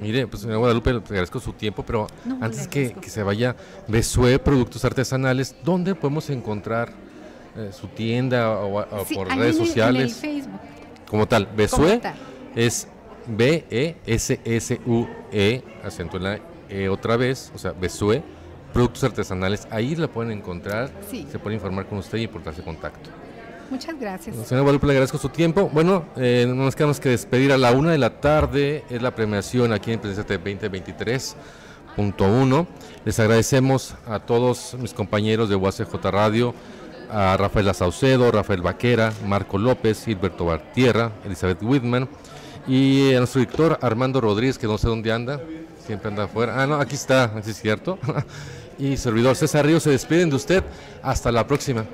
Mire, 0.01 0.26
pues 0.28 0.41
señora 0.41 0.58
Guadalupe, 0.60 0.91
le 0.91 0.99
agradezco 0.99 1.39
su 1.39 1.54
tiempo, 1.54 1.84
pero 1.84 2.08
No, 2.26 2.39
antes 2.41 2.68
que, 2.68 2.93
que 2.93 3.10
se 3.10 3.22
vaya, 3.24 3.56
Besue 3.88 4.39
Productos 4.39 4.84
Artesanales, 4.86 5.56
¿dónde 5.64 5.93
podemos 5.93 6.30
encontrar 6.32 6.91
eh, 7.56 7.70
su 7.72 7.88
tienda 7.88 8.49
o, 8.60 8.80
o 8.80 9.06
Sí, 9.06 9.14
por 9.16 9.28
redes 9.28 9.58
en 9.60 9.66
sociales? 9.68 10.24
En 10.24 10.30
el 10.30 10.36
Facebook. 10.41 10.60
Como 11.08 11.28
tal, 11.28 11.45
Besue 11.56 12.01
es 12.56 12.88
B-E-S-S-U-E, 14.34 15.64
acento 15.84 16.18
en 16.18 16.24
la 16.24 16.39
E 16.70 16.89
otra 16.89 17.16
vez, 17.18 17.51
o 17.54 17.58
sea, 17.58 17.72
Besue 17.74 18.24
Productos 18.74 19.04
Artesanales, 19.04 19.68
ahí 19.70 19.95
la 19.95 20.08
pueden 20.08 20.32
encontrar, 20.32 20.89
Sí. 21.08 21.28
se 21.32 21.38
puede 21.38 21.56
informar 21.56 21.86
con 21.86 21.99
usted 21.99 22.18
y 22.18 22.26
portarse 22.28 22.64
contacto. 22.64 23.12
Muchas 23.74 23.99
gracias. 23.99 24.36
Señora 24.36 24.61
Guadalupe, 24.61 24.86
le 24.86 24.93
agradezco 24.93 25.17
su 25.17 25.30
tiempo. 25.30 25.67
Bueno, 25.74 26.05
eh, 26.15 26.45
no 26.47 26.53
nos 26.53 26.76
quedamos 26.76 26.99
que 26.99 27.09
despedir 27.09 27.51
a 27.51 27.57
la 27.57 27.71
una 27.71 27.91
de 27.91 27.97
la 27.97 28.21
tarde. 28.21 28.84
Es 28.88 29.01
la 29.01 29.15
premiación 29.15 29.74
aquí 29.74 29.91
en 29.91 29.99
Presenciate 29.99 30.39
2023.1. 30.39 32.67
Les 33.03 33.19
agradecemos 33.19 33.95
a 34.05 34.19
todos 34.19 34.78
mis 34.80 34.93
compañeros 34.93 35.49
de 35.49 35.55
UACJ 35.55 35.91
Radio, 36.11 36.53
a 37.09 37.36
Rafael 37.36 37.74
Saucedo, 37.74 38.32
Rafael 38.32 38.61
Vaquera, 38.61 39.11
Marco 39.26 39.57
López, 39.57 40.05
Gilberto 40.05 40.45
Bartierra, 40.45 41.11
Elizabeth 41.26 41.63
Whitman 41.63 42.07
y 42.67 43.15
a 43.15 43.17
nuestro 43.17 43.39
director 43.39 43.80
Armando 43.82 44.21
Rodríguez, 44.21 44.59
que 44.59 44.67
no 44.67 44.78
sé 44.78 44.88
dónde 44.88 45.11
anda, 45.11 45.41
siempre 45.84 46.09
anda 46.09 46.26
afuera. 46.26 46.61
Ah, 46.61 46.67
no, 46.67 46.76
aquí 46.76 46.93
está, 46.93 47.24
así 47.24 47.49
es 47.49 47.59
cierto. 47.59 47.97
y 48.78 48.97
servidor 48.97 49.36
César 49.36 49.65
Ríos 49.65 49.82
se 49.82 49.89
despiden 49.89 50.30
de 50.30 50.36
usted. 50.36 50.63
Hasta 51.01 51.32
la 51.32 51.47
próxima. 51.47 51.88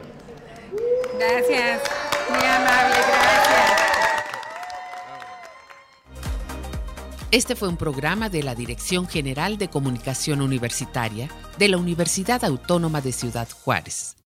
Gracias. 1.19 1.81
Muy 2.29 2.45
amable, 2.45 2.95
gracias. 2.95 3.69
Este 7.31 7.55
fue 7.55 7.67
un 7.67 7.75
programa 7.75 8.29
de 8.29 8.41
la 8.41 8.55
Dirección 8.55 9.05
General 9.05 9.57
de 9.57 9.67
Comunicación 9.67 10.41
Universitaria 10.41 11.29
de 11.57 11.67
la 11.67 11.77
Universidad 11.77 12.45
Autónoma 12.45 13.01
de 13.01 13.11
Ciudad 13.11 13.49
Juárez. 13.51 14.18